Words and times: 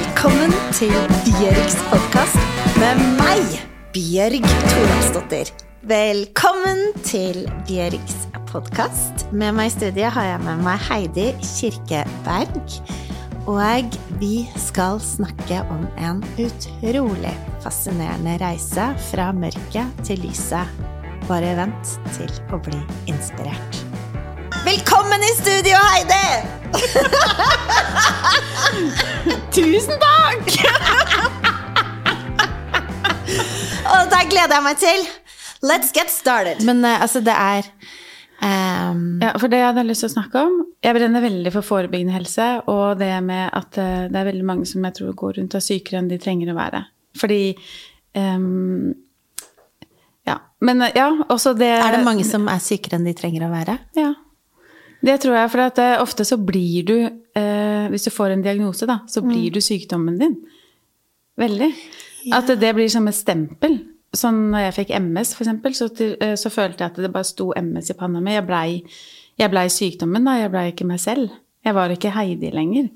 Velkommen 0.00 0.52
til 0.72 0.94
Bjørgs 1.26 1.74
podkast 1.90 2.38
med 2.80 3.00
meg, 3.18 3.42
Bjørg 3.92 4.46
Thoralsdottir. 4.48 5.50
Velkommen 5.90 6.80
til 7.04 7.42
Bjørgs 7.68 8.14
podkast. 8.48 9.26
Med 9.28 9.52
meg 9.58 9.68
i 9.68 9.74
studiet 9.74 10.14
har 10.16 10.30
jeg 10.30 10.40
med 10.46 10.64
meg 10.64 10.80
Heidi 10.86 11.26
Kirkeberg. 11.44 12.80
Og 13.44 14.00
vi 14.22 14.46
skal 14.56 15.04
snakke 15.04 15.60
om 15.68 15.84
en 16.00 16.24
utrolig 16.40 17.36
fascinerende 17.60 18.38
reise 18.40 18.88
fra 19.10 19.28
mørket 19.36 20.04
til 20.08 20.24
lyset. 20.24 20.80
Bare 21.28 21.52
vent 21.60 21.96
til 22.16 22.32
å 22.48 22.64
bli 22.64 22.80
inspirert. 23.12 23.89
Velkommen 24.70 25.18
i 25.18 25.32
studio, 25.42 25.74
Heidi! 25.90 26.26
Tusen 29.56 29.96
takk! 29.98 30.46
Og 33.90 34.06
det 34.12 34.20
gleder 34.30 34.54
jeg 34.54 34.64
meg 34.68 34.78
til. 34.78 35.02
Let's 35.66 35.90
get 35.96 36.06
started. 36.14 36.62
Men 36.62 36.86
uh, 36.86 37.02
altså, 37.02 37.18
det 37.18 37.34
er 37.34 37.66
um... 38.46 39.18
Ja, 39.24 39.34
for 39.42 39.50
det 39.50 39.58
jeg 39.58 39.66
hadde 39.72 39.86
lyst 39.90 40.06
til 40.06 40.12
å 40.12 40.14
snakke 40.14 40.46
om 40.46 40.54
Jeg 40.86 40.94
brenner 41.00 41.26
veldig 41.26 41.50
for 41.56 41.66
forebyggende 41.72 42.14
helse, 42.20 42.48
og 42.70 43.02
det 43.02 43.10
med 43.26 43.50
at 43.50 43.74
uh, 43.74 44.06
det 44.06 44.22
er 44.22 44.30
veldig 44.30 44.46
mange 44.54 44.70
som 44.70 44.86
jeg 44.86 44.94
tror 45.00 45.18
går 45.26 45.40
rundt 45.40 45.58
og 45.58 45.62
er 45.64 45.66
sykere 45.66 45.98
enn 46.04 46.14
de 46.14 46.22
trenger 46.22 46.54
å 46.54 46.58
være. 46.62 46.86
Fordi 47.18 47.42
um, 48.14 48.94
Ja. 50.30 50.38
Men 50.62 50.86
eh, 50.86 50.94
ja, 50.94 51.10
også 51.26 51.58
det 51.58 51.74
Er 51.74 51.98
det 51.98 52.06
mange 52.06 52.22
som 52.28 52.46
er 52.46 52.62
sykere 52.62 53.00
enn 53.00 53.10
de 53.10 53.18
trenger 53.18 53.50
å 53.50 53.54
være? 53.58 53.80
Ja. 53.98 54.14
Det 55.00 55.16
tror 55.22 55.36
jeg, 55.38 55.50
for 55.52 55.64
at 55.64 55.78
eh, 55.80 55.96
ofte 56.02 56.26
så 56.28 56.36
blir 56.36 56.84
du 56.88 56.96
eh, 57.00 57.86
Hvis 57.88 58.04
du 58.04 58.10
får 58.12 58.34
en 58.34 58.42
diagnose, 58.44 58.86
da, 58.88 59.00
så 59.08 59.22
blir 59.24 59.52
du 59.54 59.60
sykdommen 59.64 60.18
din. 60.20 60.36
Veldig. 61.40 61.70
At 62.36 62.50
det 62.60 62.74
blir 62.76 62.90
som 62.92 63.08
et 63.08 63.16
stempel. 63.16 63.78
Sånn 64.16 64.50
når 64.50 64.66
jeg 64.66 64.76
fikk 64.80 64.90
MS, 64.98 65.36
for 65.38 65.46
eksempel, 65.46 65.74
så, 65.78 65.88
til, 65.94 66.16
eh, 66.20 66.34
så 66.36 66.52
følte 66.52 66.84
jeg 66.84 66.92
at 66.92 67.00
det 67.00 67.12
bare 67.14 67.28
sto 67.28 67.52
MS 67.56 67.92
i 67.94 67.96
panna 67.96 68.20
mi. 68.20 68.34
Jeg 68.34 68.46
blei 68.48 68.82
ble 69.40 69.64
sykdommen, 69.72 70.26
da. 70.26 70.36
Jeg 70.36 70.52
blei 70.52 70.66
ikke 70.74 70.88
meg 70.88 71.00
selv. 71.00 71.32
Jeg 71.64 71.76
var 71.76 71.92
ikke 71.94 72.12
Heidi 72.12 72.50
lenger. 72.52 72.90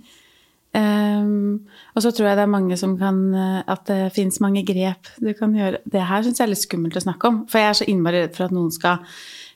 Um, 0.75 1.69
og 1.95 2.03
så 2.03 2.11
tror 2.11 2.27
jeg 2.27 2.37
det 2.41 2.43
er 2.43 2.51
mange 2.51 2.75
som 2.75 2.97
kan 2.99 3.19
eh, 3.31 3.61
At 3.71 3.85
det 3.87 4.09
fins 4.11 4.41
mange 4.43 4.65
grep 4.67 5.07
du 5.23 5.31
kan 5.39 5.55
gjøre. 5.55 5.85
Det 5.87 6.03
her 6.03 6.25
syns 6.25 6.41
jeg 6.41 6.49
er 6.49 6.51
litt 6.51 6.65
skummelt 6.65 6.99
å 6.99 7.05
snakke 7.05 7.31
om. 7.31 7.39
For 7.49 7.63
jeg 7.63 7.71
er 7.71 7.79
så 7.79 7.87
innmari 7.93 8.25
redd 8.25 8.35
for 8.35 8.49
at 8.49 8.57
noen 8.57 8.75
skal 8.75 9.05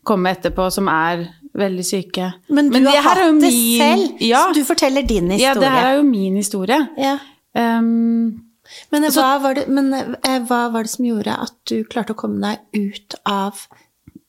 komme 0.06 0.30
etterpå 0.30 0.68
som 0.70 0.86
er 0.92 1.26
veldig 1.58 1.84
syke. 1.86 2.32
Men 2.48 2.70
du 2.70 2.78
Men 2.78 2.86
har 2.90 3.02
hatt 3.02 3.22
det 3.22 3.32
min- 3.42 3.80
selv, 3.80 4.20
Ja, 4.24 4.44
så 4.48 4.54
du 4.54 4.64
forteller 4.64 5.02
din 5.06 5.30
historie. 5.30 5.46
ja, 5.48 5.54
det 5.54 5.68
her 5.74 5.86
er 5.92 5.96
jo 5.98 6.02
min 6.08 6.36
historie. 6.36 6.80
Ja. 6.96 7.18
Um, 7.54 8.44
Men, 8.92 9.02
hva 9.02 9.38
var 9.40 9.54
det, 9.54 9.66
men 9.68 9.92
eh, 9.94 10.38
hva 10.44 10.70
var 10.72 10.82
det 10.84 10.90
som 10.90 11.04
gjorde 11.06 11.34
at 11.42 11.54
du 11.70 11.84
klarte 11.84 12.12
å 12.12 12.18
komme 12.20 12.40
deg 12.40 12.58
ut 12.92 13.14
av 13.26 13.66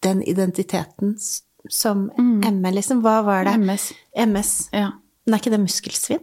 den 0.01 0.21
identiteten 0.23 1.17
som 1.19 1.45
som 1.69 2.09
ME, 2.17 2.71
liksom? 2.71 3.01
Hva 3.03 3.21
var 3.23 3.43
det? 3.43 3.51
MS. 3.59 3.91
MS. 4.15 4.69
Ja. 4.71 4.91
Men 5.25 5.33
er 5.35 5.41
ikke 5.43 5.51
det 5.51 5.59
muskelsvinn? 5.59 6.21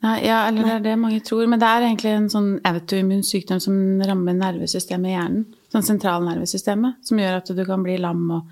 Nei, 0.00 0.12
ja, 0.28 0.46
eller 0.48 0.62
det 0.62 0.72
er 0.76 0.80
det 0.84 0.98
mange 0.98 1.20
tror. 1.26 1.46
Men 1.50 1.58
det 1.60 1.66
er 1.68 1.82
egentlig 1.88 2.12
en 2.14 2.28
sånn 2.32 2.60
autoimmun 2.64 3.24
sykdom 3.26 3.60
som 3.60 3.74
rammer 4.06 4.32
nervesystemet 4.38 5.10
i 5.10 5.16
hjernen. 5.16 5.42
Sånn 5.74 5.84
sentralnervesystemet. 5.84 7.02
Som 7.04 7.18
gjør 7.18 7.36
at 7.42 7.50
du 7.58 7.64
kan 7.68 7.82
bli 7.84 7.98
lam 7.98 8.22
og 8.38 8.46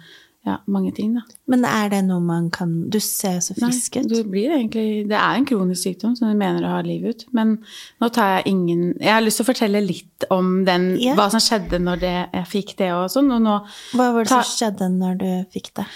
ja, 0.47 0.59
mange 0.69 0.91
ting, 0.95 1.15
da. 1.15 1.23
Men 1.49 1.65
er 1.65 1.89
det 1.89 2.03
noe 2.05 2.21
man 2.21 2.51
kan 2.53 2.91
Du 2.93 2.99
ser 3.01 3.39
så 3.41 3.55
frisk 3.57 3.97
ut. 3.97 4.09
du 4.11 4.19
blir 4.29 4.51
egentlig, 4.53 5.07
det 5.09 5.17
er 5.17 5.39
en 5.39 5.47
kronisk 5.49 5.83
sykdom 5.87 6.17
som 6.19 6.29
du 6.29 6.37
mener 6.37 6.61
å 6.67 6.75
ha 6.75 6.81
livet 6.85 7.15
ut. 7.15 7.25
Men 7.33 7.55
nå 8.03 8.11
tar 8.13 8.37
jeg 8.43 8.53
ingen 8.53 8.95
Jeg 9.01 9.13
har 9.13 9.23
lyst 9.25 9.41
til 9.41 9.47
å 9.47 9.49
fortelle 9.55 9.81
litt 9.87 10.25
om 10.31 10.65
den, 10.67 10.99
Ja. 11.01 11.15
hva 11.15 11.31
som 11.31 11.41
skjedde 11.41 11.81
når 11.81 12.01
det, 12.01 12.29
jeg 12.35 12.45
fikk 12.53 12.77
det 12.77 12.91
og 12.93 13.09
sånn. 13.11 13.33
Og 13.33 13.41
nå 13.41 13.57
Hva 13.95 14.13
var 14.13 14.25
det 14.25 14.29
Ta- 14.29 14.43
som 14.43 14.69
skjedde 14.73 14.91
når 14.99 15.19
du 15.19 15.45
fikk 15.51 15.73
det? 15.75 15.87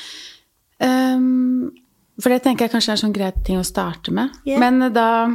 Um, 0.81 1.72
For 2.20 2.31
det 2.31 2.42
tenker 2.42 2.66
jeg 2.66 2.72
kanskje 2.72 2.92
er 2.92 2.97
sånn 3.04 3.12
greit 3.14 3.44
ting 3.44 3.58
å 3.58 3.64
starte 3.66 4.10
med. 4.10 4.31
Yeah. 4.44 4.58
Men 4.60 4.92
da 4.92 5.28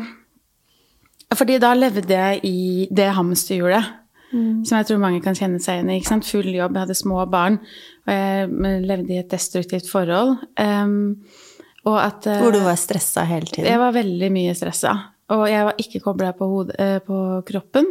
Fordi 1.33 1.59
da 1.59 1.73
levde 1.73 2.07
jeg 2.09 2.41
i 2.45 2.87
det 2.93 3.11
hamsterhjulet. 3.15 3.99
Som 4.33 4.79
jeg 4.79 4.87
tror 4.87 4.97
mange 4.97 5.21
kan 5.21 5.35
kjenne 5.37 5.59
seg 5.61 5.77
igjen 5.85 5.91
i. 5.93 6.21
Full 6.25 6.47
jobb, 6.55 6.73
jeg 6.73 6.81
hadde 6.87 6.95
små 6.97 7.29
barn. 7.29 7.59
Og 8.03 8.13
jeg 8.13 8.83
levde 8.83 9.15
i 9.15 9.21
et 9.21 9.31
destruktivt 9.31 9.87
forhold. 9.91 10.35
Um, 10.59 11.23
og 11.87 11.97
at 11.99 12.27
eh, 12.31 12.39
Hvor 12.39 12.53
du 12.55 12.61
var 12.63 12.77
stressa 12.79 13.25
hele 13.27 13.47
tiden? 13.49 13.67
jeg 13.67 13.79
var 13.79 13.95
veldig 13.95 14.29
mye 14.31 14.53
stressa. 14.55 14.93
Og 15.33 15.45
jeg 15.47 15.65
var 15.67 15.79
ikke 15.79 16.01
kobla 16.03 16.33
på, 16.35 16.47
eh, 16.79 16.99
på 17.03 17.17
kroppen. 17.47 17.87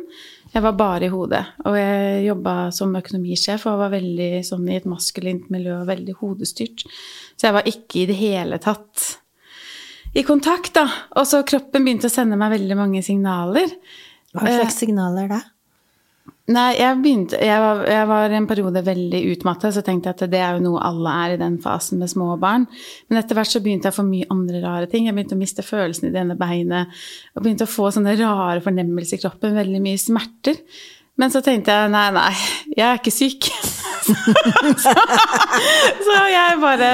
Jeg 0.53 0.65
var 0.65 0.77
bare 0.77 1.09
i 1.09 1.13
hodet. 1.13 1.43
Og 1.65 1.77
jeg 1.77 2.27
jobba 2.27 2.55
som 2.77 2.93
økonomisjef 2.97 3.65
og 3.71 3.81
var 3.81 3.93
veldig 3.95 4.31
sånn 4.45 4.69
i 4.69 4.77
et 4.77 4.89
maskulint 4.89 5.49
miljø 5.53 5.79
og 5.81 5.89
veldig 5.89 6.17
hodestyrt. 6.21 6.85
Så 7.37 7.49
jeg 7.49 7.57
var 7.57 7.69
ikke 7.69 8.03
i 8.03 8.07
det 8.11 8.19
hele 8.21 8.61
tatt 8.63 9.09
i 10.13 10.25
kontakt, 10.29 10.75
da. 10.77 10.85
Og 11.17 11.25
så 11.29 11.41
kroppen 11.49 11.87
begynte 11.87 12.11
å 12.11 12.13
sende 12.13 12.37
meg 12.37 12.53
veldig 12.53 12.77
mange 12.77 13.01
signaler. 13.05 13.73
Hva 14.37 14.45
slags 14.45 14.77
signaler 14.81 15.33
da? 15.33 15.41
Nei, 16.51 16.73
jeg 16.75 16.99
begynte 16.99 17.39
Jeg 17.39 17.59
var, 17.63 17.85
jeg 17.87 18.07
var 18.11 18.33
en 18.35 18.47
periode 18.51 18.81
veldig 18.85 19.21
utmattet, 19.31 19.77
så 19.77 19.83
tenkte 19.87 20.11
jeg 20.11 20.17
at 20.17 20.33
det 20.33 20.41
er 20.43 20.57
jo 20.57 20.65
noe 20.65 20.81
alle 20.83 21.13
er 21.25 21.35
i 21.35 21.41
den 21.41 21.59
fasen 21.63 22.01
med 22.03 22.11
små 22.11 22.35
barn. 22.43 22.65
Men 23.09 23.21
etter 23.21 23.39
hvert 23.39 23.53
så 23.53 23.63
begynte 23.63 23.89
jeg 23.89 23.95
å 23.95 24.01
få 24.01 24.07
mye 24.09 24.27
andre 24.33 24.63
rare 24.65 24.89
ting. 24.91 25.07
Jeg 25.07 25.15
begynte 25.15 25.37
å 25.39 25.41
miste 25.41 25.65
følelsen 25.65 26.09
i 26.09 26.13
det 26.15 26.25
ene 26.25 26.37
beinet. 26.39 26.91
Og 27.37 27.45
begynte 27.45 27.69
å 27.69 27.71
få 27.71 27.93
sånne 27.95 28.17
rare 28.19 28.63
fornemmelser 28.65 29.21
i 29.21 29.23
kroppen. 29.23 29.55
Veldig 29.55 29.83
mye 29.85 30.01
smerter. 30.03 30.59
Men 31.21 31.31
så 31.31 31.43
tenkte 31.45 31.75
jeg 31.77 31.93
nei, 31.93 32.07
nei, 32.17 32.33
jeg 32.73 32.87
er 32.89 32.99
ikke 32.99 33.15
syk. 33.15 33.47
så, 34.83 34.95
så 36.09 36.17
jeg 36.33 36.57
bare 36.65 36.89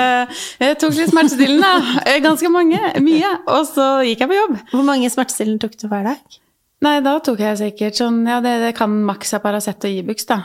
jeg 0.61 0.77
tok 0.83 0.99
litt 0.99 1.15
smertestillende. 1.15 1.73
da. 2.05 2.19
Ganske 2.27 2.53
mange. 2.53 2.83
Mye. 3.01 3.33
Og 3.55 3.65
så 3.71 3.89
gikk 4.11 4.27
jeg 4.27 4.33
på 4.35 4.39
jobb. 4.43 4.61
Hvor 4.75 4.85
mange 4.91 5.09
smertestillende 5.15 5.65
tok 5.65 5.81
du 5.81 5.89
hver 5.89 6.13
dag? 6.13 6.39
Nei, 6.85 6.99
da 7.03 7.17
tok 7.25 7.41
jeg 7.43 7.59
sikkert 7.59 7.99
sånn 7.99 8.23
Ja, 8.29 8.39
det, 8.45 8.55
det 8.63 8.75
kan 8.79 8.93
maks 9.07 9.35
av 9.35 9.43
Paracet 9.43 9.87
og 9.89 10.01
Ibux, 10.03 10.29
da. 10.29 10.43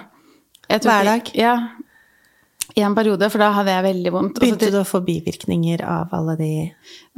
Hver 0.70 1.06
dag? 1.06 1.30
Ja. 1.38 1.56
I 2.74 2.82
en 2.82 2.96
periode, 2.98 3.28
for 3.30 3.44
da 3.44 3.52
hadde 3.54 3.74
jeg 3.74 3.86
veldig 3.86 4.12
vondt. 4.16 4.40
Begynte 4.42 4.72
du 4.74 4.80
å 4.80 4.88
få 4.88 5.04
bivirkninger 5.06 5.84
av 5.86 6.14
alle 6.18 6.34
de 6.40 6.52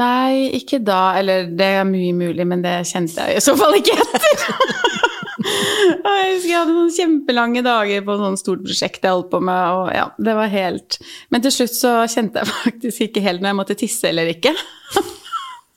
Nei, 0.02 0.50
ikke 0.58 0.82
da. 0.84 1.16
Eller 1.20 1.48
det 1.48 1.70
er 1.80 1.88
mye 1.88 2.12
mulig, 2.18 2.44
men 2.50 2.66
det 2.66 2.82
kjente 2.90 3.30
jeg 3.30 3.40
i 3.40 3.46
så 3.46 3.56
fall 3.60 3.78
ikke 3.80 3.96
etter. 3.96 4.44
Og 5.46 6.12
jeg 6.12 6.30
husker 6.32 6.50
jeg 6.50 6.58
hadde 6.58 6.74
noen 6.74 6.94
kjempelange 6.96 7.62
dager 7.66 8.04
på 8.08 8.16
sånn 8.18 8.38
stort 8.40 8.64
prosjekt 8.66 9.04
jeg 9.06 9.14
holdt 9.14 9.30
på 9.32 9.42
med. 9.46 9.78
og 9.78 9.92
ja, 9.94 10.08
det 10.18 10.34
var 10.38 10.50
helt... 10.52 10.98
Men 11.30 11.44
til 11.46 11.54
slutt 11.54 11.76
så 11.78 11.92
kjente 12.10 12.42
jeg 12.42 12.52
faktisk 12.64 13.06
ikke 13.08 13.24
helt 13.26 13.44
når 13.44 13.52
jeg 13.52 13.60
måtte 13.62 13.78
tisse 13.80 14.10
eller 14.10 14.32
ikke. 14.34 14.56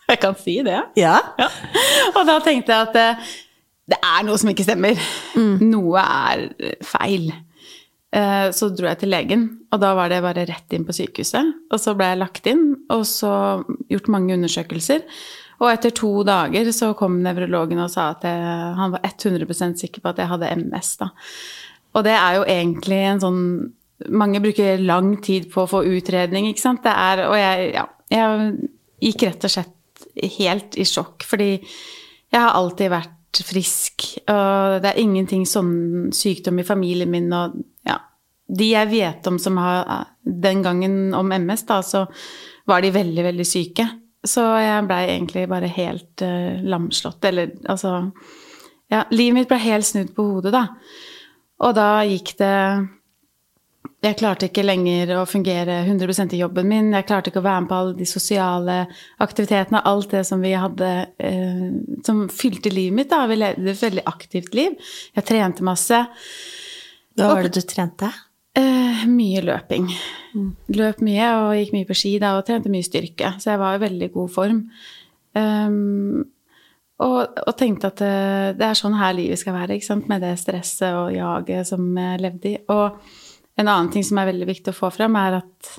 Jeg 0.13 0.21
kan 0.23 0.37
si 0.41 0.57
det. 0.67 0.79
Ja? 0.99 1.19
Ja. 1.39 1.49
Og 2.15 2.23
da 2.29 2.39
tenkte 2.45 2.73
jeg 2.73 2.89
at 2.89 2.97
eh, 2.97 3.29
det 3.89 3.99
er 4.05 4.25
noe 4.27 4.37
som 4.41 4.51
ikke 4.53 4.65
stemmer. 4.67 4.99
Noe 5.65 6.01
er 6.03 6.47
eh, 6.61 6.79
feil. 6.85 7.31
Eh, 8.13 8.47
Så 8.57 8.71
dro 8.77 8.89
jeg 8.89 9.03
til 9.03 9.13
legen, 9.13 9.43
og 9.73 9.81
da 9.83 9.91
var 9.97 10.09
det 10.13 10.23
bare 10.25 10.47
rett 10.49 10.73
inn 10.77 10.87
på 10.89 10.97
sykehuset. 10.97 11.51
Og 11.73 11.81
så 11.83 11.93
ble 11.97 12.09
jeg 12.13 12.21
lagt 12.23 12.49
inn, 12.49 12.65
og 12.93 13.05
så 13.09 13.33
gjort 13.93 14.09
mange 14.13 14.37
undersøkelser. 14.39 15.05
Og 15.59 15.73
etter 15.73 15.91
to 15.97 16.11
dager 16.25 16.69
så 16.73 16.93
kom 16.97 17.17
nevrologen 17.25 17.81
og 17.83 17.91
sa 17.91 18.13
at 18.15 18.23
jeg, 18.29 18.43
han 18.79 18.93
var 18.95 19.03
100% 19.09 19.81
sikker 19.83 20.05
på 20.05 20.13
at 20.13 20.21
jeg 20.23 20.31
hadde 20.31 20.53
MS. 20.61 20.93
Da. 21.01 21.09
Og 21.99 22.05
det 22.07 22.15
er 22.15 22.37
jo 22.39 22.47
egentlig 22.49 23.03
en 23.13 23.25
sånn 23.27 23.43
Mange 24.15 24.39
bruker 24.39 24.79
lang 24.79 25.17
tid 25.27 25.49
på 25.51 25.65
å 25.65 25.67
få 25.67 25.81
utredning, 25.91 26.45
ikke 26.47 26.63
sant. 26.63 26.85
Det 26.85 26.93
er, 26.95 27.25
og 27.27 27.33
jeg, 27.35 27.65
ja, 27.75 27.83
jeg 28.15 28.53
gikk 29.09 29.25
rett 29.27 29.47
og 29.49 29.51
slett 29.51 29.73
helt 30.39 30.77
i 30.79 30.87
sjokk, 30.89 31.25
fordi 31.27 31.53
jeg 31.59 32.41
har 32.41 32.57
alltid 32.57 32.93
vært 32.93 33.41
frisk, 33.45 34.05
og 34.31 34.79
det 34.83 34.91
er 34.91 35.01
ingenting 35.03 35.45
sånn 35.47 36.09
sykdom 36.17 36.61
i 36.61 36.67
familien 36.67 37.11
min, 37.13 37.29
og 37.35 37.59
ja, 37.87 37.99
de 38.49 38.71
jeg 38.73 38.91
vet 38.91 39.27
om 39.31 39.39
som 39.41 39.59
har 39.61 40.09
den 40.25 40.63
gangen 40.65 41.15
om 41.17 41.33
MS, 41.33 41.65
da, 41.69 41.81
så 41.85 42.07
var 42.69 42.85
de 42.85 42.93
veldig, 42.93 43.25
veldig 43.29 43.47
syke. 43.49 43.87
Så 44.27 44.43
jeg 44.61 44.87
blei 44.89 45.03
egentlig 45.13 45.47
bare 45.49 45.71
helt 45.73 46.25
uh, 46.25 46.59
lamslått, 46.65 47.23
eller 47.31 47.55
altså 47.69 48.11
Ja, 48.89 49.03
livet 49.13 49.35
mitt 49.37 49.49
ble 49.51 49.59
helt 49.61 49.85
snudd 49.85 50.15
på 50.17 50.25
hodet, 50.25 50.55
da. 50.55 50.63
Og 51.61 51.75
da 51.77 52.01
gikk 52.09 52.31
det 52.39 52.55
jeg 53.99 54.15
klarte 54.21 54.47
ikke 54.47 54.63
lenger 54.63 55.11
å 55.19 55.25
fungere 55.27 55.81
100% 55.83 56.37
i 56.37 56.39
jobben 56.39 56.69
min. 56.71 56.93
Jeg 56.95 57.07
klarte 57.09 57.33
ikke 57.33 57.41
å 57.43 57.47
være 57.49 57.65
med 57.65 57.71
på 57.73 57.81
alle 57.81 57.97
de 57.99 58.07
sosiale 58.07 58.77
aktivitetene, 59.25 59.83
alt 59.91 60.15
det 60.15 60.23
som 60.29 60.45
vi 60.45 60.53
hadde 60.55 60.93
eh, 61.19 61.67
som 62.07 62.23
fylte 62.31 62.71
livet 62.71 62.95
mitt. 62.95 63.11
Da. 63.11 63.25
Vi 63.27 63.41
levde 63.41 63.75
et 63.75 63.83
veldig 63.83 64.07
aktivt 64.07 64.55
liv. 64.55 64.79
Jeg 65.19 65.27
trente 65.27 65.67
masse. 65.67 66.05
Hva 67.19 67.33
var 67.33 67.43
det 67.49 67.59
du 67.59 67.67
trente? 67.67 68.13
Eh, 68.59 69.03
mye 69.11 69.43
løping. 69.43 69.91
Løp 70.79 71.03
mye 71.03 71.35
og 71.43 71.53
gikk 71.59 71.75
mye 71.75 71.91
på 71.91 71.99
ski 71.99 72.17
da, 72.23 72.37
og 72.39 72.47
trente 72.47 72.71
mye 72.71 72.87
styrke. 72.87 73.35
Så 73.43 73.51
jeg 73.53 73.63
var 73.67 73.77
i 73.77 73.85
veldig 73.89 74.13
god 74.15 74.35
form. 74.35 74.65
Um, 75.35 76.27
og, 77.03 77.39
og 77.47 77.55
tenkte 77.59 77.91
at 77.91 78.01
det, 78.01 78.17
det, 78.59 78.67
er 78.71 78.79
sånn 78.79 78.97
her 78.99 79.15
livet 79.15 79.39
skal 79.43 79.59
være, 79.59 79.75
ikke 79.75 79.91
sant? 79.91 80.07
med 80.11 80.23
det 80.23 80.37
stresset 80.39 80.95
og 80.95 81.11
jaget 81.15 81.67
som 81.75 81.91
jeg 81.99 82.23
levde 82.23 82.55
i. 82.55 82.61
Og 82.75 83.27
en 83.59 83.69
annen 83.69 83.91
ting 83.93 84.07
som 84.07 84.21
er 84.21 84.31
veldig 84.31 84.49
viktig 84.49 84.73
å 84.73 84.79
få 84.79 84.91
fram, 84.95 85.19
er 85.19 85.41
at 85.41 85.73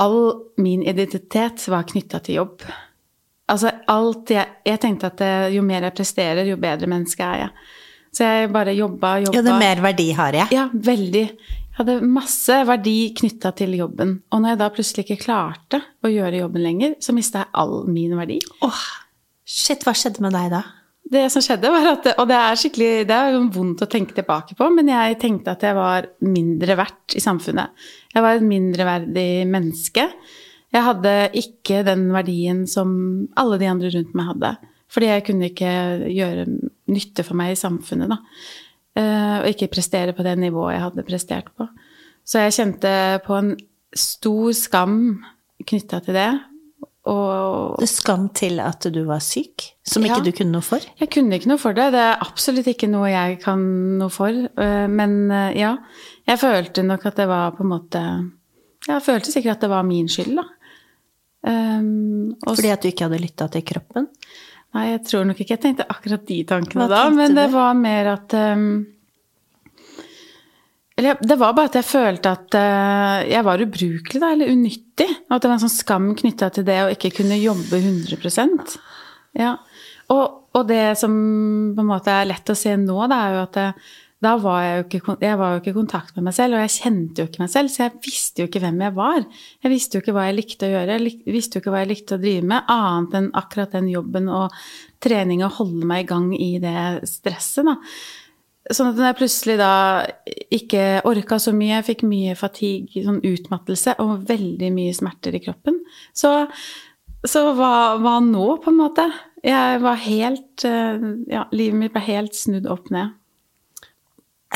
all 0.00 0.20
min 0.60 0.82
identitet 0.84 1.64
var 1.72 1.86
knytta 1.88 2.20
til 2.24 2.40
jobb. 2.40 2.66
Altså 3.52 3.70
alt 3.92 4.32
jeg, 4.34 4.56
jeg 4.66 4.80
tenkte 4.82 5.10
at 5.12 5.20
det, 5.20 5.34
jo 5.54 5.62
mer 5.64 5.86
jeg 5.86 5.96
presterer, 5.96 6.48
jo 6.48 6.56
bedre 6.60 6.88
menneske 6.90 7.22
er 7.22 7.44
jeg. 7.44 7.68
Så 8.16 8.26
jeg 8.26 8.50
bare 8.52 8.72
jobba, 8.72 9.18
jobba. 9.26 9.36
Jo, 9.36 9.44
det 9.44 9.54
mer 9.60 9.82
verdi 9.84 10.08
har 10.16 10.36
jeg. 10.40 10.48
Ja, 10.56 10.66
veldig. 10.72 11.24
Jeg 11.76 11.76
hadde 11.76 11.98
masse 12.08 12.56
verdi 12.64 12.96
knytta 13.18 13.52
til 13.58 13.76
jobben. 13.76 14.14
Og 14.32 14.40
når 14.40 14.54
jeg 14.54 14.60
da 14.62 14.70
plutselig 14.72 15.04
ikke 15.04 15.24
klarte 15.26 15.82
å 16.00 16.10
gjøre 16.10 16.40
jobben 16.40 16.64
lenger, 16.64 16.96
så 17.04 17.12
mista 17.12 17.44
jeg 17.44 17.52
all 17.60 17.82
min 17.92 18.16
verdi. 18.16 18.38
Åh, 18.64 18.84
shit, 19.44 19.84
hva 19.84 19.92
skjedde 19.92 20.24
med 20.24 20.32
deg 20.32 20.48
da? 20.56 20.62
Det 21.06 21.22
som 21.30 21.42
skjedde, 21.44 21.70
var 21.70 21.86
at 21.92 22.08
Og 22.16 22.26
det 22.26 22.34
er 22.34 22.58
skikkelig 22.58 22.90
Det 23.06 23.14
er 23.14 23.36
vondt 23.54 23.84
å 23.84 23.90
tenke 23.90 24.16
tilbake 24.16 24.56
på, 24.58 24.68
men 24.74 24.90
jeg 24.90 25.20
tenkte 25.22 25.54
at 25.54 25.62
jeg 25.62 25.76
var 25.78 26.08
mindre 26.26 26.76
verdt 26.78 27.14
i 27.14 27.22
samfunnet. 27.22 27.86
Jeg 28.14 28.24
var 28.24 28.38
et 28.38 28.46
mindreverdig 28.46 29.30
menneske. 29.50 30.08
Jeg 30.74 30.82
hadde 30.82 31.12
ikke 31.38 31.84
den 31.86 32.08
verdien 32.14 32.64
som 32.68 32.90
alle 33.38 33.60
de 33.62 33.68
andre 33.70 33.92
rundt 33.94 34.16
meg 34.18 34.32
hadde. 34.32 34.52
Fordi 34.92 35.10
jeg 35.10 35.24
kunne 35.26 35.50
ikke 35.50 35.72
gjøre 36.10 36.46
nytte 36.92 37.24
for 37.26 37.38
meg 37.38 37.54
i 37.54 37.60
samfunnet, 37.60 38.10
da. 38.10 38.18
Eh, 38.96 39.36
og 39.42 39.48
ikke 39.50 39.70
prestere 39.72 40.14
på 40.16 40.24
det 40.26 40.36
nivået 40.40 40.76
jeg 40.76 40.84
hadde 40.86 41.06
prestert 41.06 41.50
på. 41.54 41.68
Så 42.26 42.42
jeg 42.42 42.56
kjente 42.56 42.92
på 43.26 43.38
en 43.38 43.54
stor 43.94 44.52
skam 44.56 44.96
knytta 45.66 46.00
til 46.04 46.16
det. 46.18 46.30
Og 47.06 47.82
Skam 47.86 48.28
til 48.34 48.58
at 48.62 48.88
du 48.90 49.02
var 49.06 49.20
syk? 49.22 49.68
Som 49.86 50.06
ikke 50.06 50.18
ja, 50.18 50.24
du 50.26 50.32
kunne 50.34 50.56
noe 50.56 50.66
for? 50.66 50.82
Jeg 50.98 51.10
kunne 51.14 51.38
ikke 51.38 51.52
noe 51.52 51.62
for 51.62 51.76
det. 51.76 51.92
Det 51.94 52.02
er 52.02 52.24
absolutt 52.24 52.70
ikke 52.72 52.88
noe 52.90 53.12
jeg 53.12 53.38
kan 53.44 53.62
noe 54.00 54.10
for. 54.10 54.34
Eh, 54.34 54.86
men 54.90 55.14
eh, 55.30 55.60
ja, 55.60 55.76
jeg 56.26 56.42
følte 56.42 56.82
nok 56.86 57.06
at 57.06 57.20
det 57.22 57.28
var 57.30 57.54
på 57.54 57.62
en 57.62 57.70
måte 57.70 58.02
Jeg 58.88 59.04
følte 59.06 59.30
sikkert 59.30 59.58
at 59.60 59.66
det 59.66 59.72
var 59.72 59.86
min 59.86 60.10
skyld, 60.10 60.34
da. 60.40 60.48
Um, 61.46 62.34
Fordi 62.42 62.72
at 62.74 62.82
du 62.82 62.90
ikke 62.90 63.06
hadde 63.06 63.22
lytta 63.22 63.46
til 63.54 63.62
kroppen? 63.66 64.08
Nei, 64.74 64.88
jeg 64.90 65.04
tror 65.06 65.28
nok 65.28 65.38
ikke 65.38 65.54
jeg 65.54 65.62
tenkte 65.62 65.86
akkurat 65.86 66.24
de 66.26 66.40
tankene 66.48 66.88
da, 66.90 67.04
men 67.14 67.36
det 67.38 67.46
var 67.52 67.76
mer 67.78 68.10
at 68.16 68.34
um, 68.34 68.80
Eller 70.96 71.18
det 71.20 71.36
var 71.36 71.52
bare 71.52 71.68
at 71.68 71.76
jeg 71.76 71.84
følte 71.90 72.32
at 72.32 72.56
uh, 72.56 73.18
jeg 73.28 73.44
var 73.44 73.60
ubrukelig, 73.60 74.20
da, 74.22 74.30
eller 74.32 74.52
unyttig. 74.52 75.08
At 75.28 75.42
det 75.42 75.50
var 75.50 75.58
en 75.58 75.64
sånn 75.66 75.74
skam 75.74 76.08
knytta 76.16 76.48
til 76.56 76.64
det 76.68 76.78
å 76.84 76.90
ikke 76.94 77.12
kunne 77.18 77.40
jobbe 77.40 77.82
100% 77.82 78.78
Ja. 79.36 79.58
Og, 80.12 80.24
og, 80.54 80.62
det 80.68 80.94
som 81.00 81.12
på 81.74 81.82
en 81.82 81.88
måte 81.88 82.12
er 82.14 82.28
lett 82.30 82.48
å 82.48 82.54
se 82.56 82.76
nå, 82.78 82.96
det 83.10 83.16
er 83.18 83.32
jo 83.34 83.38
at 83.42 83.56
det, 83.58 83.64
da 84.24 84.32
var 84.40 84.60
jeg 84.62 84.76
jo 84.76 84.84
ikke, 84.86 85.16
jeg 85.20 85.38
var 85.38 85.50
jo 85.52 85.60
ikke 85.60 85.72
i 85.72 85.76
kontakt 85.76 86.14
med 86.16 86.28
meg 86.28 86.36
selv, 86.36 86.56
og 86.56 86.62
jeg 86.62 86.74
kjente 86.76 87.20
jo 87.20 87.28
ikke 87.28 87.42
meg 87.42 87.50
selv, 87.52 87.72
så 87.72 87.82
jeg 87.82 87.92
visste 88.06 88.40
jo 88.40 88.48
ikke 88.48 88.62
hvem 88.62 88.78
jeg 88.86 88.94
var. 88.96 89.18
Jeg 89.66 89.72
visste 89.74 89.98
jo 89.98 90.04
ikke 90.04 90.14
hva 90.16 90.28
jeg 90.28 90.36
likte 90.38 90.68
å 90.68 90.72
gjøre, 90.72 90.96
jeg 90.96 91.34
visste 91.34 91.58
jo 91.58 91.64
ikke 91.64 91.74
hva 91.74 91.82
jeg 91.82 91.90
likte 91.90 92.16
å 92.16 92.22
drive 92.22 92.46
med, 92.54 92.70
annet 92.72 93.18
enn 93.18 93.28
akkurat 93.42 93.74
den 93.76 93.90
jobben 93.92 94.30
og 94.32 94.56
trening 95.04 95.44
og 95.44 95.58
holde 95.58 95.90
meg 95.90 96.06
i 96.06 96.08
gang 96.14 96.30
i 96.38 96.52
det 96.62 96.86
stresset, 97.10 97.68
da. 97.68 97.76
Sånn 98.74 98.90
at 98.90 98.98
når 98.98 99.10
jeg 99.10 99.18
plutselig 99.20 99.56
da 99.60 99.72
ikke 100.54 100.84
orka 101.06 101.38
så 101.42 101.52
mye, 101.54 101.76
jeg 101.76 101.86
fikk 101.86 102.02
mye 102.08 102.34
fatigue, 102.38 103.04
sånn 103.04 103.20
utmattelse 103.22 103.94
og 104.02 104.24
veldig 104.26 104.70
mye 104.74 104.94
smerter 104.96 105.36
i 105.38 105.42
kroppen, 105.44 105.78
så, 106.16 106.32
så 107.22 107.44
hva, 107.54 107.94
hva 108.02 108.16
nå, 108.24 108.48
på 108.64 108.72
en 108.72 108.80
måte? 108.80 109.06
Jeg 109.46 109.82
var 109.84 110.02
helt 110.02 110.64
eh, 110.66 111.06
Ja, 111.30 111.44
livet 111.54 111.78
mitt 111.78 111.94
ble 111.94 112.02
helt 112.08 112.34
snudd 112.34 112.66
opp 112.70 112.90
ned. 112.90 113.14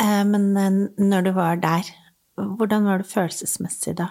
Eh, 0.01 0.25
men 0.27 0.51
eh, 0.59 0.81
når 0.99 1.29
du 1.29 1.33
var 1.37 1.63
der, 1.63 1.93
hvordan 2.35 2.89
var 2.89 3.03
det 3.03 3.11
følelsesmessig 3.13 3.95
da? 4.01 4.11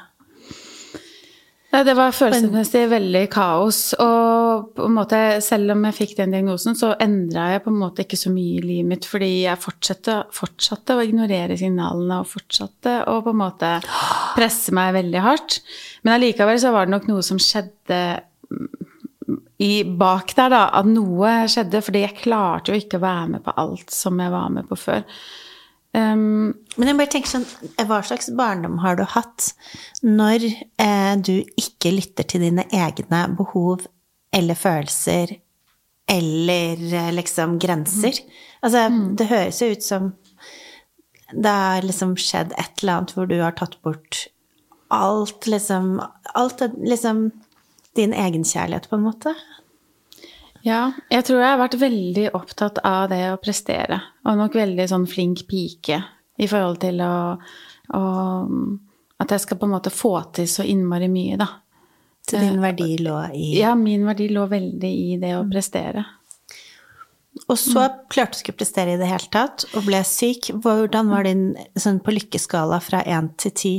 Ja, 1.69 1.83
det 1.85 1.93
var 1.93 2.15
følelsesmessig 2.17 2.87
veldig 2.89 3.21
kaos. 3.29 3.91
Og 4.01 4.71
på 4.73 4.87
en 4.87 4.95
måte, 4.95 5.19
selv 5.45 5.75
om 5.75 5.83
jeg 5.85 5.97
fikk 5.99 6.15
den 6.17 6.33
diagnosen, 6.33 6.73
så 6.77 6.95
endra 6.97 7.51
jeg 7.53 7.61
på 7.65 7.69
en 7.69 7.77
måte 7.83 8.05
ikke 8.05 8.17
så 8.17 8.31
mye 8.33 8.55
i 8.57 8.63
livet 8.63 8.89
mitt, 8.89 9.05
fordi 9.05 9.29
jeg 9.43 9.61
fortsatte, 9.61 10.15
fortsatte 10.33 10.97
å 10.97 11.03
ignorere 11.05 11.59
signalene 11.59 12.23
og 12.23 12.31
fortsatte 12.31 12.95
å 13.11 13.19
på 13.25 13.35
en 13.35 13.41
måte 13.43 13.69
presse 14.33 14.73
meg 14.73 14.95
veldig 14.97 15.21
hardt. 15.21 15.59
Men 16.01 16.15
allikevel 16.15 16.57
så 16.63 16.73
var 16.73 16.89
det 16.89 16.95
nok 16.95 17.05
noe 17.11 17.27
som 17.27 17.41
skjedde 17.43 18.01
i, 19.61 19.83
bak 19.83 20.33
der, 20.39 20.49
da. 20.49 20.63
At 20.79 20.89
noe 20.89 21.35
skjedde, 21.53 21.83
fordi 21.85 22.01
jeg 22.07 22.17
klarte 22.23 22.73
jo 22.73 22.81
ikke 22.81 22.97
å 22.97 23.05
være 23.05 23.29
med 23.35 23.45
på 23.45 23.53
alt 23.61 23.93
som 23.93 24.17
jeg 24.17 24.33
var 24.33 24.49
med 24.57 24.65
på 24.71 24.79
før. 24.87 25.05
Um, 25.89 26.53
Men 26.77 26.91
jeg 26.91 26.97
bare 26.99 27.09
tenker 27.09 27.31
sånn, 27.31 27.47
hva 27.89 28.03
slags 28.05 28.29
barndom 28.37 28.77
har 28.83 28.99
du 28.99 29.07
hatt 29.09 29.47
når 30.05 30.45
eh, 30.45 31.15
du 31.17 31.39
ikke 31.57 31.95
lytter 31.95 32.27
til 32.29 32.43
dine 32.45 32.67
egne 32.69 33.23
behov 33.39 33.87
eller 34.29 34.59
følelser 34.59 35.33
eller 36.09 36.83
eh, 36.93 37.09
liksom 37.17 37.57
grenser? 37.61 38.21
Altså, 38.61 38.85
mm. 38.85 39.01
det 39.17 39.29
høres 39.31 39.63
jo 39.63 39.71
ut 39.73 39.85
som 39.85 40.11
det 41.33 41.49
har 41.49 41.85
liksom 41.85 42.15
skjedd 42.17 42.53
et 42.57 42.81
eller 42.81 42.99
annet 42.99 43.15
hvor 43.15 43.29
du 43.29 43.37
har 43.41 43.57
tatt 43.57 43.79
bort 43.85 44.27
alt, 44.89 45.45
liksom 45.49 45.99
Alt 46.33 46.61
liksom 46.77 47.31
din 47.97 48.13
egenkjærlighet, 48.13 48.89
på 48.89 48.97
en 48.97 49.05
måte. 49.05 49.33
Ja, 50.65 50.91
jeg 51.11 51.25
tror 51.27 51.39
jeg 51.39 51.53
har 51.53 51.61
vært 51.61 51.79
veldig 51.79 52.25
opptatt 52.37 52.81
av 52.85 53.07
det 53.11 53.21
å 53.31 53.39
prestere. 53.41 54.01
Og 54.27 54.39
nok 54.39 54.57
veldig 54.59 54.87
sånn 54.91 55.07
flink 55.09 55.45
pike 55.49 56.01
i 56.39 56.47
forhold 56.49 56.81
til 56.83 57.01
å, 57.03 57.15
å 57.95 58.03
At 59.19 59.33
jeg 59.35 59.43
skal 59.43 59.59
på 59.59 59.67
en 59.67 59.73
måte 59.73 59.91
få 59.91 60.13
til 60.35 60.47
så 60.47 60.63
innmari 60.63 61.09
mye, 61.11 61.35
da. 61.39 61.49
Så 62.29 62.37
din 62.39 62.61
verdi 62.61 62.93
lå 63.01 63.17
i 63.33 63.57
Ja, 63.57 63.73
min 63.75 64.05
verdi 64.07 64.29
lå 64.31 64.45
veldig 64.47 64.91
i 64.93 65.17
det 65.19 65.33
å 65.35 65.47
prestere. 65.49 66.05
Og 67.49 67.57
så 67.57 67.87
klarte 68.11 68.37
du 68.37 68.43
ikke 68.43 68.53
å 68.53 68.59
prestere 68.59 68.93
i 68.93 68.99
det 68.99 69.07
hele 69.09 69.31
tatt, 69.33 69.65
og 69.73 69.87
ble 69.87 70.01
syk. 70.05 70.51
Hvordan 70.61 71.09
var 71.09 71.25
din 71.25 71.43
sånn 71.79 72.01
på 72.03 72.13
lykkeskala 72.13 72.79
fra 72.83 73.01
én 73.07 73.31
til 73.39 73.55
ti? 73.55 73.73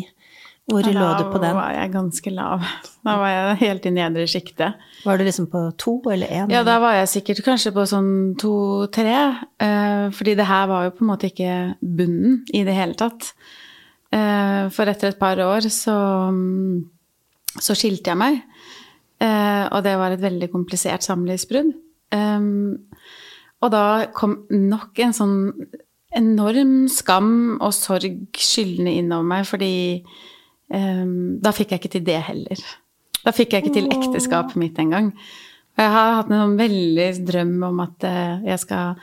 Hvor 0.71 0.87
lå 0.87 1.07
du 1.19 1.25
på 1.33 1.41
den? 1.43 1.51
Da 1.51 1.57
var 1.57 1.73
jeg 1.75 1.93
ganske 1.93 2.33
lav. 2.35 2.67
Da 3.07 3.17
var 3.21 3.33
jeg 3.33 3.59
helt 3.65 3.89
i 3.89 3.93
nedre 3.95 4.27
sjiktet. 4.31 4.85
Var 5.05 5.19
du 5.19 5.25
liksom 5.27 5.49
på 5.51 5.63
to 5.81 5.97
eller 6.13 6.31
én? 6.31 6.53
Ja, 6.53 6.63
da 6.67 6.79
var 6.83 6.95
jeg 6.99 7.11
sikkert 7.13 7.43
kanskje 7.47 7.73
på 7.77 7.87
sånn 7.89 8.13
to-tre. 8.41 9.17
Eh, 9.61 10.07
fordi 10.17 10.37
det 10.39 10.47
her 10.49 10.69
var 10.71 10.87
jo 10.87 10.95
på 10.97 11.05
en 11.05 11.11
måte 11.11 11.31
ikke 11.31 11.57
bunnen 11.81 12.41
i 12.55 12.63
det 12.69 12.77
hele 12.77 12.99
tatt. 13.01 13.33
Eh, 14.13 14.69
for 14.75 14.91
etter 14.91 15.13
et 15.13 15.21
par 15.21 15.41
år 15.43 15.69
så, 15.73 15.99
så 17.59 17.79
skilte 17.79 18.13
jeg 18.13 18.21
meg. 18.21 18.41
Eh, 19.21 19.67
og 19.69 19.85
det 19.85 19.99
var 20.01 20.15
et 20.15 20.25
veldig 20.25 20.51
komplisert 20.53 21.07
samlivsbrudd. 21.07 21.75
Og 23.61 23.69
da 23.71 23.85
kom 24.17 24.41
nok 24.51 24.99
en 25.05 25.15
sånn 25.15 25.39
enorm 26.17 26.89
skam 26.91 27.61
og 27.61 27.73
sorg 27.77 28.41
skyldende 28.41 28.97
innover 28.99 29.29
meg 29.31 29.47
fordi 29.47 29.75
da 30.71 31.51
fikk 31.51 31.73
jeg 31.75 31.81
ikke 31.81 31.93
til 31.97 32.05
det 32.07 32.21
heller. 32.29 32.61
Da 33.25 33.33
fikk 33.35 33.53
jeg 33.53 33.65
ikke 33.65 33.75
til 33.75 33.89
ekteskapet 33.91 34.59
mitt 34.61 34.79
engang. 34.81 35.11
Jeg 35.79 35.93
har 35.93 36.17
hatt 36.19 36.31
en 36.31 36.43
sånn 36.43 36.59
veldig 36.61 37.09
drøm 37.27 37.57
om 37.71 37.83
at 37.85 38.07
uh, 38.07 38.45
jeg 38.45 38.63
skal 38.63 39.01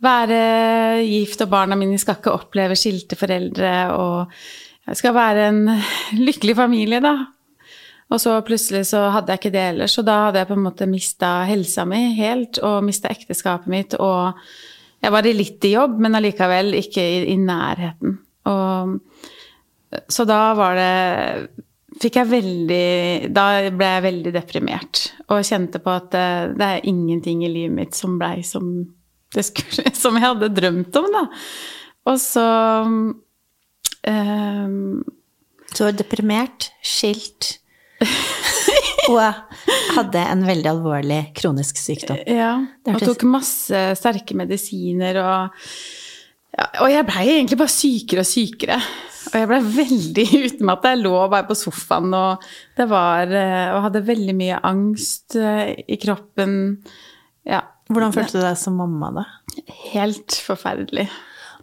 være 0.00 0.40
gift, 1.04 1.42
og 1.44 1.52
barna 1.52 1.76
mine 1.78 1.98
skal 2.00 2.18
ikke 2.18 2.34
oppleve 2.36 2.78
skilte 2.78 3.18
foreldre, 3.20 3.74
og 3.96 4.32
jeg 4.88 5.00
skal 5.00 5.16
være 5.16 5.46
en 5.50 5.60
lykkelig 6.26 6.56
familie, 6.58 7.02
da. 7.04 7.14
Og 8.10 8.18
så 8.18 8.34
plutselig 8.42 8.88
så 8.88 9.04
hadde 9.14 9.30
jeg 9.30 9.42
ikke 9.42 9.54
det 9.54 9.66
ellers, 9.74 9.94
og 10.00 10.06
da 10.08 10.16
hadde 10.26 10.40
jeg 10.40 10.50
på 10.50 10.56
en 10.56 10.64
måte 10.64 10.88
mista 10.90 11.34
helsa 11.46 11.84
mi 11.86 12.00
helt, 12.16 12.58
og 12.66 12.82
mista 12.86 13.12
ekteskapet 13.12 13.70
mitt, 13.70 13.94
og 14.02 14.40
jeg 15.00 15.14
var 15.14 15.28
litt 15.28 15.64
i 15.68 15.74
jobb, 15.76 16.00
men 16.02 16.18
allikevel 16.18 16.74
ikke 16.80 17.04
i, 17.04 17.20
i 17.32 17.36
nærheten. 17.40 18.18
Og 18.50 18.96
så 20.08 20.24
da 20.28 20.40
var 20.54 20.78
det 20.78 21.66
fikk 22.00 22.20
jeg 22.20 22.30
veldig 22.30 23.30
Da 23.34 23.44
ble 23.74 23.88
jeg 23.88 24.04
veldig 24.06 24.32
deprimert 24.34 25.02
og 25.30 25.44
kjente 25.46 25.80
på 25.82 25.92
at 25.92 26.08
det, 26.14 26.28
det 26.60 26.66
er 26.66 26.88
ingenting 26.90 27.44
i 27.46 27.50
livet 27.50 27.74
mitt 27.76 27.98
som 27.98 28.16
blei 28.20 28.40
som, 28.46 28.70
som 30.02 30.18
jeg 30.18 30.24
hadde 30.24 30.52
drømt 30.54 30.96
om, 31.00 31.08
da. 31.14 31.24
Og 32.10 32.18
så 32.22 32.46
um, 34.06 35.02
Så 35.70 35.86
var 35.86 35.98
deprimert, 35.98 36.70
skilt 36.82 37.56
og 39.10 39.20
hadde 39.96 40.22
en 40.32 40.44
veldig 40.46 40.70
alvorlig 40.70 41.20
kronisk 41.36 41.78
sykdom. 41.80 42.20
Ja, 42.30 42.54
og 42.88 43.02
tok 43.02 43.24
masse 43.28 43.80
sterke 43.98 44.36
medisiner 44.38 45.18
og 45.20 45.64
ja, 46.50 46.66
Og 46.82 46.88
jeg 46.90 47.06
blei 47.06 47.26
egentlig 47.36 47.58
bare 47.60 47.72
sykere 47.72 48.24
og 48.24 48.28
sykere. 48.28 48.78
Og 49.30 49.36
jeg 49.38 49.48
ble 49.50 49.60
veldig 49.76 50.26
utmatta. 50.48 50.94
Jeg 50.94 51.02
lå 51.04 51.14
bare 51.30 51.46
på 51.48 51.56
sofaen 51.58 52.14
og, 52.16 52.46
var, 52.90 53.30
eh, 53.30 53.66
og 53.74 53.84
hadde 53.88 54.06
veldig 54.08 54.36
mye 54.38 54.60
angst 54.66 55.38
eh, 55.38 55.76
i 55.86 55.98
kroppen. 56.02 56.54
Ja. 57.48 57.64
Hvordan 57.90 58.14
følte 58.14 58.38
du 58.38 58.44
deg 58.44 58.58
som 58.58 58.78
mamma 58.78 59.10
da? 59.14 59.26
Helt 59.90 60.36
forferdelig. 60.46 61.08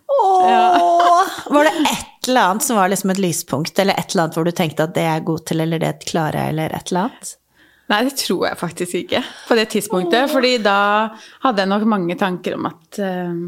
Åh! 0.08 1.34
Var 1.56 1.68
det 1.68 1.76
et 1.92 2.30
eller 2.30 2.52
annet 2.52 2.64
som 2.64 2.76
var 2.76 2.90
liksom 2.92 3.12
et 3.14 3.20
lyspunkt, 3.24 3.80
eller 3.80 3.96
et 3.96 4.12
eller 4.12 4.26
annet 4.26 4.36
hvor 4.36 4.48
du 4.48 4.52
tenkte 4.56 4.84
at 4.84 4.96
det 4.96 5.04
er 5.06 5.14
jeg 5.16 5.28
god 5.30 5.44
til, 5.48 5.62
eller 5.64 5.80
det 5.80 5.92
klarer 6.10 6.42
jeg, 6.42 6.56
eller 6.56 6.74
et 6.76 6.92
eller 6.92 7.06
annet? 7.06 7.30
Nei, 7.88 8.00
det 8.04 8.18
tror 8.20 8.42
jeg 8.50 8.60
faktisk 8.60 8.98
ikke 9.00 9.22
på 9.48 9.56
det 9.56 9.70
tidspunktet. 9.72 10.26
Åh. 10.26 10.34
fordi 10.34 10.58
da 10.60 10.80
hadde 11.46 11.64
jeg 11.64 11.72
nok 11.72 11.86
mange 11.88 12.18
tanker 12.20 12.58
om 12.58 12.68
at 12.68 13.00
uh, 13.00 13.46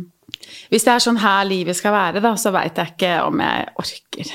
hvis 0.70 0.86
det 0.86 0.94
er 0.94 1.04
sånn 1.04 1.20
her 1.22 1.48
livet 1.50 1.78
skal 1.78 1.96
være, 1.96 2.24
da, 2.24 2.36
så 2.40 2.54
veit 2.56 2.78
jeg 2.78 2.96
ikke 2.96 3.16
om 3.26 3.42
jeg 3.44 3.66
orker 3.84 4.32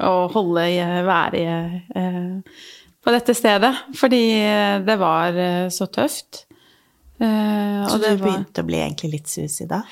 å 0.00 0.12
holde 0.32 0.68
i, 0.72 0.78
være 1.06 1.40
i, 1.40 1.80
uh, 1.96 2.62
på 3.00 3.12
dette 3.14 3.34
stedet. 3.36 3.72
Fordi 3.96 4.22
det 4.86 4.96
var 5.00 5.36
uh, 5.36 5.66
så 5.72 5.88
tøft. 5.92 6.46
Uh, 7.20 7.84
så 7.84 7.98
du 8.00 8.06
var... 8.06 8.22
begynte 8.22 8.62
å 8.62 8.68
bli 8.68 8.78
egentlig 8.80 9.10
litt 9.18 9.28
suicida? 9.28 9.82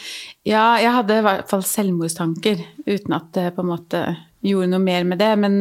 Ja, 0.49 0.79
jeg 0.81 0.95
hadde 0.97 1.19
i 1.21 1.27
hvert 1.27 1.51
fall 1.51 1.65
selvmordstanker, 1.67 2.63
uten 2.89 3.17
at 3.19 3.29
det 3.37 3.51
på 3.57 3.65
en 3.67 3.73
måte 3.75 4.03
gjorde 4.45 4.71
noe 4.73 4.83
mer 4.83 5.05
med 5.09 5.21
det. 5.21 5.35
Men, 5.41 5.55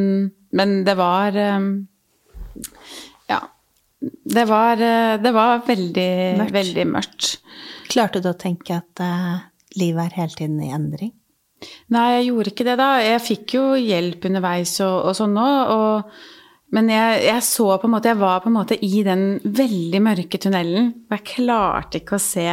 men 0.55 0.79
det 0.87 0.97
var 0.99 1.35
eh, 1.35 1.69
Ja. 3.27 3.41
Det 4.07 4.45
var, 4.45 4.77
eh, 4.77 5.17
det 5.19 5.33
var 5.33 5.63
veldig, 5.67 6.11
mørkt. 6.37 6.53
veldig 6.53 6.87
mørkt. 6.87 7.29
Klarte 7.89 8.21
du 8.21 8.29
å 8.29 8.37
tenke 8.37 8.77
at 8.77 9.01
livet 9.79 10.07
er 10.07 10.19
hele 10.21 10.37
tiden 10.37 10.59
i 10.63 10.73
endring? 10.75 11.13
Nei, 11.93 12.07
jeg 12.19 12.29
gjorde 12.29 12.53
ikke 12.53 12.65
det 12.67 12.77
da. 12.79 12.89
Jeg 13.01 13.23
fikk 13.25 13.55
jo 13.57 13.63
hjelp 13.81 14.27
underveis 14.29 14.75
og, 14.85 15.09
og 15.09 15.17
sånn 15.17 15.37
òg. 15.41 16.17
men 16.75 16.91
jeg, 16.93 17.21
jeg, 17.25 17.43
så 17.47 17.67
på 17.79 17.87
en 17.87 17.93
måte 17.95 18.11
Jeg 18.11 18.19
var 18.19 18.41
på 18.43 18.51
en 18.51 18.57
måte 18.59 18.77
i 18.85 19.03
den 19.05 19.39
veldig 19.43 20.01
mørke 20.05 20.41
tunnelen, 20.41 20.91
og 21.07 21.17
jeg 21.17 21.29
klarte 21.33 22.01
ikke 22.01 22.19
å 22.19 22.23
se 22.23 22.47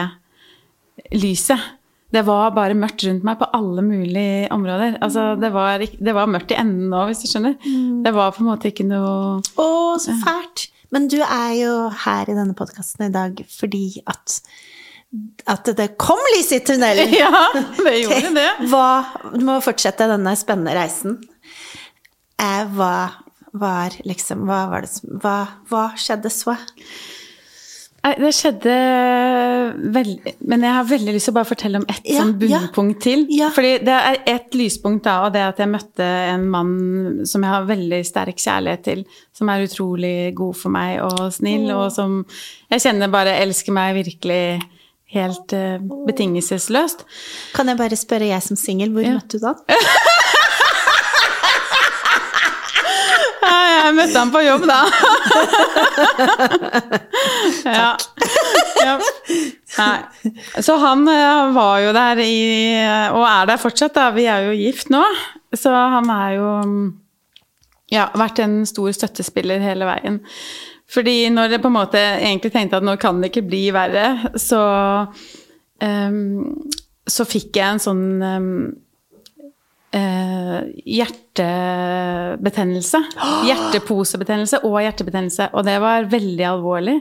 lyset. 1.12 1.72
Det 2.14 2.22
var 2.22 2.52
bare 2.54 2.76
mørkt 2.78 3.02
rundt 3.08 3.24
meg 3.26 3.40
på 3.40 3.48
alle 3.56 3.82
mulige 3.82 4.46
områder. 4.54 5.00
Altså, 5.02 5.32
det, 5.40 5.50
var, 5.52 5.82
det 5.82 6.14
var 6.14 6.30
mørkt 6.30 6.54
i 6.54 6.60
enden 6.60 6.94
òg, 6.94 7.10
hvis 7.10 7.24
du 7.24 7.30
skjønner. 7.32 7.56
Mm. 7.64 8.04
Det 8.06 8.12
var 8.14 8.30
på 8.36 8.44
en 8.44 8.50
måte 8.52 8.70
ikke 8.70 8.86
noe 8.86 9.40
Å, 9.42 9.66
så 10.00 10.14
fælt! 10.22 10.68
Men 10.94 11.08
du 11.10 11.18
er 11.24 11.50
jo 11.58 11.72
her 12.04 12.28
i 12.30 12.36
denne 12.36 12.54
podkasten 12.54 13.08
i 13.08 13.14
dag 13.14 13.40
fordi 13.50 14.04
at 14.06 14.38
at 15.50 15.68
det 15.76 15.90
kom 16.00 16.20
lys 16.36 16.52
i 16.56 16.60
tunnelen. 16.64 17.12
Ja, 17.22 17.46
det 17.54 17.98
gjorde 18.02 18.34
det. 18.36 18.48
Hva, 18.72 18.86
du 19.34 19.42
må 19.46 19.58
fortsette 19.64 20.08
denne 20.10 20.34
spennende 20.38 20.74
reisen. 20.76 21.18
Eh, 22.40 22.64
hva 22.74 22.94
var 23.54 23.94
liksom 24.02 24.48
Hva, 24.48 24.64
var 24.72 24.82
det, 24.82 25.12
hva, 25.22 25.36
hva 25.70 25.84
skjedde 26.00 26.32
så? 26.32 26.56
Nei, 28.04 28.12
det 28.20 28.32
skjedde 28.36 28.72
veldig 29.94 30.34
Men 30.50 30.66
jeg 30.66 30.76
har 30.76 30.88
veldig 30.90 31.14
lyst 31.14 31.28
til 31.30 31.32
å 31.32 31.36
bare 31.38 31.48
fortelle 31.48 31.80
om 31.80 31.86
ett 31.88 32.02
ja, 32.04 32.18
sånn 32.20 32.34
bunnpunkt 32.40 32.98
ja, 32.98 33.04
til. 33.06 33.22
Ja. 33.32 33.48
Fordi 33.54 33.70
det 33.86 33.94
er 34.10 34.18
ett 34.34 34.58
lyspunkt 34.58 35.06
da, 35.06 35.14
og 35.24 35.32
det 35.36 35.44
at 35.46 35.62
jeg 35.62 35.72
møtte 35.72 36.08
en 36.34 36.44
mann 36.52 36.74
som 37.28 37.46
jeg 37.46 37.54
har 37.54 37.70
veldig 37.70 38.02
sterk 38.04 38.42
kjærlighet 38.42 38.84
til. 38.84 39.06
Som 39.32 39.48
er 39.48 39.64
utrolig 39.64 40.34
god 40.36 40.60
for 40.60 40.74
meg 40.74 41.00
og 41.06 41.30
snill, 41.32 41.70
mm. 41.70 41.74
og 41.78 41.86
som 41.94 42.20
jeg 42.74 42.84
kjenner 42.84 43.12
bare 43.14 43.38
elsker 43.40 43.72
meg 43.72 43.96
virkelig 44.02 44.44
helt 45.14 45.54
uh, 45.56 45.78
betingelsesløst. 46.08 47.06
Kan 47.54 47.70
jeg 47.70 47.80
bare 47.80 47.96
spørre, 47.98 48.32
jeg 48.32 48.42
som 48.42 48.58
singel, 48.58 48.92
hvor 48.94 49.06
møtte 49.06 49.38
du 49.38 49.46
da? 49.46 49.54
jeg 53.84 53.94
møtte 53.96 54.18
ham 54.18 54.32
på 54.32 54.40
jobb, 54.44 54.64
da. 54.68 54.80
ja. 57.78 57.90
ja. 58.84 58.94
Så 60.62 60.76
han 60.80 61.06
eh, 61.10 61.54
var 61.54 61.78
jo 61.82 61.94
der 61.96 62.20
i 62.22 62.34
Og 63.14 63.24
er 63.26 63.48
der 63.50 63.60
fortsatt, 63.60 63.94
da. 63.96 64.10
Vi 64.14 64.26
er 64.30 64.48
jo 64.48 64.58
gift 64.58 64.92
nå. 64.94 65.02
Så 65.54 65.72
han 65.72 66.10
er 66.14 66.36
jo 66.38 66.50
Ja, 67.92 68.08
vært 68.16 68.40
en 68.42 68.62
stor 68.66 68.94
støttespiller 68.96 69.62
hele 69.62 69.86
veien. 69.88 70.22
Fordi 70.90 71.28
når 71.32 71.50
jeg 71.54 71.62
på 71.64 71.70
en 71.70 71.78
måte 71.78 71.98
egentlig 71.98 72.52
tenkte 72.54 72.76
at 72.78 72.86
nå 72.86 72.94
kan 73.00 73.20
det 73.22 73.28
ikke 73.32 73.48
bli 73.48 73.64
verre, 73.74 74.06
så 74.40 74.62
um, 75.80 76.70
Så 77.04 77.24
fikk 77.28 77.56
jeg 77.58 77.68
en 77.68 77.82
sånn 77.82 78.22
um, 78.22 78.72
uh, 79.92 80.60
hjertebetennelse. 80.88 82.98
Hjerteposebetennelse 83.48 84.56
og 84.64 84.80
hjertebetennelse. 84.80 85.44
Og 85.52 85.64
det 85.68 85.76
var 85.84 86.08
veldig 86.12 86.46
alvorlig. 86.48 86.98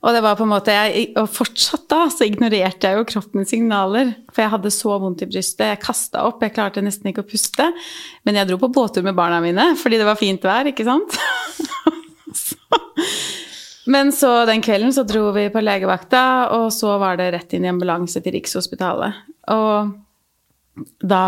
Og 0.00 0.14
det 0.16 0.22
var 0.24 0.38
på 0.38 0.46
en 0.46 0.52
måte, 0.54 0.72
jeg, 0.72 1.10
og 1.20 1.26
fortsatt 1.28 1.82
da 1.92 2.06
så 2.08 2.24
ignorerte 2.24 2.88
jeg 2.88 2.96
jo 2.96 3.08
kroppens 3.08 3.50
signaler. 3.52 4.14
For 4.32 4.42
jeg 4.42 4.52
hadde 4.54 4.70
så 4.72 4.96
vondt 5.02 5.22
i 5.26 5.28
brystet. 5.28 5.66
Jeg 5.74 5.82
kasta 5.84 6.24
opp, 6.24 6.40
jeg 6.42 6.54
klarte 6.56 6.84
nesten 6.84 7.08
ikke 7.12 7.24
å 7.26 7.28
puste. 7.28 7.66
Men 8.24 8.40
jeg 8.40 8.48
dro 8.48 8.56
på 8.62 8.72
båttur 8.72 9.04
med 9.04 9.18
barna 9.18 9.42
mine 9.44 9.74
fordi 9.78 10.00
det 10.00 10.08
var 10.08 10.18
fint 10.18 10.42
vær, 10.46 10.72
ikke 10.72 10.88
sant? 10.88 11.20
Men 13.90 14.12
så 14.14 14.44
den 14.46 14.62
kvelden 14.62 14.92
så 14.94 15.02
dro 15.08 15.30
vi 15.34 15.48
på 15.50 15.62
legevakta, 15.64 16.22
og 16.56 16.68
så 16.74 16.94
var 17.00 17.18
det 17.18 17.30
rett 17.34 17.54
inn 17.56 17.64
i 17.66 17.70
ambulanse 17.72 18.22
til 18.22 18.36
Rikshospitalet. 18.36 19.22
Og 19.50 19.94
da 21.02 21.24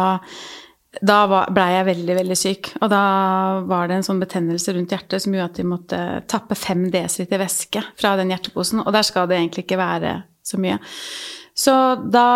da 1.00 1.22
blei 1.24 1.68
jeg 1.72 1.86
veldig, 1.88 2.14
veldig 2.18 2.36
syk. 2.36 2.68
Og 2.82 2.90
da 2.92 3.04
var 3.68 3.88
det 3.88 3.96
en 3.96 4.04
sånn 4.04 4.20
betennelse 4.20 4.74
rundt 4.76 4.92
hjertet 4.92 5.24
som 5.24 5.32
gjorde 5.32 5.48
at 5.48 5.60
de 5.60 5.64
måtte 5.64 6.00
tappe 6.28 6.58
fem 6.58 6.84
dl 6.92 7.08
væske 7.40 7.80
fra 7.96 8.12
den 8.20 8.32
hjerteposen. 8.34 8.82
Og 8.84 8.92
der 8.92 9.06
skal 9.08 9.30
det 9.30 9.38
egentlig 9.38 9.64
ikke 9.64 9.80
være 9.80 10.12
så 10.44 10.60
mye. 10.60 10.76
Så 11.56 11.72
da 12.12 12.28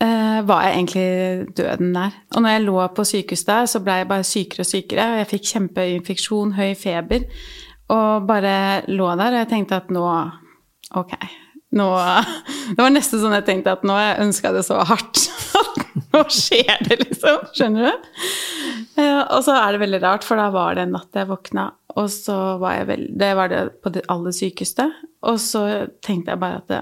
eh, 0.00 0.40
var 0.48 0.64
jeg 0.64 0.72
egentlig 0.78 1.54
døden 1.60 1.92
der. 1.98 2.16
Og 2.32 2.42
når 2.42 2.56
jeg 2.56 2.64
lå 2.64 2.88
på 2.96 3.06
sykehus 3.12 3.44
der, 3.44 3.68
så 3.68 3.82
blei 3.84 4.00
jeg 4.00 4.10
bare 4.14 4.30
sykere 4.32 4.64
og 4.64 4.70
sykere. 4.70 5.08
Og 5.12 5.20
jeg 5.20 5.30
fikk 5.34 5.52
kjempeinfeksjon, 5.52 6.56
høy 6.56 6.72
feber. 6.80 7.28
Og 7.92 8.26
bare 8.26 8.84
lå 8.90 9.08
der, 9.18 9.34
og 9.34 9.42
jeg 9.44 9.50
tenkte 9.52 9.80
at 9.82 9.92
nå 9.94 10.04
Ok. 10.96 11.14
Nå 11.76 11.86
Det 12.74 12.80
var 12.80 12.92
nesten 12.94 13.22
sånn 13.22 13.36
jeg 13.38 13.46
tenkte 13.46 13.76
at 13.76 13.86
nå 13.86 13.96
jeg 13.98 14.20
ønska 14.26 14.52
det 14.54 14.64
så 14.66 14.80
hardt 14.86 15.24
Nå 16.12 16.22
skjer 16.32 16.82
det, 16.86 17.00
liksom. 17.02 17.48
Skjønner 17.56 17.88
du? 17.88 18.12
Eh, 19.00 19.22
og 19.32 19.42
så 19.44 19.56
er 19.56 19.74
det 19.74 19.80
veldig 19.82 20.00
rart, 20.02 20.24
for 20.24 20.40
da 20.40 20.46
var 20.52 20.76
det 20.76 20.86
en 20.86 20.94
natt 20.96 21.16
jeg 21.16 21.28
våkna, 21.28 21.66
og 21.96 22.06
så 22.12 22.36
var 22.60 22.78
jeg 22.78 22.86
vel 22.90 23.02
Det 23.20 23.30
var 23.36 23.50
det 23.52 23.60
på 23.84 23.92
det 23.92 24.04
aller 24.12 24.34
sykeste. 24.36 24.86
Og 25.28 25.40
så 25.42 25.62
tenkte 26.04 26.34
jeg 26.34 26.42
bare 26.42 26.60
at 26.62 26.74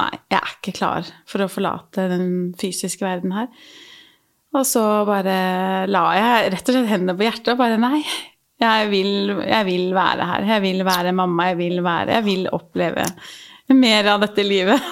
nei, 0.00 0.10
jeg 0.32 0.38
er 0.38 0.56
ikke 0.56 0.76
klar 0.78 1.10
for 1.28 1.44
å 1.44 1.50
forlate 1.50 2.08
den 2.10 2.26
fysiske 2.58 3.06
verden 3.06 3.34
her. 3.36 3.50
Og 4.56 4.66
så 4.66 4.82
bare 5.06 5.86
la 5.90 6.04
jeg 6.16 6.50
rett 6.54 6.70
og 6.70 6.74
slett 6.74 6.90
hendene 6.90 7.14
på 7.18 7.26
hjertet 7.26 7.52
og 7.54 7.60
bare 7.60 7.78
nei. 7.78 8.00
Jeg 8.60 8.88
vil, 8.92 9.12
jeg 9.46 9.66
vil 9.68 9.86
være 9.96 10.26
her. 10.28 10.48
Jeg 10.54 10.64
vil 10.66 10.84
være 10.84 11.14
mamma. 11.16 11.50
Jeg 11.50 11.60
vil 11.62 11.82
være 11.84 12.18
Jeg 12.18 12.26
vil 12.26 12.48
oppleve 12.52 13.06
mer 13.72 14.08
av 14.12 14.24
dette 14.24 14.44
livet. 14.44 14.90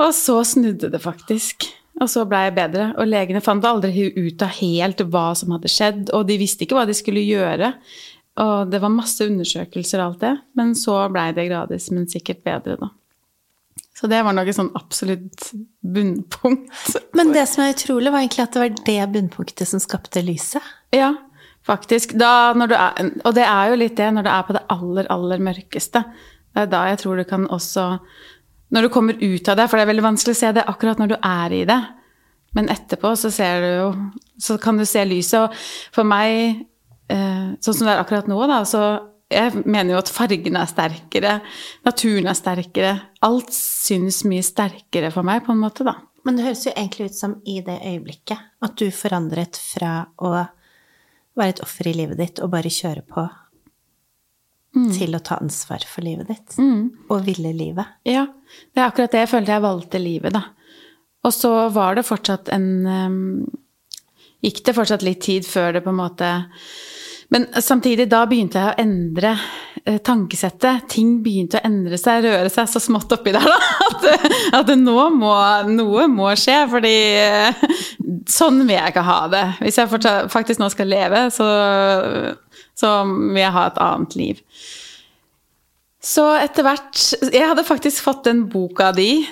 Og 0.00 0.10
så 0.16 0.40
snudde 0.48 0.90
det 0.90 1.02
faktisk. 1.02 1.68
Og 2.02 2.10
så 2.10 2.24
blei 2.26 2.48
jeg 2.48 2.56
bedre. 2.56 2.88
Og 2.98 3.08
legene 3.10 3.42
fant 3.44 3.64
aldri 3.68 4.08
ut 4.16 4.42
av 4.42 4.56
helt 4.58 5.04
hva 5.12 5.28
som 5.38 5.54
hadde 5.54 5.70
skjedd, 5.70 6.10
og 6.16 6.26
de 6.28 6.40
visste 6.40 6.66
ikke 6.66 6.78
hva 6.78 6.88
de 6.88 6.96
skulle 6.96 7.22
gjøre. 7.22 7.70
Og 8.42 8.70
det 8.70 8.80
var 8.82 8.90
masse 8.90 9.22
undersøkelser 9.22 10.00
og 10.00 10.08
alt 10.08 10.24
det, 10.24 10.34
men 10.58 10.74
så 10.78 11.04
blei 11.12 11.28
det 11.36 11.46
gradvis, 11.46 11.92
men 11.94 12.08
sikkert 12.10 12.42
bedre, 12.46 12.78
da. 12.80 12.90
Så 13.94 14.08
det 14.10 14.24
var 14.26 14.34
noe 14.34 14.50
sånn 14.50 14.72
absolutt 14.74 15.52
bunnpunkt. 15.86 16.96
Men 17.14 17.30
det 17.30 17.44
som 17.46 17.62
er 17.62 17.76
utrolig, 17.76 18.10
var 18.10 18.24
egentlig 18.24 18.42
at 18.42 18.56
det 18.56 18.62
var 18.64 18.80
det 18.88 19.04
bunnpunktet 19.14 19.70
som 19.70 19.82
skapte 19.82 20.22
lyset. 20.26 20.66
Ja, 20.94 21.12
faktisk. 21.66 22.14
Da, 22.20 22.52
er, 22.54 23.10
og 23.24 23.34
det 23.36 23.46
er 23.46 23.72
jo 23.72 23.80
litt 23.80 23.96
det 23.98 24.10
når 24.14 24.26
du 24.26 24.30
er 24.32 24.46
på 24.46 24.56
det 24.56 24.64
aller, 24.74 25.10
aller 25.12 25.42
mørkeste. 25.42 26.04
Det 26.54 26.64
er 26.64 26.70
da 26.70 26.84
jeg 26.90 27.02
tror 27.02 27.18
du 27.18 27.26
kan 27.28 27.48
også 27.52 27.88
når 28.74 28.86
du 28.86 28.90
kommer 28.90 29.18
ut 29.20 29.48
av 29.48 29.58
det, 29.58 29.68
for 29.70 29.78
det 29.78 29.84
er 29.84 29.90
veldig 29.92 30.06
vanskelig 30.08 30.34
å 30.34 30.38
se 30.40 30.50
det 30.56 30.64
akkurat 30.66 30.98
når 30.98 31.12
du 31.12 31.16
er 31.20 31.54
i 31.54 31.64
det. 31.68 31.80
Men 32.54 32.70
etterpå 32.72 33.12
så 33.18 33.30
ser 33.34 33.62
du 33.62 33.68
jo 33.70 33.88
Så 34.40 34.56
kan 34.58 34.78
du 34.78 34.84
se 34.86 35.02
lyset. 35.06 35.46
Og 35.46 35.94
for 35.94 36.06
meg, 36.06 36.64
eh, 37.08 37.52
sånn 37.62 37.76
som 37.76 37.86
det 37.86 37.92
er 37.94 38.02
akkurat 38.02 38.26
nå, 38.30 38.38
da, 38.50 38.64
så 38.66 38.80
jeg 39.30 39.62
mener 39.64 39.94
jo 39.94 40.00
at 40.00 40.10
fargene 40.12 40.60
er 40.62 40.70
sterkere, 40.70 41.36
naturen 41.86 42.28
er 42.30 42.38
sterkere. 42.38 42.92
Alt 43.22 43.54
synes 43.54 44.24
mye 44.28 44.42
sterkere 44.42 45.12
for 45.14 45.26
meg, 45.26 45.44
på 45.46 45.54
en 45.54 45.62
måte, 45.62 45.86
da. 45.86 45.96
Men 46.24 46.36
det 46.36 46.46
høres 46.46 46.66
jo 46.66 46.74
egentlig 46.74 47.10
ut 47.12 47.18
som 47.18 47.36
i 47.46 47.60
det 47.64 47.78
øyeblikket 47.84 48.38
at 48.64 48.76
du 48.80 48.88
forandret 48.94 49.58
fra 49.60 50.06
å 50.18 50.34
være 51.38 51.56
et 51.56 51.64
offer 51.64 51.88
i 51.90 51.96
livet 51.96 52.20
ditt 52.20 52.40
og 52.42 52.52
bare 52.52 52.70
kjøre 52.72 53.02
på 53.08 53.24
mm. 54.76 54.90
til 54.94 55.16
å 55.16 55.22
ta 55.24 55.38
ansvar 55.42 55.84
for 55.88 56.06
livet 56.06 56.30
ditt. 56.30 56.56
Mm. 56.58 57.08
Og 57.08 57.26
ville 57.26 57.52
livet. 57.56 57.98
Ja. 58.08 58.26
Det 58.72 58.82
er 58.82 58.88
akkurat 58.88 59.14
det 59.14 59.24
jeg 59.24 59.32
følte 59.32 59.56
jeg 59.56 59.66
valgte 59.66 60.02
livet, 60.02 60.36
da. 60.36 60.44
Og 61.24 61.32
så 61.32 61.52
var 61.72 61.96
det 61.96 62.06
fortsatt 62.06 62.50
en 62.52 62.72
um, 62.86 63.20
Gikk 64.44 64.58
det 64.66 64.74
fortsatt 64.76 65.00
litt 65.00 65.22
tid 65.24 65.46
før 65.48 65.70
det 65.72 65.80
på 65.86 65.88
en 65.88 65.96
måte 65.96 66.26
Men 67.32 67.46
samtidig, 67.62 68.08
da 68.12 68.24
begynte 68.28 68.60
jeg 68.60 68.72
å 68.72 68.82
endre 68.82 69.32
eh, 69.84 69.98
tankesettet. 70.04 70.86
Ting 70.92 71.16
begynte 71.24 71.58
å 71.60 71.64
endre 71.66 71.98
seg, 72.00 72.24
røre 72.26 72.50
seg 72.52 72.68
så 72.70 72.82
smått 72.82 73.14
oppi 73.16 73.32
der, 73.34 73.46
da. 73.48 73.58
At, 73.88 74.06
at 74.60 74.72
nå 74.78 74.96
må 75.14 75.32
noe 75.70 76.06
må 76.12 76.30
skje. 76.38 76.58
Fordi 76.70 76.94
eh, 77.20 77.64
sånn 78.30 78.62
vil 78.64 78.76
jeg 78.76 78.94
ikke 78.94 79.06
ha 79.08 79.18
det. 79.32 79.44
Hvis 79.64 79.80
jeg 79.80 79.92
faktisk 80.32 80.62
nå 80.62 80.70
skal 80.72 80.90
leve, 80.92 81.26
så, 81.34 81.48
så 82.76 82.96
vil 83.08 83.42
jeg 83.42 83.54
ha 83.56 83.68
et 83.70 83.84
annet 83.88 84.18
liv. 84.20 84.42
Så 86.04 86.26
etter 86.36 86.66
hvert 86.66 87.00
Jeg 87.32 87.48
hadde 87.48 87.64
faktisk 87.64 88.04
fått 88.04 88.26
den 88.28 88.44
boka 88.52 88.90
di. 88.96 89.24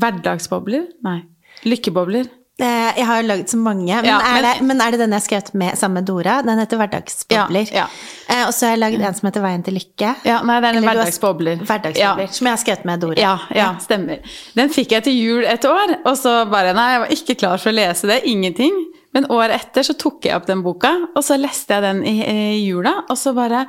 Hverdagsbobler? 0.00 0.88
Nei. 1.04 1.20
Lykkebobler. 1.68 2.30
Eh, 2.60 2.90
Jeg 3.00 3.06
har 3.08 3.22
lagd 3.26 3.48
så 3.50 3.56
mange, 3.58 3.88
men, 3.90 4.04
Ja, 4.06 4.20
er 4.36 4.42
det, 4.42 4.50
men 4.62 4.80
er 4.80 4.92
det 4.94 5.00
den 5.00 5.10
jeg 5.10 5.18
har 5.18 5.24
skrevet 5.26 5.54
med, 5.58 5.74
sammen 5.78 5.94
med 5.98 6.04
Dora? 6.06 6.36
Den 6.46 6.58
heter 6.62 6.78
Hverdagsbobler. 6.78 7.66
Ja, 7.74 7.80
ja. 7.80 7.86
Eh, 8.30 8.44
Og 8.46 8.52
så 8.54 8.68
har 8.68 8.76
jeg 8.76 8.78
lagd 8.84 9.00
en 9.02 9.14
som 9.18 9.26
heter 9.26 9.42
Veien 9.42 9.64
til 9.66 9.74
lykke. 9.74 10.12
Ja, 10.24 10.36
nei, 10.46 10.60
det 10.62 10.68
er 10.70 10.78
en 10.78 10.86
hverdagsbobler. 10.86 11.64
Hverdagsbobler. 11.66 12.28
Som 12.30 12.46
jeg 12.46 12.52
har 12.54 12.62
skrevet 12.62 12.84
med 12.86 13.00
Dora. 13.02 13.18
Ja, 13.18 13.32
ja, 13.58 13.72
stemmer. 13.82 14.22
Den 14.54 14.70
fikk 14.70 14.94
jeg 14.94 15.02
til 15.08 15.18
jul 15.18 15.44
et 15.50 15.64
år, 15.66 15.96
og 16.04 16.14
så 16.20 16.36
bare 16.48 16.74
Nei, 16.78 16.86
jeg 16.92 17.00
var 17.00 17.08
ikke 17.18 17.38
klar 17.42 17.58
for 17.58 17.70
å 17.70 17.74
lese 17.74 18.06
det. 18.06 18.20
Ingenting. 18.30 18.78
Men 19.14 19.26
året 19.30 19.54
etter 19.60 19.82
så 19.86 19.94
tok 19.98 20.24
jeg 20.26 20.34
opp 20.38 20.46
den 20.46 20.62
boka, 20.62 20.94
og 21.14 21.22
så 21.22 21.36
leste 21.38 21.74
jeg 21.74 21.82
den 21.82 22.00
i, 22.06 22.16
i 22.22 22.66
jula, 22.68 23.04
og 23.10 23.18
så 23.18 23.34
bare 23.34 23.66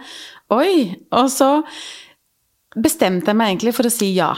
Oi! 0.54 0.94
Og 1.12 1.30
så 1.34 1.64
bestemte 2.76 3.32
jeg 3.32 3.38
meg 3.40 3.54
egentlig 3.56 3.74
for 3.78 3.88
å 3.90 3.94
si 3.94 4.14
ja. 4.14 4.32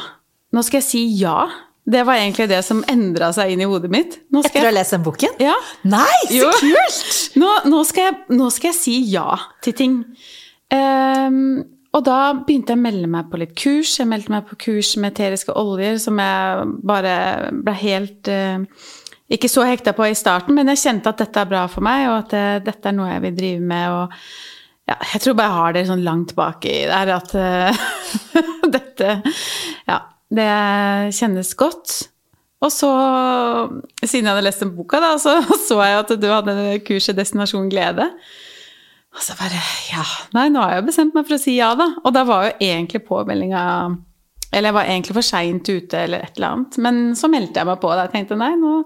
Nå 0.53 0.63
skal 0.63 0.79
jeg 0.79 0.87
si 0.87 1.01
ja. 1.19 1.47
Det 1.87 2.03
var 2.03 2.19
egentlig 2.19 2.49
det 2.51 2.59
som 2.67 2.81
endra 2.91 3.29
seg 3.35 3.53
inn 3.53 3.63
i 3.63 3.69
hodet 3.69 3.89
mitt. 3.91 4.17
Etter 4.35 4.65
å 4.65 4.67
ha 4.67 4.75
lest 4.75 4.95
den 4.97 5.05
boken? 5.05 5.37
ja. 5.39 5.55
Nei, 5.87 6.19
så 6.27 6.51
kult! 6.59 7.07
Nå, 7.39 7.53
nå, 7.69 7.79
skal 7.87 8.09
jeg, 8.09 8.17
nå 8.35 8.49
skal 8.51 8.71
jeg 8.73 8.77
si 8.79 8.95
ja 9.13 9.37
til 9.63 9.75
ting. 9.77 9.97
Um, 10.73 11.61
og 11.95 12.03
da 12.03 12.33
begynte 12.35 12.73
jeg 12.73 12.81
å 12.81 12.83
melde 12.83 13.09
meg 13.11 13.29
på 13.31 13.39
litt 13.39 13.53
kurs. 13.57 13.93
Jeg 14.01 14.09
meldte 14.09 14.33
meg 14.33 14.49
på 14.49 14.57
kurs 14.67 14.91
med 14.99 15.13
eteriske 15.13 15.55
oljer, 15.55 15.95
som 16.01 16.19
jeg 16.19 16.67
bare 16.91 17.13
ble 17.55 17.77
helt 17.79 18.31
uh, 18.33 18.59
Ikke 19.31 19.49
så 19.51 19.63
hekta 19.67 19.95
på 19.95 20.09
i 20.09 20.17
starten, 20.17 20.57
men 20.57 20.73
jeg 20.73 20.83
kjente 20.83 21.11
at 21.13 21.23
dette 21.23 21.39
er 21.39 21.49
bra 21.49 21.63
for 21.71 21.87
meg, 21.87 22.05
og 22.09 22.19
at 22.21 22.35
eh, 22.37 22.59
dette 22.63 22.87
er 22.87 22.95
noe 22.95 23.09
jeg 23.11 23.23
vil 23.25 23.39
drive 23.39 23.63
med. 23.71 23.95
og 23.95 24.13
ja, 24.87 24.95
jeg 25.13 25.23
tror 25.23 25.35
bare 25.35 25.47
jeg 25.47 25.57
har 25.57 25.73
det 25.75 25.87
sånn 25.89 26.05
langt 26.05 26.31
baki 26.35 26.75
der 26.87 27.11
at 27.17 27.33
uh, 27.35 27.87
dette 28.75 29.17
Ja, 29.87 29.97
det 30.33 30.51
kjennes 31.15 31.53
godt. 31.59 31.95
Og 32.65 32.73
så, 32.73 32.89
siden 34.01 34.25
jeg 34.25 34.33
hadde 34.33 34.45
lest 34.47 34.63
den 34.63 34.73
boka, 34.73 34.99
da, 35.01 35.13
så 35.21 35.37
så 35.67 35.79
jeg 35.83 36.01
at 36.01 36.13
du 36.17 36.27
hadde 36.31 36.57
kurset 36.87 37.17
Destinasjon 37.17 37.69
glede. 37.71 38.09
Og 39.13 39.23
så 39.23 39.37
bare 39.37 39.61
Ja, 39.91 40.03
nei, 40.35 40.47
nå 40.53 40.61
har 40.61 40.75
jeg 40.75 40.83
jo 40.83 40.89
bestemt 40.89 41.15
meg 41.17 41.27
for 41.27 41.37
å 41.37 41.41
si 41.41 41.57
ja, 41.57 41.71
da. 41.77 41.91
Og 42.03 42.13
da 42.15 42.25
var 42.27 42.47
jo 42.47 42.55
egentlig 42.67 43.05
påmeldinga 43.07 43.63
Eller 44.51 44.69
jeg 44.69 44.77
var 44.77 44.89
egentlig 44.89 45.15
for 45.17 45.25
seint 45.25 45.69
ute, 45.69 46.01
eller 46.03 46.25
et 46.25 46.37
eller 46.37 46.49
annet. 46.53 46.79
Men 46.83 46.99
så 47.17 47.29
meldte 47.31 47.61
jeg 47.61 47.69
meg 47.69 47.81
på. 47.81 47.93
Da 47.93 48.05
jeg 48.05 48.13
tenkte 48.15 48.39
nei, 48.39 48.53
nå 48.59 48.81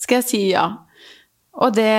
skal 0.00 0.20
jeg 0.20 0.28
si 0.28 0.42
ja. 0.52 0.68
Og 1.60 1.74
det 1.76 1.94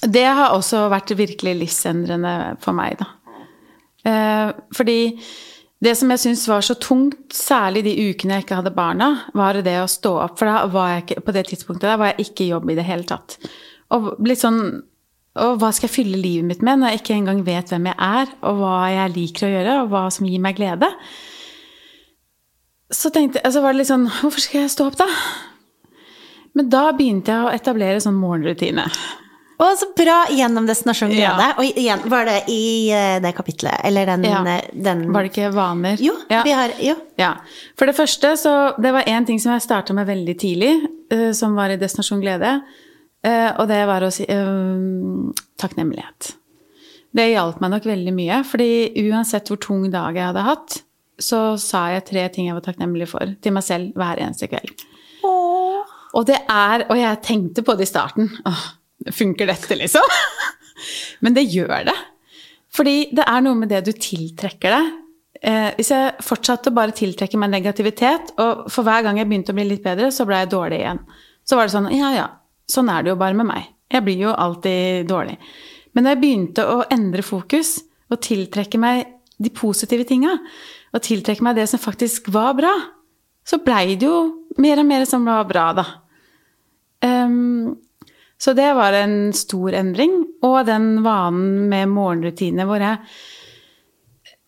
Det 0.00 0.26
har 0.26 0.56
også 0.56 0.88
vært 0.92 1.12
virkelig 1.16 1.58
livsendrende 1.58 2.34
for 2.62 2.76
meg, 2.76 2.96
da. 3.00 3.10
Eh, 4.10 4.52
fordi 4.72 5.00
det 5.80 5.94
som 5.96 6.10
jeg 6.12 6.20
syntes 6.20 6.44
var 6.50 6.64
så 6.64 6.76
tungt, 6.76 7.32
særlig 7.32 7.82
de 7.86 7.94
ukene 8.10 8.36
jeg 8.36 8.44
ikke 8.44 8.58
hadde 8.58 8.74
barna, 8.76 9.08
var 9.36 9.56
det 9.64 9.78
å 9.80 9.88
stå 9.88 10.12
opp. 10.26 10.36
For 10.36 10.50
da 10.50 10.66
var 10.68 10.92
jeg 10.92 11.04
ikke, 11.06 11.24
på 11.24 11.34
det 11.36 11.46
tidspunktet 11.48 11.88
der 11.88 12.00
var 12.00 12.12
jeg 12.12 12.26
ikke 12.28 12.44
i 12.44 12.50
jobb 12.50 12.68
i 12.68 12.76
det 12.76 12.84
hele 12.84 13.08
tatt. 13.08 13.38
Og 13.96 14.14
litt 14.22 14.42
sånn 14.42 14.62
Og 15.40 15.60
hva 15.62 15.68
skal 15.70 15.86
jeg 15.86 15.94
fylle 15.94 16.18
livet 16.18 16.42
mitt 16.42 16.62
med 16.66 16.80
når 16.80 16.90
jeg 16.90 16.98
ikke 17.00 17.14
engang 17.14 17.40
vet 17.46 17.68
hvem 17.70 17.84
jeg 17.86 17.94
er, 18.02 18.32
og 18.50 18.56
hva 18.58 18.78
jeg 18.90 19.12
liker 19.14 19.46
å 19.46 19.50
gjøre, 19.52 19.74
og 19.78 19.92
hva 19.92 20.00
som 20.10 20.26
gir 20.26 20.42
meg 20.42 20.56
glede? 20.58 20.88
Så 22.90 23.12
tenkte 23.14 23.38
jeg, 23.38 23.52
så 23.54 23.62
var 23.62 23.70
det 23.70 23.78
litt 23.78 23.90
sånn 23.92 24.08
Hvorfor 24.10 24.42
skal 24.42 24.64
jeg 24.64 24.72
stå 24.74 24.88
opp, 24.90 24.98
da? 24.98 25.06
Men 26.58 26.66
da 26.74 26.82
begynte 26.98 27.30
jeg 27.30 27.46
å 27.46 27.52
etablere 27.54 28.02
sånn 28.02 28.18
morgenrutine. 28.18 28.88
Å, 29.60 29.66
så 29.76 29.90
bra! 29.96 30.22
Gjennom 30.32 30.64
Destinasjon 30.68 31.10
Ja. 31.12 31.34
glede. 31.34 31.48
Og 31.60 31.78
igjen, 31.78 32.00
var 32.08 32.24
det 32.24 32.38
i 32.48 32.88
eh, 32.96 33.18
det 33.20 33.34
kapitlet? 33.36 33.76
Eller 33.84 34.06
den, 34.08 34.24
Ja. 34.24 34.40
eh, 34.46 34.70
den 34.72 35.12
Var 35.12 35.22
det 35.26 35.32
ikke 35.32 35.52
vaner? 35.52 35.98
Jo, 36.00 36.14
Ja. 36.30 36.42
vi 36.42 36.52
har 36.56 36.70
Jo. 36.80 36.94
Ja. 37.18 37.34
For 37.76 37.86
det 37.86 37.94
første, 37.96 38.32
så 38.40 38.74
det 38.80 38.92
var 38.92 39.02
én 39.04 39.26
ting 39.26 39.38
som 39.38 39.52
jeg 39.52 39.60
starta 39.62 39.92
med 39.92 40.06
veldig 40.06 40.38
tidlig, 40.38 40.86
uh, 41.12 41.32
som 41.32 41.54
var 41.54 41.68
i 41.68 41.76
Destinasjon 41.76 42.22
glede. 42.22 42.62
Uh, 43.22 43.52
og 43.60 43.68
det 43.68 43.86
var 43.86 44.00
å 44.00 44.10
si 44.10 44.24
uh, 44.24 45.30
takknemlighet. 45.58 46.34
Det 47.14 47.28
hjalp 47.34 47.60
meg 47.60 47.70
nok 47.70 47.84
veldig 47.84 48.14
mye, 48.14 48.42
fordi 48.46 48.94
uansett 49.10 49.48
hvor 49.50 49.58
tung 49.60 49.90
dag 49.90 50.14
jeg 50.14 50.24
hadde 50.24 50.42
hatt, 50.46 50.82
så 51.20 51.58
sa 51.60 51.88
jeg 51.88 52.06
tre 52.06 52.28
ting 52.32 52.46
jeg 52.46 52.54
var 52.54 52.62
takknemlig 52.64 53.08
for 53.08 53.36
til 53.42 53.52
meg 53.52 53.62
selv 53.66 53.92
hver 53.98 54.16
eneste 54.24 54.48
kveld. 54.48 54.72
Åh. 55.22 55.84
Og 56.14 56.24
det 56.26 56.38
er 56.48 56.86
Og 56.88 56.96
jeg 56.96 57.20
tenkte 57.22 57.62
på 57.62 57.76
det 57.76 57.82
i 57.88 57.92
starten. 57.92 58.30
Åh, 58.46 58.62
funker 59.08 59.48
dette, 59.50 59.76
liksom? 59.78 60.04
Men 61.24 61.36
det 61.36 61.48
gjør 61.48 61.86
det. 61.88 61.96
Fordi 62.74 62.96
det 63.16 63.26
er 63.26 63.44
noe 63.44 63.58
med 63.58 63.72
det 63.72 63.82
du 63.88 63.92
tiltrekker 63.92 64.76
deg. 64.76 64.90
Eh, 65.40 65.70
hvis 65.78 65.90
jeg 65.92 66.24
fortsatte 66.24 66.70
å 66.70 66.76
bare 66.76 66.94
tiltrekke 66.96 67.38
meg 67.40 67.52
negativitet, 67.54 68.34
og 68.42 68.66
for 68.72 68.86
hver 68.86 69.06
gang 69.06 69.18
jeg 69.18 69.28
begynte 69.30 69.54
å 69.54 69.58
bli 69.58 69.66
litt 69.70 69.84
bedre, 69.84 70.10
så 70.12 70.26
ble 70.28 70.42
jeg 70.42 70.52
dårlig 70.52 70.82
igjen. 70.82 71.00
Så 71.48 71.56
var 71.58 71.66
det 71.66 71.74
sånn 71.74 71.90
Ja, 71.96 72.10
ja, 72.14 72.26
sånn 72.70 72.90
er 72.92 73.02
det 73.02 73.14
jo 73.14 73.20
bare 73.20 73.38
med 73.38 73.48
meg. 73.48 73.70
Jeg 73.90 74.06
blir 74.06 74.26
jo 74.28 74.34
alltid 74.36 75.08
dårlig. 75.10 75.38
Men 75.96 76.06
da 76.06 76.12
jeg 76.12 76.22
begynte 76.22 76.66
å 76.68 76.84
endre 76.92 77.24
fokus 77.26 77.80
og 78.10 78.20
tiltrekke 78.22 78.78
meg 78.78 79.16
de 79.40 79.50
positive 79.54 80.04
tinga, 80.06 80.36
og 80.90 81.02
tiltrekke 81.06 81.42
meg 81.46 81.56
det 81.56 81.66
som 81.70 81.80
faktisk 81.80 82.28
var 82.34 82.54
bra, 82.58 82.72
så 83.46 83.58
blei 83.64 83.96
det 83.96 84.06
jo 84.06 84.20
mer 84.60 84.82
og 84.82 84.86
mer 84.86 85.06
som 85.08 85.24
var 85.26 85.46
bra, 85.48 85.70
da. 85.74 85.86
Så 88.40 88.54
det 88.56 88.70
var 88.76 88.96
en 88.96 89.34
stor 89.36 89.74
endring. 89.76 90.14
Og 90.46 90.62
den 90.68 91.02
vanen 91.04 91.68
med 91.68 91.92
morgenrutine 91.92 92.64
hvor 92.68 92.80
jeg 92.80 92.98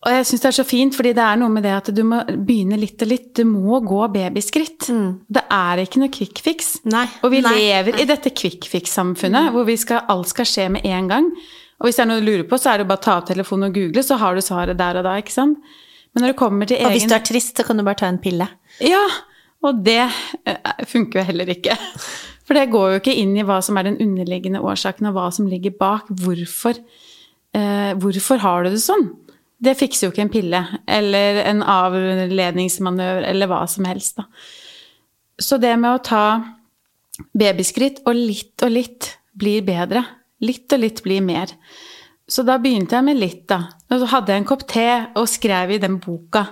Og 0.03 0.11
jeg 0.11 0.25
syns 0.27 0.41
det 0.43 0.47
er 0.49 0.55
så 0.57 0.63
fint, 0.67 0.95
fordi 0.97 1.13
det 1.15 1.23
er 1.23 1.37
noe 1.39 1.47
med 1.53 1.63
det 1.63 1.71
at 1.77 1.89
du 1.95 2.01
må 2.03 2.17
begynne 2.27 2.75
litt 2.75 2.99
og 3.05 3.07
litt. 3.07 3.29
Du 3.39 3.45
må 3.47 3.77
gå 3.85 4.01
babyskritt. 4.11 4.89
Det 5.31 5.43
er 5.47 5.79
ikke 5.85 6.01
noe 6.01 6.11
quick 6.11 6.41
fix. 6.43 6.73
Nei. 6.83 7.05
Og 7.23 7.31
vi 7.31 7.39
Nei. 7.45 7.53
lever 7.55 8.01
i 8.03 8.07
dette 8.09 8.33
quick 8.35 8.67
fix-samfunnet 8.67 9.53
hvor 9.55 9.63
vi 9.69 9.77
skal, 9.79 10.03
alt 10.11 10.27
skal 10.33 10.49
skje 10.49 10.65
med 10.75 10.83
en 10.89 11.07
gang. 11.07 11.29
Og 11.79 11.87
hvis 11.87 11.95
det 12.01 12.03
er 12.03 12.09
noe 12.11 12.19
du 12.19 12.27
lurer 12.27 12.43
på, 12.49 12.59
så 12.59 12.73
er 12.73 12.83
det 12.83 12.89
bare 12.89 12.99
å 12.99 13.05
ta 13.05 13.15
opp 13.21 13.29
telefonen 13.31 13.69
og 13.69 13.79
google, 13.79 14.03
så 14.03 14.19
har 14.19 14.35
du 14.35 14.43
svaret 14.43 14.77
der 14.79 14.99
og 14.99 15.07
da, 15.07 15.15
ikke 15.23 15.33
sant? 15.35 15.63
Men 16.13 16.25
når 16.25 16.33
det 16.33 16.39
kommer 16.43 16.69
til 16.69 16.83
Og 16.83 16.91
hvis 16.93 17.07
du 17.07 17.15
er 17.15 17.23
trist, 17.25 17.55
så 17.57 17.65
kan 17.65 17.79
du 17.79 17.83
bare 17.87 18.01
ta 18.03 18.11
en 18.11 18.19
pille. 18.21 18.47
ja, 18.83 19.01
og 19.63 19.81
det 19.85 20.03
eh, 20.03 20.85
funker 20.89 21.21
jo 21.21 21.27
heller 21.31 21.51
ikke. 21.53 21.77
For 22.43 22.57
det 22.57 22.71
går 22.73 22.89
jo 22.91 23.01
ikke 23.01 23.15
inn 23.21 23.35
i 23.39 23.45
hva 23.47 23.61
som 23.63 23.79
er 23.79 23.87
den 23.87 23.99
underliggende 24.03 24.61
årsaken, 24.63 25.07
og 25.09 25.17
hva 25.17 25.29
som 25.35 25.47
ligger 25.49 25.75
bak. 25.79 26.09
Hvorfor, 26.23 26.79
eh, 27.55 27.93
hvorfor 27.99 28.41
har 28.43 28.63
du 28.63 28.73
det 28.73 28.83
sånn? 28.83 29.07
Det 29.63 29.77
fikser 29.79 30.07
jo 30.07 30.11
ikke 30.11 30.25
en 30.25 30.33
pille, 30.33 30.59
eller 30.91 31.39
en 31.45 31.63
avledningsmanøver, 31.63 33.23
eller 33.29 33.47
hva 33.47 33.63
som 33.71 33.87
helst. 33.87 34.19
Da. 34.19 34.27
Så 35.39 35.59
det 35.61 35.71
med 35.79 35.95
å 35.95 36.03
ta 36.03 36.25
babyskritt, 37.31 38.03
og 38.03 38.19
litt 38.19 38.65
og 38.65 38.75
litt 38.75 39.13
blir 39.39 39.63
bedre. 39.65 40.03
Litt 40.43 40.73
og 40.75 40.83
litt 40.83 40.99
blir 41.05 41.23
mer. 41.23 41.53
Så 42.27 42.43
da 42.43 42.57
begynte 42.59 42.97
jeg 42.97 43.07
med 43.07 43.19
litt, 43.19 43.45
da. 43.47 43.61
Og 43.91 44.03
så 44.03 44.09
hadde 44.17 44.33
jeg 44.33 44.43
en 44.43 44.49
kopp 44.49 44.67
te 44.67 44.87
og 45.19 45.29
skrev 45.31 45.75
i 45.75 45.79
den 45.79 45.99
boka. 46.03 46.49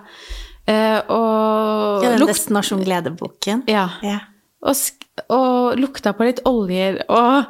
Eh, 0.72 0.98
og 1.12 2.04
Ja, 2.06 2.12
den 2.14 2.22
lukt- 2.24 2.32
Destinasjon 2.34 2.84
glede-boken. 2.88 3.64
ja. 3.68 3.88
Ja. 4.06 4.20
Og, 4.62 4.76
og 5.34 5.80
lukta 5.82 6.12
på 6.14 6.28
litt 6.28 6.40
oljer 6.46 7.00
og 7.10 7.50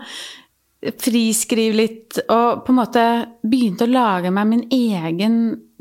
friskriv 1.01 1.75
litt 1.77 2.17
og 2.31 2.63
på 2.65 2.71
en 2.73 2.77
måte 2.79 3.03
begynte 3.45 3.86
å 3.86 3.91
lage 3.91 4.31
meg 4.34 4.47
min 4.49 4.63
egen 4.73 5.36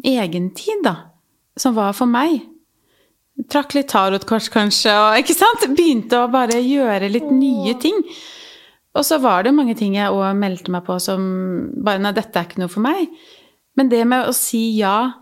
egentid, 0.04 0.82
da. 0.84 0.96
Som 1.60 1.76
var 1.78 1.94
for 1.96 2.10
meg. 2.10 2.42
Trakk 3.50 3.72
litt 3.78 3.88
tarotkors, 3.92 4.50
kanskje, 4.52 4.92
og 4.92 5.16
ikke 5.22 5.36
sant? 5.38 5.64
Begynte 5.76 6.18
å 6.20 6.28
bare 6.32 6.58
gjøre 6.60 7.08
litt 7.12 7.30
nye 7.32 7.72
ting. 7.80 8.02
Og 8.98 9.06
så 9.06 9.20
var 9.22 9.44
det 9.46 9.54
mange 9.54 9.76
ting 9.78 9.94
jeg 9.96 10.10
òg 10.12 10.34
meldte 10.36 10.72
meg 10.74 10.82
på 10.84 10.98
som 11.00 11.22
bare 11.78 12.02
Nei, 12.02 12.12
dette 12.16 12.36
er 12.36 12.48
ikke 12.48 12.60
noe 12.60 12.72
for 12.72 12.82
meg. 12.84 13.06
Men 13.78 13.88
det 13.88 14.02
med 14.10 14.26
å 14.28 14.34
si 14.36 14.64
ja, 14.80 15.12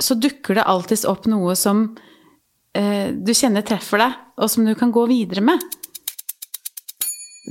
så 0.00 0.16
dukker 0.18 0.58
det 0.58 0.68
alltids 0.68 1.06
opp 1.08 1.28
noe 1.30 1.56
som 1.58 1.90
eh, 2.76 3.12
du 3.12 3.32
kjenner 3.36 3.64
treffer 3.66 4.02
deg, 4.02 4.16
og 4.40 4.50
som 4.52 4.66
du 4.66 4.74
kan 4.78 4.92
gå 4.94 5.06
videre 5.10 5.44
med. 5.44 5.62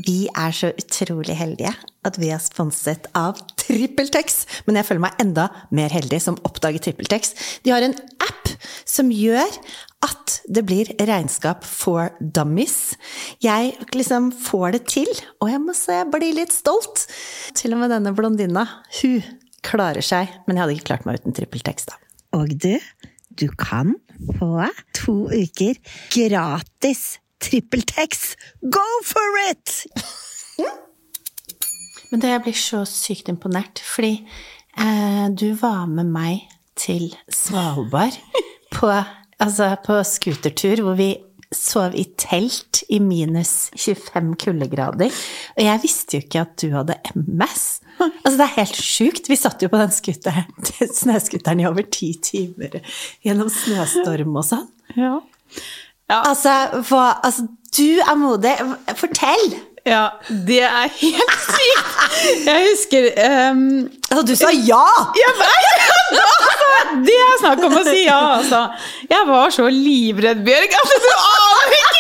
Vi 0.05 0.29
er 0.37 0.53
så 0.55 0.69
utrolig 0.79 1.35
heldige 1.35 1.73
at 2.07 2.17
vi 2.21 2.29
er 2.31 2.41
sponset 2.41 3.09
av 3.17 3.39
TrippelTex. 3.59 4.41
Men 4.67 4.79
jeg 4.79 4.87
føler 4.87 5.03
meg 5.03 5.21
enda 5.21 5.49
mer 5.75 5.91
heldig 5.93 6.21
som 6.23 6.39
oppdager 6.47 6.83
TrippelTex. 6.85 7.33
De 7.65 7.73
har 7.73 7.83
en 7.85 7.97
app 8.23 8.53
som 8.87 9.11
gjør 9.11 9.49
at 10.05 10.37
det 10.47 10.63
blir 10.67 10.91
regnskap 11.09 11.65
for 11.67 12.13
dummies. 12.21 12.95
Jeg 13.43 13.75
liksom 13.95 14.31
får 14.45 14.77
det 14.77 14.83
til, 14.93 15.09
og 15.43 15.51
jeg 15.51 15.63
må 15.63 15.75
si 15.75 15.97
jeg 15.97 16.07
blir 16.13 16.37
litt 16.37 16.55
stolt. 16.55 17.07
Til 17.57 17.75
og 17.75 17.83
med 17.83 17.91
denne 17.93 18.15
blondina, 18.15 18.65
hun 19.01 19.19
klarer 19.65 20.05
seg, 20.05 20.31
men 20.47 20.55
jeg 20.55 20.63
hadde 20.63 20.77
ikke 20.77 20.91
klart 20.93 21.09
meg 21.09 21.19
uten 21.19 21.35
TrippelTex, 21.35 21.89
da. 21.91 21.99
Og 22.35 22.51
du, 22.61 22.75
du 23.39 23.47
kan 23.57 23.95
få 24.37 24.67
to 24.97 25.15
uker 25.31 25.79
gratis 26.13 27.19
trippeltekst! 27.41 28.35
Go 28.61 28.85
for 29.07 29.39
it! 29.49 29.85
Men 32.11 32.21
det 32.21 32.33
jeg 32.33 32.43
blir 32.45 32.57
så 32.57 32.83
sykt 32.89 33.29
imponert, 33.29 33.81
fordi 33.85 34.15
eh, 34.77 35.25
du 35.29 35.53
var 35.61 35.85
med 35.89 36.09
meg 36.09 36.45
til 36.79 37.11
Svalbard 37.29 38.17
på, 38.75 38.91
altså 39.39 39.75
på 39.85 39.99
scootertur, 40.07 40.83
hvor 40.85 40.97
vi 40.99 41.13
sov 41.55 41.95
i 41.97 42.05
telt 42.17 42.83
i 42.93 42.99
minus 43.01 43.69
25 43.77 44.35
kuldegrader. 44.41 45.13
Og 45.57 45.63
jeg 45.65 45.81
visste 45.83 46.17
jo 46.17 46.25
ikke 46.25 46.43
at 46.45 46.57
du 46.61 46.69
hadde 46.75 46.97
MS. 47.15 47.65
Altså, 48.23 48.35
det 48.37 48.45
er 48.45 48.55
helt 48.57 48.79
sjukt. 48.79 49.29
Vi 49.29 49.37
satt 49.39 49.63
jo 49.63 49.69
på 49.71 49.79
den 49.81 49.93
snøskuteren 51.01 51.63
i 51.63 51.67
over 51.69 51.87
ti 51.91 52.13
timer 52.23 52.79
gjennom 53.25 53.51
snøstorm 53.53 54.37
og 54.39 54.45
sånn. 54.47 54.67
Ja. 54.95 55.17
ja. 56.09 56.19
Altså, 56.19 56.55
hva 56.89 57.07
Altså, 57.23 57.47
du 57.75 57.99
er 58.01 58.15
modig. 58.19 58.55
Fortell! 58.97 59.59
Ja, 59.87 60.09
det 60.27 60.59
er 60.67 60.89
helt 60.91 61.35
sykt! 61.45 61.93
Jeg 62.45 62.65
husker 62.67 63.05
um, 63.51 63.61
Altså, 64.09 64.23
du 64.27 64.33
sa 64.37 64.51
ja! 64.51 64.85
Jeg 65.17 65.35
vet! 65.39 65.85
Det 67.05 67.15
er 67.15 67.37
snakk 67.39 67.63
om 67.67 67.77
å 67.77 67.83
si 67.85 68.01
ja, 68.03 68.19
altså. 68.39 68.63
Jeg 69.09 69.27
var 69.29 69.53
så 69.53 69.69
livredd, 69.71 70.43
Bjørg, 70.45 70.75
at 70.81 70.93
du 71.05 71.09
aner 71.13 71.77
ikke! 71.79 71.98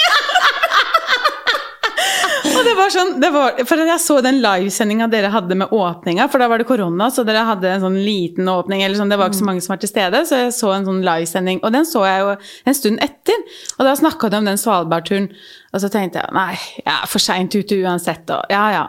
Og 2.59 2.65
det 2.67 2.73
var 2.75 2.91
sånn, 2.91 3.11
det 3.23 3.29
var, 3.31 3.59
for 3.67 3.79
Jeg 3.87 4.01
så 4.03 4.17
den 4.23 4.41
livesendinga 4.43 5.07
dere 5.11 5.29
hadde 5.31 5.55
med 5.55 5.71
åpninga, 5.75 6.25
for 6.31 6.41
da 6.41 6.49
var 6.51 6.59
det 6.59 6.67
korona, 6.67 7.07
så 7.13 7.23
dere 7.27 7.45
hadde 7.47 7.69
en 7.71 7.85
sånn 7.85 7.95
liten 8.03 8.49
åpning. 8.51 8.83
eller 8.83 8.99
sånn, 8.99 9.09
Det 9.09 9.19
var 9.19 9.31
ikke 9.31 9.39
så 9.39 9.47
mange 9.47 9.63
som 9.63 9.73
var 9.73 9.79
til 9.79 9.91
stede, 9.91 10.21
så 10.27 10.41
jeg 10.41 10.51
så 10.57 10.73
en 10.75 10.87
sånn 10.89 10.99
livesending. 11.05 11.61
Og 11.63 11.71
den 11.71 11.87
så 11.87 12.03
jeg 12.03 12.25
jo 12.25 12.35
en 12.67 12.77
stund 12.77 12.99
etter. 13.05 13.39
Og 13.77 13.87
da 13.87 13.95
snakka 13.95 14.29
de 14.29 14.41
om 14.41 14.49
den 14.51 14.59
Svalbardturen. 14.59 15.29
Og 15.73 15.83
så 15.83 15.91
tenkte 15.93 16.19
jeg 16.19 16.35
nei, 16.35 16.51
jeg 16.83 16.93
er 16.97 17.07
for 17.07 17.23
seint 17.23 17.55
ute 17.55 17.79
uansett. 17.79 18.27
Og, 18.35 18.51
ja, 18.51 18.65
ja. 18.75 18.85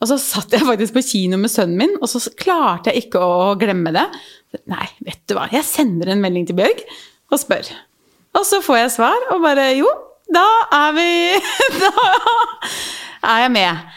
og 0.00 0.10
så 0.10 0.18
satt 0.18 0.56
jeg 0.56 0.66
faktisk 0.66 0.98
på 0.98 1.06
kino 1.06 1.38
med 1.38 1.52
sønnen 1.52 1.78
min, 1.78 1.96
og 2.00 2.10
så 2.10 2.22
klarte 2.34 2.90
jeg 2.90 3.06
ikke 3.06 3.22
å 3.22 3.52
glemme 3.60 3.94
det. 3.94 4.08
Nei, 4.66 4.88
vet 5.06 5.22
du 5.28 5.36
hva, 5.38 5.46
jeg 5.52 5.64
sender 5.68 6.10
en 6.10 6.24
melding 6.24 6.48
til 6.48 6.58
Bjørg 6.58 6.82
og 7.32 7.38
spør. 7.40 7.70
Og 8.34 8.48
så 8.48 8.62
får 8.64 8.82
jeg 8.82 8.96
svar, 8.96 9.28
og 9.30 9.44
bare 9.44 9.70
jo, 9.76 9.88
da 10.32 10.46
er 10.72 10.92
vi 10.96 11.08
Da 11.82 11.90
er 13.22 13.44
jeg 13.46 13.52
med. 13.54 13.92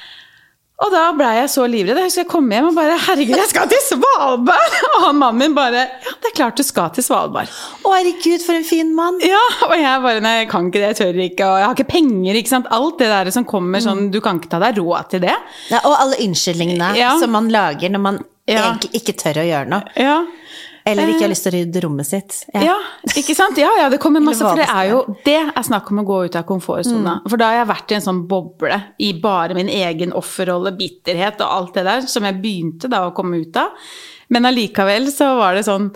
Og 0.76 0.90
da 0.92 1.06
blei 1.16 1.30
jeg 1.38 1.48
så 1.54 1.64
livredd. 1.72 1.96
Jeg 2.02 2.10
husker 2.10 2.22
jeg 2.26 2.30
kom 2.34 2.50
hjem 2.52 2.66
og 2.68 2.74
bare 2.76 2.98
Herregud, 3.00 3.38
jeg 3.40 3.48
skal 3.48 3.70
til 3.72 3.80
Svalbard! 3.86 4.74
Og 4.98 5.06
han 5.06 5.16
mannen 5.22 5.40
min 5.40 5.54
bare 5.56 5.86
Ja, 6.04 6.12
det 6.20 6.34
er 6.34 6.36
klart 6.36 6.60
du 6.60 6.66
skal 6.68 6.90
til 6.98 7.06
Svalbard. 7.06 7.48
Å, 7.80 7.94
herregud, 7.96 8.44
for 8.44 8.58
en 8.60 8.68
fin 8.68 8.92
mann. 8.98 9.22
Ja, 9.24 9.40
og 9.70 9.72
jeg 9.80 10.04
bare 10.04 10.20
Nei, 10.26 10.34
jeg 10.42 10.50
kan 10.52 10.68
ikke 10.68 10.82
det, 10.84 10.90
jeg 10.92 11.00
tør 11.00 11.22
ikke, 11.30 11.48
og 11.48 11.62
jeg 11.62 11.70
har 11.70 11.78
ikke 11.80 11.88
penger, 11.94 12.40
ikke 12.42 12.52
sant. 12.52 12.68
Alt 12.76 13.00
det 13.00 13.08
der 13.14 13.32
som 13.32 13.48
kommer 13.48 13.80
sånn 13.88 14.10
Du 14.12 14.20
kan 14.26 14.42
ikke 14.42 14.52
ta 14.52 14.60
deg 14.66 14.82
råd 14.84 15.14
til 15.16 15.24
det. 15.24 15.38
Ja, 15.72 15.80
og 15.88 15.96
alle 15.96 16.20
unnskyldningene 16.28 16.92
Ja. 17.00 17.14
som 17.24 17.32
man 17.40 17.48
lager 17.56 17.96
når 17.96 18.04
man 18.10 18.20
Ja. 18.46 18.62
egentlig 18.62 19.02
ikke 19.02 19.16
tør 19.18 19.42
å 19.42 19.46
gjøre 19.48 19.70
noe. 19.72 19.94
Ja. 19.98 20.20
Eller 20.86 21.10
ikke 21.10 21.24
har 21.24 21.32
lyst 21.32 21.48
til 21.48 21.56
å 21.56 21.58
rydde 21.58 21.82
rommet 21.82 22.06
sitt. 22.06 22.36
Ja, 22.54 22.76
ikke 23.18 23.34
sant? 23.34 23.58
Ja, 23.58 23.72
ja, 23.80 23.88
det 23.90 23.98
kommer 24.04 24.22
masse, 24.22 24.46
for 24.46 24.60
det 24.60 24.68
er 24.70 24.92
jo 24.92 25.00
Det 25.26 25.40
er 25.42 25.66
snakk 25.66 25.90
om 25.90 26.04
å 26.04 26.06
gå 26.06 26.20
ut 26.28 26.38
av 26.38 26.46
komfortsona. 26.46 27.16
For 27.26 27.42
da 27.42 27.48
har 27.50 27.64
jeg 27.64 27.70
vært 27.72 27.94
i 27.94 27.98
en 27.98 28.06
sånn 28.06 28.20
boble 28.30 28.78
i 29.02 29.10
bare 29.22 29.58
min 29.58 29.72
egen 29.74 30.14
offerrolle, 30.14 30.76
bitterhet 30.78 31.42
og 31.42 31.56
alt 31.56 31.80
det 31.80 31.88
der, 31.90 32.06
som 32.12 32.28
jeg 32.30 32.38
begynte 32.44 32.92
da 32.92 33.02
å 33.08 33.16
komme 33.18 33.42
ut 33.42 33.58
av. 33.58 33.74
Men 34.30 34.46
allikevel 34.46 35.10
så 35.14 35.32
var 35.40 35.58
det 35.58 35.66
sånn 35.66 35.90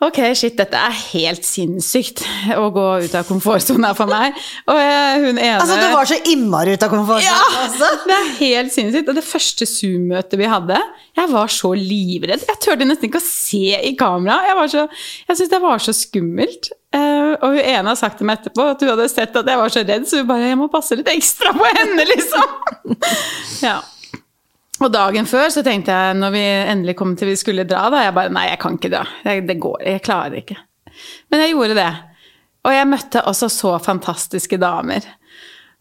Ok, 0.00 0.16
shit, 0.32 0.54
dette 0.56 0.78
er 0.80 0.94
helt 1.12 1.44
sinnssykt 1.44 2.22
å 2.56 2.70
gå 2.72 2.84
ut 3.04 3.14
av 3.18 3.26
komfortsona 3.28 3.90
for 3.98 4.08
meg. 4.08 4.32
Og 4.64 4.78
hun 4.80 5.36
ene 5.36 5.58
Altså, 5.58 5.76
du 5.76 5.90
var 5.92 6.08
så 6.08 6.16
innmari 6.32 6.72
ute 6.72 6.88
av 6.88 6.94
komfortsona? 6.94 7.26
ja, 7.28 7.66
altså. 7.66 7.90
det 8.08 8.16
er 8.16 8.30
helt 8.38 8.72
sinnssykt. 8.72 9.10
Og 9.12 9.18
det 9.18 9.26
første 9.28 9.68
Zoom-møtet 9.68 10.40
vi 10.40 10.48
hadde, 10.48 10.78
jeg 11.20 11.32
var 11.34 11.52
så 11.52 11.74
livredd. 11.76 12.46
Jeg 12.48 12.62
turte 12.64 12.88
nesten 12.88 13.10
ikke 13.10 13.20
å 13.20 13.26
se 13.28 13.76
i 13.76 13.92
kamera. 14.00 14.38
Jeg, 14.48 14.56
var 14.56 14.72
så- 14.72 14.88
jeg 15.28 15.36
syntes 15.36 15.52
det 15.52 15.62
var 15.68 15.84
så 15.84 15.92
skummelt. 15.92 16.70
Eh, 16.96 17.32
og 17.36 17.48
hun 17.54 17.60
ene 17.60 17.92
har 17.92 18.00
sagt 18.00 18.16
til 18.18 18.26
meg 18.26 18.40
etterpå 18.40 18.70
at 18.72 18.80
hun 18.80 18.88
hadde 18.94 19.08
sett 19.12 19.36
at 19.36 19.46
jeg 19.52 19.60
var 19.60 19.68
så 19.76 19.84
redd, 19.84 20.08
så 20.08 20.16
hun 20.24 20.26
bare 20.32 20.48
'Jeg 20.48 20.58
må 20.58 20.66
passe 20.72 20.96
litt 20.96 21.06
ekstra 21.12 21.52
på 21.52 21.64
henne', 21.76 22.08
liksom. 22.08 22.48
ja. 23.68 23.76
Og 24.80 24.88
dagen 24.92 25.26
før 25.28 25.50
så 25.52 25.62
tenkte 25.64 25.92
jeg, 25.92 26.16
når 26.16 26.32
vi 26.32 26.42
endelig 26.72 26.96
kom 26.96 27.12
til 27.18 27.28
vi 27.28 27.38
skulle 27.38 27.66
dra, 27.68 27.88
da, 27.92 28.04
jeg 28.06 28.16
bare 28.16 28.32
Nei, 28.32 28.46
jeg 28.48 28.60
kan 28.62 28.78
ikke 28.78 28.92
dra. 28.92 29.02
Jeg, 29.26 29.44
det 29.48 29.58
går, 29.60 29.82
jeg 29.84 30.04
klarer 30.06 30.38
ikke. 30.40 30.56
Men 31.32 31.44
jeg 31.44 31.52
gjorde 31.52 31.76
det. 31.76 31.90
Og 32.64 32.74
jeg 32.76 32.88
møtte 32.88 33.24
også 33.28 33.48
så 33.52 33.74
fantastiske 33.84 34.56
damer. 34.60 35.04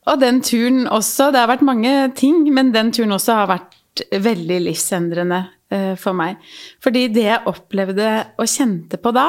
Og 0.09 0.19
den 0.21 0.39
turen 0.43 0.87
også 0.87 1.29
Det 1.33 1.41
har 1.41 1.51
vært 1.51 1.65
mange 1.67 1.93
ting, 2.17 2.43
men 2.55 2.73
den 2.75 2.91
turen 2.95 3.15
også 3.15 3.39
har 3.41 3.49
vært 3.51 4.03
veldig 4.23 4.59
livsendrende 4.67 5.41
uh, 5.73 5.95
for 5.99 6.15
meg. 6.15 6.39
Fordi 6.83 7.07
det 7.13 7.25
jeg 7.27 7.47
opplevde 7.51 8.09
og 8.39 8.47
kjente 8.47 8.99
på 9.01 9.13
da, 9.15 9.27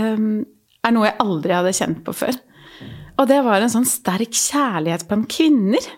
um, 0.00 0.42
er 0.84 0.94
noe 0.94 1.08
jeg 1.08 1.20
aldri 1.24 1.56
hadde 1.56 1.76
kjent 1.76 2.02
på 2.06 2.14
før. 2.16 2.36
Og 3.18 3.26
det 3.30 3.40
var 3.44 3.64
en 3.64 3.72
sånn 3.72 3.88
sterk 3.88 4.36
kjærlighet 4.36 5.08
blant 5.08 5.28
kvinner. 5.32 5.88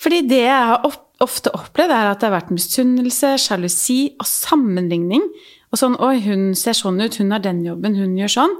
Fordi 0.00 0.24
det 0.26 0.42
jeg 0.42 0.70
har 0.70 0.86
opp, 0.88 1.03
ofte 1.22 1.52
opplevd, 1.54 1.92
er 1.94 2.10
at 2.10 2.22
det 2.22 2.28
har 2.28 2.36
vært 2.38 2.54
misunnelse, 2.54 3.34
sjalusi 3.44 3.98
og 4.18 4.26
sammenligning. 4.28 5.24
Og 5.70 5.80
sånn 5.80 5.98
Oi, 6.02 6.18
hun 6.26 6.52
ser 6.58 6.76
sånn 6.78 7.02
ut, 7.02 7.18
hun 7.20 7.34
har 7.34 7.42
den 7.44 7.62
jobben, 7.66 7.98
hun 7.98 8.16
gjør 8.18 8.36
sånn. 8.38 8.56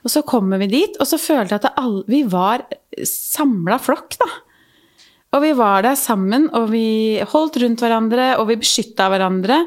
Og 0.00 0.12
så 0.12 0.22
kommer 0.24 0.60
vi 0.62 0.70
dit, 0.72 0.94
og 1.00 1.08
så 1.08 1.20
følte 1.20 1.54
jeg 1.54 1.60
at 1.60 1.66
det 1.68 1.74
all, 1.80 1.98
vi 2.08 2.22
var 2.28 2.64
samla 3.04 3.76
flokk, 3.82 4.16
da. 4.20 4.30
Og 5.30 5.44
vi 5.44 5.50
var 5.54 5.84
der 5.86 5.94
sammen, 5.94 6.48
og 6.58 6.72
vi 6.72 7.20
holdt 7.30 7.60
rundt 7.62 7.82
hverandre, 7.84 8.32
og 8.40 8.48
vi 8.48 8.56
beskytta 8.58 9.06
hverandre. 9.12 9.60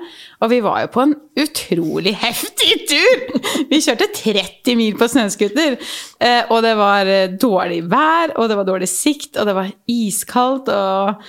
Og 0.43 0.51
vi 0.51 0.57
var 0.65 0.81
jo 0.83 0.89
på 0.91 1.05
en 1.05 1.13
utrolig 1.39 2.11
heftig 2.19 2.73
tur! 2.89 3.21
Vi 3.71 3.79
kjørte 3.81 4.09
30 4.11 4.75
mil 4.77 4.97
på 4.99 5.07
snøscooter. 5.09 5.77
Eh, 6.19 6.51
og 6.51 6.59
det 6.65 6.73
var 6.77 7.07
eh, 7.09 7.31
dårlig 7.39 7.79
vær, 7.89 8.35
og 8.35 8.51
det 8.51 8.57
var 8.59 8.67
dårlig 8.67 8.89
sikt, 8.91 9.39
og 9.39 9.47
det 9.47 9.55
var 9.55 9.71
iskaldt, 9.89 10.69
og 10.73 11.23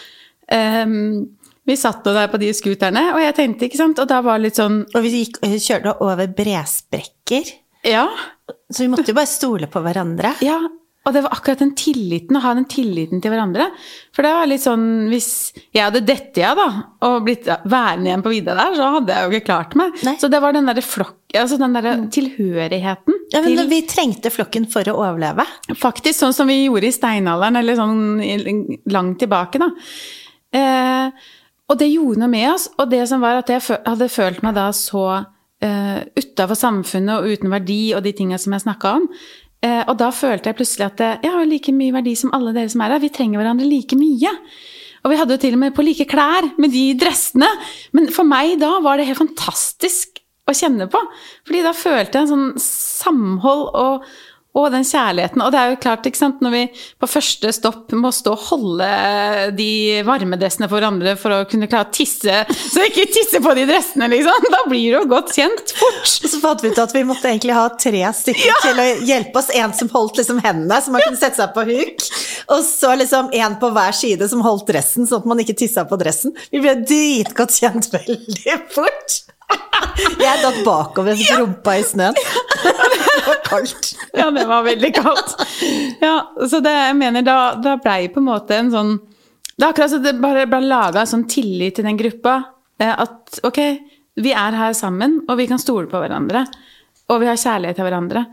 ehm, 0.54 1.26
Vi 1.66 1.76
satt 1.80 2.04
nå 2.04 2.12
der 2.16 2.28
på 2.32 2.40
de 2.42 2.52
scooterne, 2.56 3.06
og 3.14 3.20
jeg 3.22 3.36
tenkte, 3.38 3.68
ikke 3.68 3.80
sant 3.80 4.00
Og 4.02 4.08
da 4.10 4.20
var 4.24 4.38
det 4.38 4.50
litt 4.50 4.60
sånn 4.60 4.82
Og 4.94 5.04
vi 5.04 5.24
gikk, 5.24 5.40
kjørte 5.42 5.96
over 6.04 6.30
bresprekker, 6.40 7.52
Ja. 7.84 8.06
så 8.72 8.84
vi 8.84 8.88
måtte 8.92 9.12
jo 9.12 9.18
bare 9.18 9.30
stole 9.30 9.68
på 9.72 9.82
hverandre. 9.84 10.34
Ja, 10.44 10.60
og 11.04 11.12
det 11.12 11.20
var 11.20 11.34
akkurat 11.36 11.60
den 11.60 11.74
tilliten, 11.76 12.38
å 12.38 12.40
ha 12.40 12.54
den 12.56 12.64
tilliten 12.64 13.20
til 13.20 13.28
hverandre. 13.32 13.66
For 14.16 14.24
det 14.24 14.30
var 14.32 14.48
litt 14.48 14.62
sånn, 14.64 15.10
hvis 15.12 15.26
jeg 15.76 15.82
hadde 15.84 16.00
dette 16.08 16.40
ja 16.40 16.54
da, 16.56 16.64
og 17.04 17.26
blitt 17.26 17.44
værende 17.68 18.08
igjen 18.08 18.24
på 18.24 18.32
vidda 18.32 18.54
der, 18.56 18.72
så 18.78 18.88
hadde 18.96 19.12
jeg 19.12 19.26
jo 19.26 19.34
ikke 19.36 19.48
klart 19.50 19.76
meg. 19.76 19.98
Nei. 20.06 20.14
Så 20.22 20.30
det 20.32 20.40
var 20.40 20.56
den 20.56 20.64
derre 20.70 20.84
flokk, 20.84 21.18
altså 21.36 21.58
den 21.60 21.76
derre 21.76 21.92
tilhørigheten 22.14 23.18
Ja, 23.34 23.42
men 23.44 23.52
til 23.52 23.68
Vi 23.68 23.82
trengte 23.90 24.32
flokken 24.32 24.64
for 24.72 24.88
å 24.88 24.96
overleve. 25.02 25.44
Faktisk 25.76 26.22
sånn 26.22 26.32
som 26.36 26.48
vi 26.48 26.62
gjorde 26.62 26.88
i 26.88 26.96
steinalderen, 26.96 27.60
eller 27.60 27.76
sånn 27.76 28.78
langt 28.96 29.20
tilbake, 29.20 29.60
da. 29.60 29.68
Eh, 30.54 31.30
og 31.70 31.80
det 31.80 31.90
gjorde 31.90 32.20
noe 32.22 32.32
med 32.32 32.48
oss. 32.52 32.68
Og 32.78 32.90
det 32.92 33.04
som 33.10 33.22
var 33.24 33.40
at 33.40 33.50
jeg 33.52 33.64
hadde 33.64 34.10
følt 34.12 34.42
meg 34.44 34.56
da 34.58 34.68
så 34.76 35.06
eh, 35.64 36.04
utafor 36.18 36.58
samfunnet 36.58 37.16
og 37.16 37.32
uten 37.32 37.52
verdi 37.52 37.80
og 37.96 38.04
de 38.04 38.12
tinga 38.16 38.38
som 38.40 38.54
jeg 38.56 38.66
snakka 38.66 38.94
om. 39.00 39.08
Eh, 39.64 39.82
og 39.88 39.96
da 40.00 40.10
følte 40.12 40.50
jeg 40.50 40.58
plutselig 40.58 40.90
at 40.90 41.02
eh, 41.04 41.18
jeg 41.24 41.32
har 41.32 41.44
jo 41.44 41.50
like 41.50 41.74
mye 41.74 41.94
verdi 41.96 42.14
som 42.20 42.34
alle 42.36 42.52
dere 42.56 42.72
som 42.72 42.84
er 42.84 42.96
her. 42.96 43.04
Vi 43.04 43.12
trenger 43.14 43.40
hverandre 43.40 43.68
like 43.68 43.98
mye. 43.98 44.34
Og 45.04 45.12
vi 45.12 45.20
hadde 45.20 45.36
jo 45.36 45.40
til 45.40 45.56
og 45.56 45.60
med 45.60 45.74
på 45.76 45.84
like 45.84 46.06
klær 46.08 46.50
med 46.60 46.72
de 46.72 46.84
dressene. 47.00 47.48
Men 47.96 48.12
for 48.12 48.28
meg 48.28 48.58
da 48.60 48.76
var 48.84 49.00
det 49.00 49.08
helt 49.08 49.20
fantastisk 49.20 50.20
å 50.48 50.54
kjenne 50.56 50.88
på. 50.92 51.00
Fordi 51.48 51.64
da 51.64 51.72
følte 51.76 52.20
jeg 52.20 52.26
en 52.26 52.32
sånn 52.32 52.50
samhold 52.60 53.66
og, 53.72 54.06
og 54.54 54.70
den 54.70 54.84
kjærligheten. 54.86 55.42
Og 55.42 55.50
det 55.50 55.60
er 55.60 55.72
jo 55.72 55.80
klart, 55.82 56.06
ikke 56.06 56.20
sant, 56.20 56.42
når 56.44 56.52
vi 56.54 56.62
på 57.02 57.08
første 57.10 57.50
stopp 57.56 57.92
må 57.98 58.12
stå 58.14 58.34
og 58.36 58.44
holde 58.52 58.88
de 59.58 59.70
varmedressene 60.06 60.68
for 60.70 60.78
hverandre 60.78 61.16
for 61.18 61.34
å 61.34 61.40
kunne 61.50 61.68
klare 61.70 61.88
å 61.88 61.94
tisse, 61.94 62.36
så 62.54 62.86
ikke 62.86 63.08
tisse 63.10 63.42
på 63.42 63.54
de 63.58 63.66
dressene, 63.68 64.08
liksom. 64.12 64.48
Da 64.54 64.62
blir 64.70 64.86
det 64.86 65.00
jo 65.00 65.10
godt 65.10 65.34
kjent 65.34 65.74
fort. 65.74 66.14
Og 66.22 66.30
så 66.30 66.40
fant 66.42 66.62
vi 66.62 66.70
ut 66.70 66.80
at 66.84 66.94
vi 66.94 67.04
måtte 67.08 67.30
egentlig 67.32 67.56
ha 67.58 67.66
tre 67.74 68.04
stykker 68.22 68.62
til 68.62 68.82
å 68.84 68.86
hjelpe 69.10 69.42
oss. 69.42 69.50
En 69.58 69.74
som 69.74 69.90
holdt 69.92 70.22
liksom 70.22 70.40
hendene, 70.44 70.80
så 70.80 70.94
man 70.94 71.04
kunne 71.04 71.20
sette 71.20 71.42
seg 71.42 71.54
på 71.56 71.66
huk. 71.68 72.08
Og 72.54 72.64
så 72.66 72.94
liksom 73.00 73.32
en 73.34 73.58
på 73.58 73.72
hver 73.74 73.96
side 73.96 74.30
som 74.30 74.44
holdt 74.44 74.68
dressen, 74.70 75.08
sånn 75.08 75.24
at 75.24 75.30
man 75.34 75.42
ikke 75.42 75.58
tissa 75.64 75.86
på 75.88 75.98
dressen. 76.00 76.34
Vi 76.54 76.62
ble 76.62 76.78
dritgodt 76.86 77.58
kjent 77.58 77.90
veldig 77.94 78.58
fort. 78.74 79.22
Jeg 80.18 80.40
datt 80.42 80.60
bakover 80.66 81.14
med 81.14 81.38
rumpa 81.38 81.76
i 81.78 81.84
snøen. 81.86 82.16
Det 82.64 83.24
var 83.28 83.38
kaldt. 83.46 83.90
Ja, 84.16 84.26
det 84.34 84.44
var 84.48 84.64
veldig 84.66 84.90
kaldt. 84.96 85.34
Ja, 86.02 86.14
så 86.50 86.60
det 86.64 86.72
jeg 86.74 86.96
mener, 86.98 87.24
da, 87.26 87.36
da 87.62 87.76
blei 87.82 88.08
på 88.12 88.20
en 88.22 88.26
måte 88.28 88.56
en 88.58 88.72
sånn 88.72 88.94
Det 89.54 89.62
er 89.62 89.70
akkurat 89.70 89.92
som 89.92 90.02
det 90.04 90.16
bare 90.22 90.46
ble 90.50 90.60
laga 90.66 91.04
sånn 91.06 91.26
tillit 91.30 91.76
til 91.78 91.86
den 91.86 91.98
gruppa. 92.00 92.38
eh, 92.82 92.90
At 93.04 93.38
ok, 93.46 93.60
vi 94.24 94.32
er 94.34 94.56
her 94.58 94.74
sammen, 94.76 95.20
og 95.28 95.38
vi 95.38 95.46
kan 95.50 95.60
stole 95.62 95.86
på 95.90 96.00
hverandre. 96.02 96.44
Og 97.12 97.20
vi 97.22 97.28
har 97.30 97.38
kjærlighet 97.38 97.78
til 97.78 97.86
hverandre. 97.86 98.24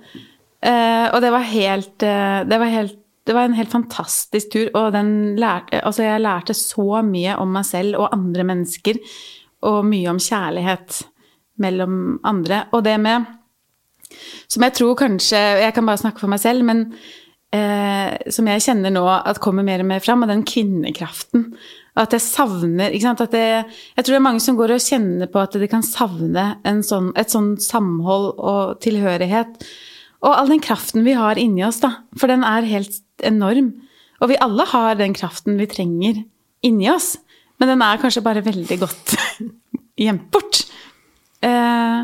Eh, 0.61 1.07
og 1.11 1.19
det 1.23 1.31
var 1.33 1.45
helt 1.49 2.03
eh, 2.05 2.41
Det 2.49 2.59
var 2.61 2.69
helt 2.73 2.97
det 3.29 3.35
var 3.37 3.45
en 3.45 3.53
helt 3.53 3.69
fantastisk 3.69 4.49
tur, 4.49 4.69
og 4.73 4.87
den 4.95 5.11
lærte, 5.37 5.77
altså 5.85 6.01
jeg 6.07 6.23
lærte 6.23 6.55
så 6.57 7.03
mye 7.05 7.35
om 7.37 7.51
meg 7.53 7.67
selv 7.69 7.99
og 8.01 8.07
andre 8.15 8.41
mennesker, 8.49 8.97
og 9.67 9.85
mye 9.87 10.09
om 10.11 10.19
kjærlighet 10.21 11.01
mellom 11.61 12.19
andre. 12.27 12.65
Og 12.73 12.83
det 12.85 12.97
med 12.99 13.25
Som 14.47 14.63
jeg 14.63 14.73
tror 14.75 14.95
kanskje 14.99 15.37
Jeg 15.37 15.73
kan 15.73 15.85
bare 15.85 16.01
snakke 16.01 16.19
for 16.19 16.27
meg 16.27 16.41
selv, 16.43 16.65
men 16.67 16.93
eh, 17.55 18.17
som 18.29 18.47
jeg 18.47 18.63
kjenner 18.65 18.91
nå 18.91 19.05
at 19.07 19.39
kommer 19.39 19.63
mer 19.63 19.79
og 19.79 19.87
mer 19.87 19.99
fram, 20.03 20.23
og 20.23 20.31
den 20.31 20.43
kvinnekraften. 20.43 21.53
At 21.95 22.13
jeg 22.15 22.23
savner 22.23 22.91
ikke 22.91 23.07
sant? 23.07 23.21
At 23.21 23.31
det, 23.31 23.67
Jeg 23.95 24.03
tror 24.03 24.13
det 24.13 24.19
er 24.19 24.27
mange 24.29 24.43
som 24.43 24.57
går 24.57 24.75
og 24.75 24.83
kjenner 24.83 25.31
på 25.31 25.39
at 25.39 25.55
de 25.59 25.67
kan 25.67 25.83
savne 25.83 26.57
sånn, 26.83 27.11
et 27.15 27.31
sånn 27.31 27.55
samhold 27.59 28.33
og 28.37 28.79
tilhørighet. 28.83 29.63
Og 30.21 30.35
all 30.35 30.51
den 30.51 30.61
kraften 30.61 31.03
vi 31.03 31.15
har 31.17 31.39
inni 31.41 31.63
oss, 31.65 31.81
da. 31.81 32.03
For 32.19 32.31
den 32.31 32.45
er 32.47 32.67
helt 32.67 32.99
enorm. 33.25 33.73
Og 34.21 34.29
vi 34.29 34.39
alle 34.43 34.67
har 34.69 34.95
den 34.99 35.15
kraften 35.17 35.57
vi 35.57 35.67
trenger 35.69 36.23
inni 36.63 36.89
oss. 36.91 37.15
Men 37.61 37.75
den 37.75 37.85
er 37.85 38.01
kanskje 38.01 38.23
bare 38.25 38.41
veldig 38.45 38.79
godt 38.81 39.15
gjemt 40.01 40.27
bort. 40.33 40.63
Eh, 41.45 42.01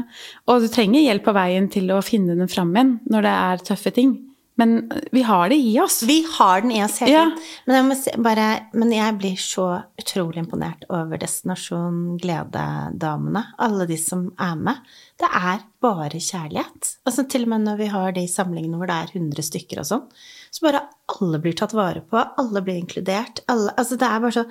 og 0.49 0.61
du 0.63 0.69
trenger 0.73 1.03
hjelp 1.03 1.25
på 1.27 1.33
veien 1.37 1.67
til 1.73 1.89
å 1.93 1.99
finne 2.05 2.37
den 2.37 2.49
fram 2.49 2.71
igjen 2.77 2.95
når 3.09 3.25
det 3.27 3.35
er 3.49 3.67
tøffe 3.73 3.91
ting. 3.93 4.15
Men 4.57 4.87
vi 5.13 5.21
har 5.21 5.51
det 5.51 5.57
i 5.61 5.75
oss. 5.83 5.99
Vi 6.09 6.15
har 6.33 6.63
den 6.63 6.71
i 6.73 6.79
oss 6.81 6.95
hele 7.03 7.11
Ja. 7.13 7.25
tiden. 7.29 7.43
Men, 7.69 7.91
jeg 7.91 7.97
si, 7.99 8.13
bare, 8.25 8.45
men 8.73 8.89
jeg 8.95 9.17
blir 9.19 9.35
så 9.37 9.65
utrolig 10.01 10.41
imponert 10.41 10.81
over 10.89 11.19
Destinasjon 11.21 11.99
Glede-damene. 12.23 13.43
Alle 13.61 13.85
de 13.85 13.97
som 14.01 14.31
er 14.41 14.55
med. 14.57 14.81
Det 15.21 15.29
er 15.29 15.61
bare 15.85 16.17
kjærlighet. 16.17 16.95
Altså 17.05 17.27
Til 17.29 17.45
og 17.45 17.53
med 17.53 17.67
når 17.67 17.77
vi 17.83 17.91
har 17.93 18.11
de 18.17 18.25
samlingene 18.33 18.81
hvor 18.81 18.89
det 18.89 18.97
er 18.97 19.13
100 19.13 19.45
stykker 19.45 19.83
og 19.83 19.89
sånn, 19.91 20.07
så 20.49 20.65
bare 20.65 20.81
alle 21.19 21.37
blir 21.43 21.53
tatt 21.61 21.77
vare 21.77 22.01
på. 22.01 22.17
Alle 22.41 22.65
blir 22.65 22.81
inkludert. 22.81 23.43
Alle, 23.53 23.77
altså 23.77 23.93
det 24.01 24.09
er 24.09 24.25
bare 24.25 24.39
så 24.39 24.47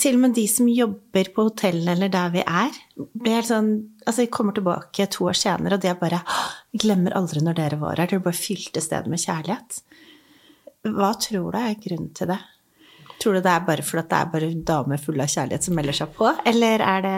til 0.00 0.16
og 0.16 0.22
med 0.24 0.34
de 0.36 0.46
som 0.50 0.68
jobber 0.70 1.30
på 1.34 1.46
hotellene 1.46 1.94
eller 1.94 2.10
der 2.12 2.32
vi 2.34 2.42
er, 2.42 2.78
blir 2.96 3.38
helt 3.38 3.50
sånn 3.50 3.70
Altså, 4.06 4.22
vi 4.22 4.30
kommer 4.30 4.54
tilbake 4.54 5.08
to 5.10 5.24
år 5.26 5.34
senere, 5.34 5.74
og 5.74 5.82
de 5.82 5.88
er 5.90 5.96
bare 5.98 6.20
«Åh, 6.22 6.50
glemmer 6.78 7.16
aldri 7.18 7.40
når 7.42 7.56
dere 7.58 7.78
var 7.80 7.98
her. 7.98 8.06
Dere 8.06 8.22
bare 8.22 8.38
fylte 8.38 8.78
stedet 8.78 9.10
med 9.10 9.18
kjærlighet. 9.18 9.80
Hva 10.86 11.08
tror 11.18 11.48
du 11.50 11.58
er 11.58 11.74
grunnen 11.82 12.12
til 12.14 12.30
det? 12.30 12.36
Tror 13.22 13.36
du 13.36 13.40
det 13.40 13.52
er 13.52 13.64
bare 13.64 13.84
fordi 13.86 14.08
det 14.10 14.18
er 14.18 14.32
bare 14.32 14.50
damer 14.72 15.00
fulle 15.00 15.24
av 15.24 15.32
kjærlighet 15.32 15.68
som 15.68 15.78
melder 15.78 15.96
seg 15.96 16.12
på, 16.16 16.28
eller 16.52 16.84
er 16.84 17.06
det 17.06 17.16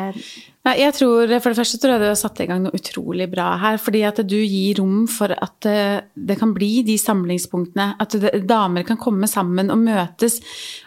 Nei, 0.68 0.74
jeg 0.82 0.94
tror, 0.98 1.30
For 1.40 1.52
det 1.52 1.56
første 1.56 1.78
tror 1.80 1.94
jeg 1.94 2.02
du 2.02 2.06
har 2.08 2.18
satt 2.18 2.40
i 2.42 2.46
gang 2.48 2.60
noe 2.64 2.76
utrolig 2.76 3.28
bra 3.30 3.46
her. 3.62 3.78
Fordi 3.80 4.02
at 4.04 4.18
du 4.26 4.36
gir 4.36 4.80
rom 4.80 5.06
for 5.08 5.32
at 5.32 5.68
eh, 5.70 6.00
det 6.12 6.36
kan 6.40 6.52
bli 6.52 6.82
de 6.84 6.98
samlingspunktene. 7.00 7.86
At 8.02 8.16
damer 8.48 8.84
kan 8.88 8.98
komme 9.00 9.30
sammen 9.30 9.72
og 9.72 9.80
møtes. 9.80 10.40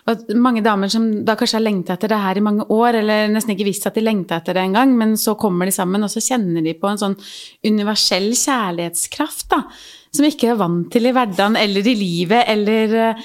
Og 0.06 0.14
at 0.14 0.36
mange 0.38 0.62
damer 0.66 0.92
som 0.92 1.08
da 1.26 1.38
kanskje 1.40 1.58
har 1.58 1.66
lengta 1.66 1.96
etter 1.96 2.12
det 2.12 2.20
her 2.22 2.38
i 2.38 2.46
mange 2.46 2.68
år, 2.70 3.00
eller 3.00 3.32
nesten 3.32 3.56
ikke 3.56 3.70
visst 3.72 3.88
at 3.90 3.98
de 3.98 4.04
lengta 4.06 4.42
etter 4.42 4.60
det 4.60 4.68
engang, 4.68 4.94
men 5.00 5.16
så 5.18 5.34
kommer 5.40 5.70
de 5.70 5.74
sammen, 5.74 6.04
og 6.06 6.14
så 6.14 6.22
kjenner 6.24 6.66
de 6.66 6.76
på 6.78 6.92
en 6.92 7.02
sånn 7.02 7.18
universell 7.66 8.30
kjærlighetskraft, 8.38 9.50
da. 9.56 9.64
Som 10.12 10.28
ikke 10.28 10.52
er 10.52 10.60
vant 10.60 10.92
til 10.94 11.08
i 11.08 11.16
hverdagen 11.16 11.56
eller 11.58 11.88
i 11.88 11.98
livet, 11.98 12.44
eller 12.52 13.16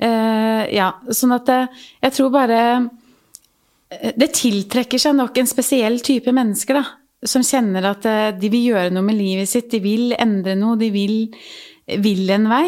eh, 0.00 0.74
Ja. 0.74 0.92
Sånn 1.10 1.34
at 1.36 1.48
eh, 1.52 1.66
jeg 2.02 2.16
tror 2.16 2.30
bare 2.34 2.60
det 4.18 4.32
tiltrekker 4.34 4.98
seg 5.00 5.16
nok 5.18 5.36
en 5.38 5.50
spesiell 5.50 6.00
type 6.04 6.32
mennesker, 6.34 6.80
da. 6.80 6.84
Som 7.24 7.44
kjenner 7.46 7.86
at 7.92 8.06
eh, 8.08 8.32
de 8.36 8.50
vil 8.52 8.72
gjøre 8.72 8.92
noe 8.94 9.06
med 9.06 9.18
livet 9.18 9.50
sitt, 9.50 9.70
de 9.72 9.80
vil 9.84 10.16
endre 10.18 10.56
noe, 10.58 10.78
de 10.80 10.90
vil, 10.94 11.16
vil 12.04 12.34
en 12.34 12.50
vei. 12.50 12.66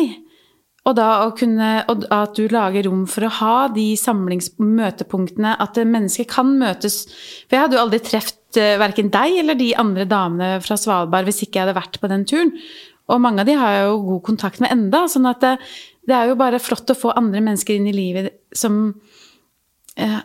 Og 0.87 0.95
da 0.95 1.09
å 1.25 1.33
kunne, 1.35 1.83
og 1.91 2.05
at 2.15 2.39
du 2.39 2.47
lager 2.53 2.87
rom 2.87 3.05
for 3.11 3.27
å 3.27 3.35
ha 3.41 3.55
de 3.75 3.89
samlingsmøtepunktene, 3.99 5.57
at 5.59 5.81
mennesker 5.83 6.29
kan 6.31 6.53
møtes. 6.61 7.03
For 7.49 7.57
jeg 7.57 7.65
hadde 7.65 7.79
jo 7.79 7.83
aldri 7.83 8.01
truffet 8.07 8.61
verken 8.81 9.11
deg 9.13 9.41
eller 9.43 9.59
de 9.59 9.73
andre 9.77 10.07
damene 10.09 10.61
fra 10.65 10.79
Svalbard 10.81 11.27
hvis 11.27 11.43
ikke 11.45 11.59
jeg 11.59 11.67
hadde 11.67 11.77
vært 11.77 11.99
på 12.01 12.09
den 12.13 12.23
turen. 12.29 12.55
Og 13.11 13.21
mange 13.23 13.43
av 13.43 13.51
de 13.51 13.59
har 13.59 13.75
jeg 13.75 13.89
jo 13.91 13.99
god 14.07 14.23
kontakt 14.31 14.63
med 14.63 14.73
enda, 14.73 15.03
sånn 15.11 15.27
at 15.31 15.45
det, 16.07 16.15
er 16.15 16.31
jo 16.31 16.39
bare 16.39 16.63
flott 16.63 16.93
å 16.93 16.99
få 16.99 17.15
andre 17.19 17.43
mennesker 17.45 17.77
inn 17.77 17.89
i 17.91 17.95
livet 17.97 18.33
som 18.57 18.89
eh, 19.97 20.21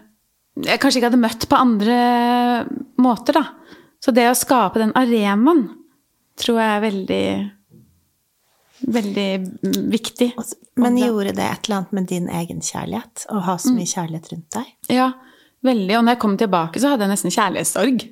jeg 0.62 0.82
kanskje 0.82 1.00
ikke 1.00 1.10
hadde 1.12 1.22
møtt 1.22 1.48
på 1.50 1.60
andre 1.60 1.98
måter, 3.02 3.40
da. 3.40 3.78
Så 4.02 4.14
det 4.16 4.28
å 4.30 4.38
skape 4.38 4.82
den 4.82 4.94
arenaen 4.98 5.68
tror 6.42 6.62
jeg 6.62 6.76
er 6.76 6.86
veldig 6.86 7.26
Veldig 8.82 9.30
viktig. 9.94 10.32
Men 10.82 10.96
gjorde 10.98 11.36
det 11.38 11.46
et 11.46 11.68
eller 11.68 11.76
annet 11.78 11.92
med 11.94 12.08
din 12.10 12.30
egen 12.34 12.64
kjærlighet? 12.66 13.28
Å 13.30 13.42
ha 13.46 13.54
så 13.62 13.74
mye 13.76 13.86
kjærlighet 13.86 14.32
rundt 14.32 14.56
deg? 14.56 14.72
Ja, 14.90 15.12
veldig. 15.62 16.00
Og 16.00 16.06
når 16.08 16.16
jeg 16.16 16.22
kom 16.24 16.34
tilbake, 16.40 16.82
så 16.82 16.90
hadde 16.90 17.06
jeg 17.06 17.14
nesten 17.14 17.36
kjærlighetssorg. 17.36 18.08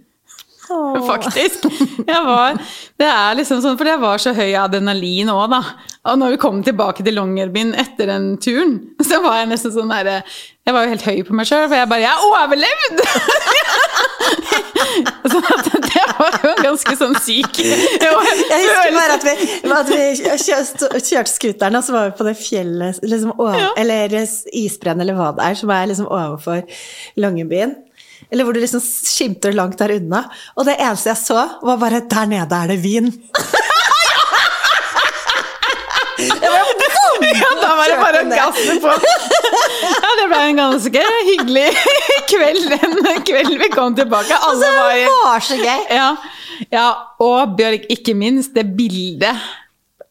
Åh. 0.69 0.99
Faktisk. 1.09 1.65
Jeg 2.05 2.21
var, 2.27 2.59
det 3.01 3.09
er 3.09 3.39
liksom 3.39 3.63
sånn, 3.63 3.79
For 3.79 3.89
jeg 3.89 4.01
var 4.03 4.21
så 4.21 4.35
høy 4.37 4.51
adrenalin 4.61 5.33
òg, 5.33 5.47
da. 5.55 5.63
Og 6.07 6.15
når 6.15 6.31
vi 6.31 6.37
kom 6.39 6.61
tilbake 6.63 7.03
til 7.03 7.11
Longyearbyen 7.17 7.73
etter 7.79 8.07
den 8.07 8.37
turen, 8.39 8.77
så 9.09 9.19
var 9.23 9.37
jeg 9.41 9.49
nesten 9.51 9.73
sånn 9.75 9.91
derre 9.91 10.21
Jeg 10.23 10.73
var 10.75 10.81
jo 10.85 10.91
helt 10.93 11.07
høy 11.09 11.17
på 11.27 11.33
meg 11.35 11.45
sjøl, 11.49 11.65
for 11.67 11.75
jeg 11.75 11.89
bare 11.91 12.05
'Jeg 12.05 12.15
har 12.15 12.23
overlevd!' 12.29 12.99
så 15.31 15.37
det 15.83 16.05
var 16.19 16.33
jo 16.43 16.51
ganske 16.61 16.93
sånn 16.99 17.15
syk 17.25 17.53
Jeg 17.59 18.13
husker 18.13 18.91
bare 18.95 19.13
at 19.17 19.23
vi, 19.27 19.33
at 19.75 19.89
vi 19.91 19.99
kjørte 21.09 21.33
scooteren, 21.33 21.75
og 21.75 21.83
så 21.83 21.91
var 21.95 22.03
vi 22.09 22.17
på 22.21 22.27
det 22.29 22.37
fjellet 22.39 22.95
liksom, 23.03 23.31
over, 23.35 23.57
Ja. 23.59 23.69
Eller 23.81 24.05
isbreen, 24.53 25.01
eller 25.01 25.15
hva 25.17 25.29
det 25.35 25.43
er, 25.49 25.55
som 25.59 25.69
er 25.73 25.85
liksom 25.91 26.07
overfor 26.07 26.59
Longyearbyen. 27.19 27.71
Eller 28.31 28.43
hvor 28.45 28.53
du 28.53 28.59
liksom 28.61 28.81
skimter 28.83 29.51
langt 29.57 29.79
der 29.79 29.91
unna. 29.97 30.29
Og 30.55 30.65
det 30.67 30.75
eneste 30.77 31.09
jeg 31.09 31.17
så, 31.23 31.39
var 31.65 31.77
bare 31.81 32.01
Der 32.05 32.25
nede 32.29 32.55
er 32.55 32.67
det 32.71 32.83
vin! 32.83 33.07
Ja, 37.35 37.51
da 37.61 37.69
var 37.77 37.91
det 37.91 37.99
bare 38.01 38.23
å 38.25 38.29
gasse 38.33 38.79
på. 38.83 38.95
Ja, 39.99 40.09
det 40.19 40.25
ble 40.31 40.39
en 40.49 40.59
ganske 40.59 41.01
hyggelig 41.27 41.67
kveld 42.31 42.73
den 42.73 43.23
kvelden 43.27 43.59
vi 43.61 43.69
kom 43.73 43.95
tilbake. 43.95 44.37
Alle 44.47 44.59
Det 44.65 44.75
var 44.75 44.93
i 44.97 45.07
var 45.13 45.45
så 45.45 45.57
gøy! 45.59 45.81
Ja, 45.95 46.09
ja, 46.73 46.85
og 47.23 47.55
Bjørg, 47.59 47.85
ikke 47.93 48.15
minst 48.17 48.55
det 48.57 48.65
bildet 48.75 49.37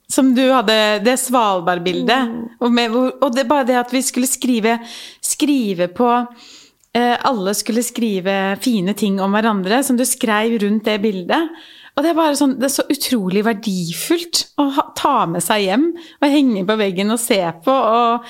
som 0.08 0.30
du 0.34 0.46
hadde, 0.48 0.76
det 1.04 1.18
Svalbard-bildet. 1.20 2.30
Og, 2.64 2.78
og 3.20 3.34
det 3.36 3.44
bare 3.48 3.66
det 3.68 3.76
at 3.76 3.92
vi 3.92 4.00
skulle 4.04 4.28
skrive, 4.30 4.78
skrive 5.24 5.90
på 5.92 6.08
eh, 6.16 7.16
Alle 7.28 7.52
skulle 7.56 7.84
skrive 7.84 8.56
fine 8.64 8.96
ting 8.96 9.20
om 9.20 9.36
hverandre, 9.36 9.82
som 9.84 9.98
du 10.00 10.06
skrev 10.08 10.56
rundt 10.64 10.88
det 10.88 10.96
bildet. 11.04 11.60
Og 11.98 12.04
det 12.06 12.12
er 12.14 12.36
sånn, 12.38 12.54
det 12.60 12.68
er 12.68 12.74
så 12.76 12.86
utrolig 12.94 13.42
verdifullt 13.42 14.44
å 14.62 14.68
ha, 14.76 14.84
ta 14.94 15.16
med 15.26 15.42
seg 15.42 15.64
hjem 15.64 15.88
og 15.98 16.30
henge 16.30 16.62
på 16.68 16.76
veggen 16.78 17.10
og 17.10 17.18
se 17.18 17.40
på. 17.64 17.74
Og, 17.74 18.28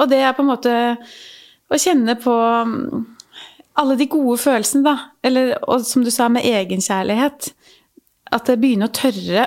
og 0.00 0.08
det 0.08 0.22
er 0.24 0.32
på 0.36 0.40
en 0.40 0.48
måte 0.48 0.74
å 1.68 1.78
kjenne 1.78 2.16
på 2.20 2.32
mm, 2.32 3.02
alle 3.82 3.96
de 4.00 4.08
gode 4.10 4.38
følelsene, 4.40 4.84
da. 4.88 5.12
Eller, 5.26 5.52
og 5.68 5.84
som 5.84 6.04
du 6.04 6.08
sa, 6.14 6.30
med 6.32 6.48
egenkjærlighet. 6.48 7.52
At 8.32 8.48
jeg 8.48 8.62
begynner 8.62 8.88
å 8.88 8.96
tørre 8.96 9.46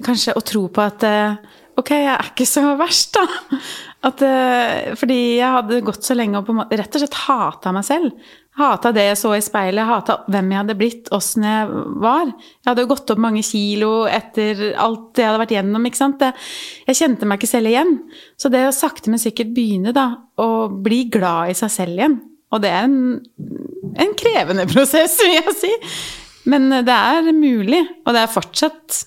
kanskje 0.00 0.36
å 0.38 0.44
tro 0.46 0.64
på 0.72 0.82
at 0.84 1.04
eh, 1.04 1.36
ok, 1.80 1.92
jeg 1.92 2.12
er 2.14 2.32
ikke 2.32 2.48
så 2.48 2.64
verst, 2.80 3.18
da. 3.18 3.60
At, 4.08 4.22
eh, 4.24 4.92
fordi 4.96 5.20
jeg 5.42 5.56
hadde 5.58 5.82
gått 5.84 6.06
så 6.06 6.16
lenge 6.16 6.40
og 6.40 6.72
rett 6.72 6.94
og 6.96 7.02
slett 7.04 7.22
hata 7.26 7.74
meg 7.76 7.84
selv. 7.84 8.32
Hata 8.60 8.90
det 8.92 9.06
jeg 9.06 9.18
så 9.20 9.32
i 9.36 9.42
speilet, 9.44 9.88
hata 9.88 10.18
hvem 10.28 10.50
jeg 10.52 10.60
hadde 10.60 10.76
blitt, 10.76 11.10
åssen 11.16 11.46
jeg 11.46 11.68
var. 12.02 12.28
Jeg 12.28 12.68
hadde 12.68 12.84
jo 12.84 12.90
gått 12.90 13.12
opp 13.14 13.22
mange 13.22 13.42
kilo 13.46 13.90
etter 14.10 14.60
alt 14.74 15.16
jeg 15.16 15.30
hadde 15.30 15.40
vært 15.40 15.54
gjennom. 15.56 15.86
ikke 15.88 16.00
sant? 16.00 16.24
Jeg 16.88 16.98
kjente 16.98 17.28
meg 17.28 17.40
ikke 17.40 17.50
selv 17.54 17.72
igjen. 17.72 17.94
Så 18.40 18.52
det 18.52 18.66
å 18.68 18.74
sakte, 18.76 19.12
men 19.12 19.22
sikkert 19.22 19.54
begynne 19.56 19.94
da, 19.96 20.10
å 20.40 20.68
bli 20.68 21.06
glad 21.12 21.54
i 21.54 21.56
seg 21.58 21.72
selv 21.72 21.96
igjen 21.96 22.18
Og 22.50 22.62
det 22.64 22.70
er 22.74 22.88
en, 22.88 23.18
en 24.04 24.14
krevende 24.18 24.68
prosess, 24.72 25.16
vil 25.22 25.38
jeg 25.38 25.56
si. 25.62 25.72
Men 26.50 26.68
det 26.84 26.96
er 26.96 27.32
mulig, 27.36 27.84
og 28.04 28.16
det 28.16 28.24
er 28.24 28.32
fortsatt 28.32 29.02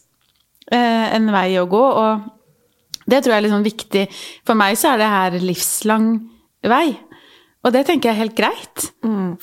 eh, 0.72 1.08
en 1.14 1.30
vei 1.34 1.50
å 1.62 1.70
gå. 1.70 1.84
Og 2.04 3.06
det 3.10 3.22
tror 3.22 3.36
jeg 3.36 3.42
er 3.42 3.46
litt 3.48 3.56
sånn 3.56 3.68
viktig. 3.68 4.06
For 4.48 4.58
meg 4.58 4.78
så 4.80 4.94
er 4.94 5.04
det 5.04 5.14
her 5.14 5.42
livslang 5.44 6.14
vei. 6.64 6.88
Og 7.64 7.72
det 7.72 7.86
tenker 7.88 8.10
jeg 8.10 8.18
er 8.18 8.22
helt 8.26 8.36
greit. 8.36 8.88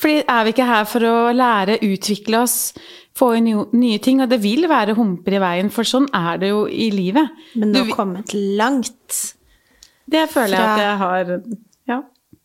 Fordi 0.01 0.19
er 0.29 0.43
vi 0.45 0.53
ikke 0.53 0.67
her 0.69 0.85
for 0.89 1.05
å 1.09 1.15
lære, 1.33 1.79
utvikle 1.81 2.43
oss, 2.43 2.57
få 3.17 3.31
inn 3.39 3.49
nye 3.73 4.01
ting. 4.03 4.21
Og 4.21 4.29
det 4.29 4.37
vil 4.43 4.67
være 4.69 4.93
humper 4.97 5.37
i 5.39 5.41
veien, 5.41 5.71
for 5.73 5.87
sånn 5.87 6.05
er 6.13 6.37
det 6.41 6.51
jo 6.51 6.67
i 6.69 6.91
livet. 6.93 7.33
Men 7.57 7.73
du 7.73 7.81
har 7.81 7.89
kommet 7.95 8.35
langt. 8.35 9.21
Det 10.11 10.27
føler 10.29 10.53
jeg 10.57 10.69
at 10.69 10.83
jeg 10.85 10.97
har 11.01 11.33
Ja. 11.89 12.01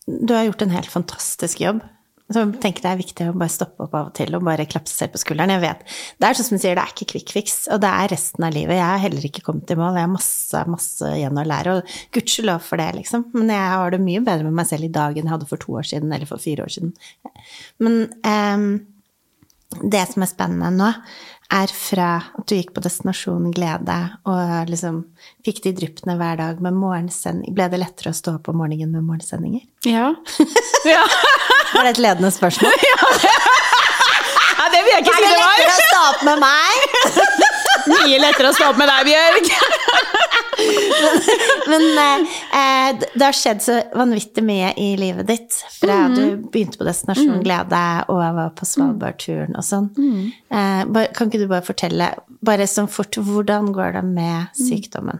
Du 0.06 0.32
har 0.32 0.46
gjort 0.46 0.62
en 0.62 0.70
helt 0.70 0.90
fantastisk 0.90 1.60
jobb. 1.60 1.82
Så 2.26 2.42
jeg 2.42 2.58
tenker 2.58 2.82
det 2.82 2.90
er 2.90 2.98
viktig 2.98 3.26
å 3.30 3.34
bare 3.38 3.54
stoppe 3.54 3.84
opp 3.84 3.92
av 3.94 4.08
og 4.08 4.14
til 4.18 4.34
og 4.34 4.42
bare 4.48 4.66
klappe 4.66 4.90
seg 4.90 4.98
selv 5.04 5.12
på 5.14 5.20
skulderen. 5.22 5.52
Jeg 5.54 5.62
vet, 5.62 5.84
Det 6.18 6.26
er 6.26 6.38
sånn 6.38 6.48
som 6.48 6.58
du 6.58 6.62
sier, 6.64 6.74
det 6.74 6.82
er 6.82 6.94
ikke 6.94 7.10
quick 7.12 7.30
fix, 7.36 7.54
og 7.70 7.84
det 7.84 7.92
er 7.92 8.10
resten 8.10 8.46
av 8.48 8.56
livet. 8.56 8.74
Jeg 8.74 8.90
har 8.90 9.04
heller 9.04 9.28
ikke 9.28 9.44
kommet 9.46 9.70
i 9.70 9.78
mål. 9.78 9.94
Jeg 9.94 10.08
har 10.08 10.10
masse, 10.10 10.64
masse 10.72 11.12
igjen 11.14 11.38
å 11.38 11.46
lære, 11.46 11.76
og 11.78 11.94
gudskjelov 12.16 12.66
for 12.66 12.82
det, 12.82 12.88
liksom. 12.98 13.28
Men 13.36 13.54
jeg 13.54 13.70
har 13.76 13.94
det 13.94 14.02
mye 14.02 14.24
bedre 14.26 14.48
med 14.48 14.58
meg 14.58 14.66
selv 14.72 14.88
i 14.88 14.92
dag 14.98 15.14
enn 15.14 15.28
jeg 15.28 15.34
hadde 15.36 15.50
for 15.52 15.62
to 15.62 15.78
år 15.78 15.86
siden, 15.86 16.10
eller 16.10 16.26
for 16.26 16.42
fire 16.42 16.66
år 16.66 16.74
siden. 16.74 16.92
Men 17.78 18.02
um, 18.26 18.68
det 19.86 20.04
som 20.10 20.26
er 20.26 20.30
spennende 20.34 20.74
nå, 20.74 20.90
er 21.54 21.70
fra 21.70 22.08
at 22.34 22.46
du 22.50 22.56
gikk 22.56 22.72
på 22.74 22.82
Destinasjon 22.82 23.52
Glede 23.54 23.96
og 24.26 24.70
liksom 24.70 25.04
fikk 25.46 25.62
de 25.62 25.72
dryppene 25.78 26.16
hver 26.18 26.40
dag 26.40 26.62
med 26.64 26.74
morgensending 26.74 27.54
Ble 27.54 27.68
det 27.70 27.78
lettere 27.78 28.10
å 28.10 28.18
stå 28.18 28.34
opp 28.40 28.50
om 28.50 28.58
morgenen 28.64 28.90
med 28.96 29.06
morgensendinger? 29.06 29.62
Ja. 29.86 30.08
ja. 30.90 31.04
Var 31.74 31.82
det 31.84 31.90
et 31.96 32.02
ledende 32.06 32.30
spørsmål? 32.34 32.72
Ja, 34.56 34.64
det 34.72 34.80
vil 34.82 34.88
jeg 34.94 35.00
ikke 35.04 35.12
Er 35.12 35.16
si 35.20 35.24
det 35.26 35.36
var. 35.36 35.36
det 35.36 35.42
var! 35.44 35.52
lettere 35.60 35.76
å 35.76 35.78
stå 35.90 36.00
opp 36.10 36.20
med 36.26 36.36
meg? 36.42 36.74
Mye 37.92 38.16
lettere 38.22 38.48
å 38.50 38.54
stå 38.56 38.64
opp 38.70 38.78
med 38.80 38.88
deg, 38.90 39.00
Bjørg. 39.10 39.44
Men 41.70 41.82
men 41.94 42.20
eh, 42.56 42.90
det 43.12 43.24
har 43.26 43.32
skjedd 43.36 43.60
så 43.62 43.74
vanvittig 43.98 44.42
mye 44.46 44.70
i 44.80 44.86
livet 44.98 45.26
ditt 45.28 45.52
fra 45.76 45.96
mm. 46.06 46.14
du 46.16 46.22
begynte 46.52 46.78
på 46.80 46.86
Destinasjon 46.88 47.42
Glede 47.44 47.82
og 48.12 48.20
var 48.38 48.50
på 48.56 48.64
Svalbardturen 48.68 49.56
og 49.58 49.64
sånn. 49.66 49.88
Mm. 49.98 50.22
Eh, 50.48 50.82
kan 51.16 51.28
ikke 51.28 51.42
du 51.42 51.48
bare 51.50 51.66
fortelle, 51.66 52.06
bare 52.46 52.66
sånn 52.70 52.88
fort, 52.90 53.14
hvordan 53.20 53.64
går 53.76 53.90
det 53.98 54.04
med 54.08 54.38
Mhm. 54.46 54.50
sykdommen? 54.70 55.18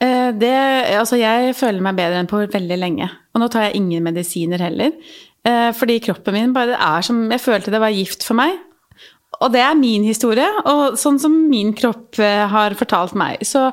Eh, 0.00 0.30
Det, 0.38 0.54
altså 1.00 1.16
jeg 1.18 1.56
føler 1.58 1.80
meg 1.82 1.96
bedre 1.98 2.18
enn 2.22 2.30
på 2.30 2.36
veldig 2.52 2.78
lenge. 2.78 3.06
Og 3.34 3.38
nå 3.42 3.46
tar 3.50 3.62
jeg 3.68 3.76
ingen 3.82 4.02
medisiner 4.06 4.58
heller. 4.62 4.90
Eh, 5.48 5.70
Fordi 5.76 5.98
kroppen 6.04 6.36
min 6.36 6.54
bare 6.56 6.76
er 6.76 7.04
som 7.06 7.28
Jeg 7.32 7.44
følte 7.44 7.72
det 7.74 7.82
var 7.82 7.94
gift 7.94 8.26
for 8.26 8.38
meg. 8.38 8.58
Og 9.38 9.52
det 9.54 9.60
er 9.62 9.76
min 9.78 10.06
historie, 10.08 10.46
og 10.66 10.96
sånn 10.98 11.18
som 11.22 11.34
min 11.50 11.74
kropp 11.76 12.18
eh, 12.18 12.46
har 12.50 12.74
fortalt 12.78 13.14
meg. 13.18 13.44
Så, 13.46 13.68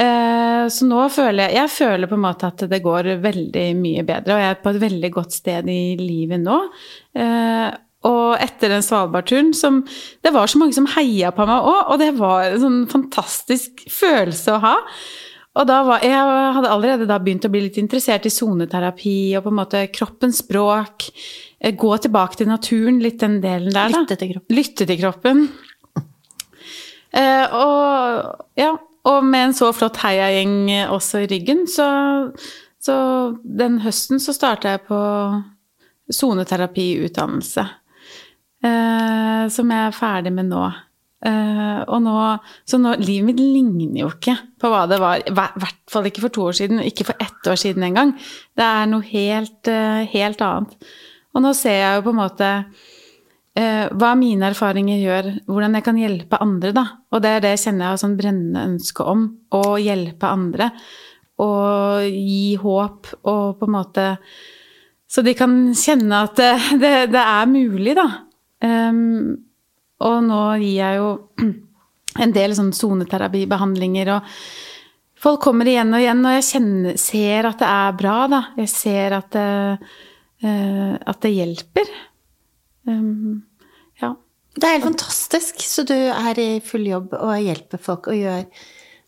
eh, 0.00 0.64
så 0.72 0.88
nå 0.88 1.02
føler 1.12 1.50
jeg 1.50 1.58
Jeg 1.60 1.74
føler 1.74 2.08
på 2.08 2.16
en 2.16 2.24
måte 2.24 2.48
at 2.48 2.64
det 2.70 2.82
går 2.84 3.16
veldig 3.24 3.66
mye 3.76 4.06
bedre, 4.06 4.36
og 4.36 4.44
jeg 4.44 4.54
er 4.54 4.62
på 4.62 4.72
et 4.72 4.84
veldig 4.86 5.10
godt 5.18 5.36
sted 5.36 5.68
i 5.68 5.82
livet 6.00 6.40
nå. 6.40 6.60
Og 8.06 8.36
etter 8.38 8.70
den 8.70 8.84
Svalbardturen 8.84 9.48
som 9.56 9.80
Det 10.22 10.30
var 10.30 10.46
så 10.46 10.60
mange 10.60 10.76
som 10.76 10.86
heia 10.94 11.32
på 11.34 11.46
meg 11.48 11.64
òg, 11.66 11.92
og 11.92 11.98
det 12.00 12.12
var 12.18 12.52
en 12.52 12.60
sånn 12.62 12.82
fantastisk 12.92 13.82
følelse 13.90 14.54
å 14.54 14.62
ha. 14.62 14.76
Og 15.56 15.64
da 15.68 15.78
var, 15.86 16.02
jeg 16.04 16.52
hadde 16.56 16.70
allerede 16.72 17.06
da 17.08 17.16
begynt 17.22 17.46
å 17.48 17.50
bli 17.52 17.62
litt 17.64 17.78
interessert 17.80 18.26
i 18.28 18.32
soneterapi 18.32 19.16
og 19.38 19.46
på 19.46 19.52
en 19.52 19.58
måte 19.62 19.84
kroppens 19.94 20.42
språk. 20.42 21.08
eh, 21.60 21.72
Gå 21.72 21.96
tilbake 22.04 22.36
til 22.36 22.50
naturen, 22.50 23.00
litt 23.00 23.20
den 23.22 23.38
delen 23.40 23.72
der. 23.72 23.88
Da. 23.94 24.02
Lytte 24.02 24.18
til 24.20 24.34
kroppen. 24.34 24.56
Lytte 24.58 24.86
til 24.90 25.00
kroppen. 25.00 25.46
Eh, 27.16 27.54
og, 27.56 28.44
ja, 28.60 28.74
og 29.08 29.24
med 29.24 29.46
en 29.46 29.56
så 29.56 29.70
flott 29.72 29.96
heiagjeng 30.02 30.68
også 30.92 31.22
i 31.24 31.28
ryggen, 31.30 31.62
så, 31.70 31.86
så 32.82 32.96
den 33.40 33.78
høsten 33.80 34.20
så 34.20 34.34
starta 34.36 34.74
jeg 34.74 34.82
på 34.90 34.98
soneterapiutdannelse. 36.12 37.64
Eh, 38.66 39.46
som 39.52 39.72
jeg 39.72 39.86
er 39.86 39.96
ferdig 39.96 40.32
med 40.36 40.50
nå. 40.50 40.66
Eh, 41.24 41.80
og 41.88 42.02
nå, 42.04 42.14
så 42.68 42.78
nå, 42.80 42.92
livet 43.00 43.30
mitt 43.30 43.38
ligner 43.40 44.02
jo 44.02 44.10
ikke 44.12 44.34
på 44.60 44.70
hva 44.70 44.84
det 44.90 44.98
var. 45.00 45.22
I 45.24 45.32
hvert 45.32 45.80
fall 45.90 46.08
ikke 46.10 46.26
for 46.26 46.34
to 46.34 46.44
år 46.50 46.58
siden, 46.58 46.82
ikke 46.84 47.08
for 47.08 47.22
ett 47.22 47.48
år 47.48 47.58
siden 47.60 47.86
engang. 47.86 48.12
Det 48.56 48.66
er 48.66 48.90
noe 48.90 49.04
helt, 49.08 49.62
uh, 49.70 50.04
helt 50.12 50.44
annet. 50.44 50.76
Og 51.36 51.44
nå 51.44 51.54
ser 51.56 51.80
jeg 51.80 51.96
jo 51.96 52.04
på 52.06 52.12
en 52.12 52.20
måte 52.20 52.50
uh, 52.66 53.86
hva 53.96 54.12
mine 54.18 54.52
erfaringer 54.52 55.00
gjør, 55.00 55.30
hvordan 55.48 55.78
jeg 55.78 55.86
kan 55.88 56.02
hjelpe 56.02 56.42
andre, 56.44 56.74
da. 56.76 56.86
Og 57.12 57.24
det 57.24 57.32
er 57.32 57.44
det 57.44 57.54
jeg 57.56 57.64
kjenner 57.64 57.86
jeg 57.86 57.94
har 57.94 58.04
sånn 58.04 58.20
brennende 58.20 58.68
ønske 58.74 59.08
om. 59.08 59.26
Å 59.56 59.64
hjelpe 59.80 60.30
andre. 60.30 60.70
Og 61.40 62.04
gi 62.12 62.54
håp 62.60 63.10
og 63.28 63.58
på 63.58 63.66
en 63.66 63.74
måte 63.74 64.04
Så 65.06 65.20
de 65.20 65.34
kan 65.36 65.52
kjenne 65.76 66.22
at 66.24 66.38
det, 66.40 66.54
det, 66.82 66.94
det 67.14 67.24
er 67.24 67.50
mulig, 67.50 67.96
da. 67.96 68.06
Um, 68.64 69.45
og 70.04 70.16
nå 70.26 70.40
gir 70.60 70.74
jeg 70.80 70.98
jo 71.00 71.10
en 72.24 72.34
del 72.34 72.56
sånn 72.58 72.72
soneterapibehandlinger, 72.76 74.12
og 74.16 74.30
folk 75.20 75.42
kommer 75.46 75.68
igjen 75.70 75.94
og 75.94 76.02
igjen, 76.02 76.24
og 76.24 76.36
jeg 76.36 76.48
kjenner, 76.50 77.00
ser 77.00 77.50
at 77.50 77.62
det 77.62 77.70
er 77.72 77.96
bra, 78.02 78.18
da. 78.32 78.42
Jeg 78.60 78.72
ser 78.72 79.16
at 79.20 79.32
det, 79.36 79.48
eh, 80.44 80.92
at 80.96 81.22
det 81.24 81.32
hjelper. 81.34 81.94
Um, 82.86 83.42
ja. 84.02 84.14
Det 84.56 84.64
er 84.64 84.78
helt 84.78 84.90
fantastisk. 84.90 85.60
Så 85.64 85.84
du 85.88 85.96
er 85.96 86.38
i 86.40 86.50
full 86.64 86.86
jobb 86.88 87.16
og 87.18 87.34
hjelper 87.44 87.82
folk 87.82 88.08
og, 88.12 88.16
gjør, 88.16 88.46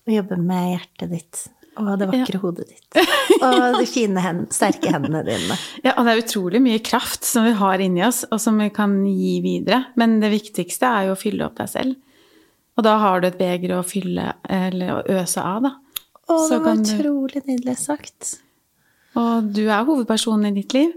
og 0.08 0.16
jobber 0.16 0.42
med 0.42 0.74
hjertet 0.74 1.14
ditt 1.14 1.46
og 1.78 1.92
det 2.00 2.08
vakre 2.10 2.40
hodet 2.42 2.66
ditt. 2.68 2.98
Og 3.38 3.78
de 3.78 3.86
fine 3.88 4.22
hendene, 4.24 4.50
sterke 4.54 4.90
hendene 4.92 5.22
dine. 5.26 5.56
ja, 5.84 5.94
og 5.94 6.06
det 6.06 6.12
er 6.12 6.22
utrolig 6.24 6.60
mye 6.64 6.82
kraft 6.84 7.26
som 7.28 7.46
vi 7.46 7.54
har 7.58 7.82
inni 7.84 8.02
oss, 8.06 8.24
og 8.32 8.40
som 8.42 8.58
vi 8.60 8.68
kan 8.74 8.98
gi 9.06 9.38
videre. 9.44 9.84
Men 10.00 10.18
det 10.22 10.32
viktigste 10.34 10.90
er 10.90 11.08
jo 11.08 11.16
å 11.16 11.20
fylle 11.20 11.46
opp 11.46 11.58
deg 11.60 11.70
selv. 11.72 11.98
Og 12.78 12.86
da 12.86 12.96
har 13.02 13.20
du 13.20 13.28
et 13.28 13.38
beger 13.38 13.74
å 13.78 13.84
fylle, 13.86 14.32
eller 14.44 14.96
å 14.96 15.18
øse 15.18 15.42
av, 15.42 15.64
da. 15.66 15.74
Å, 16.28 16.36
det 16.50 16.60
var 16.62 16.82
utrolig 16.82 17.42
nydelig 17.46 17.78
sagt. 17.80 18.34
Og 19.18 19.48
du 19.54 19.64
er 19.66 19.86
hovedpersonen 19.86 20.50
i 20.50 20.60
ditt 20.60 20.76
liv. 20.76 20.92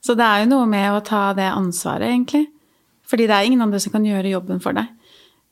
Så 0.00 0.16
det 0.16 0.24
er 0.24 0.44
jo 0.44 0.52
noe 0.54 0.68
med 0.70 0.94
å 0.94 1.02
ta 1.04 1.30
det 1.36 1.50
ansvaret, 1.50 2.08
egentlig. 2.08 2.46
Fordi 3.10 3.26
det 3.28 3.36
er 3.36 3.48
ingen 3.48 3.64
andre 3.64 3.80
som 3.82 3.92
kan 3.92 4.06
gjøre 4.06 4.32
jobben 4.32 4.62
for 4.62 4.76
deg. 4.78 4.88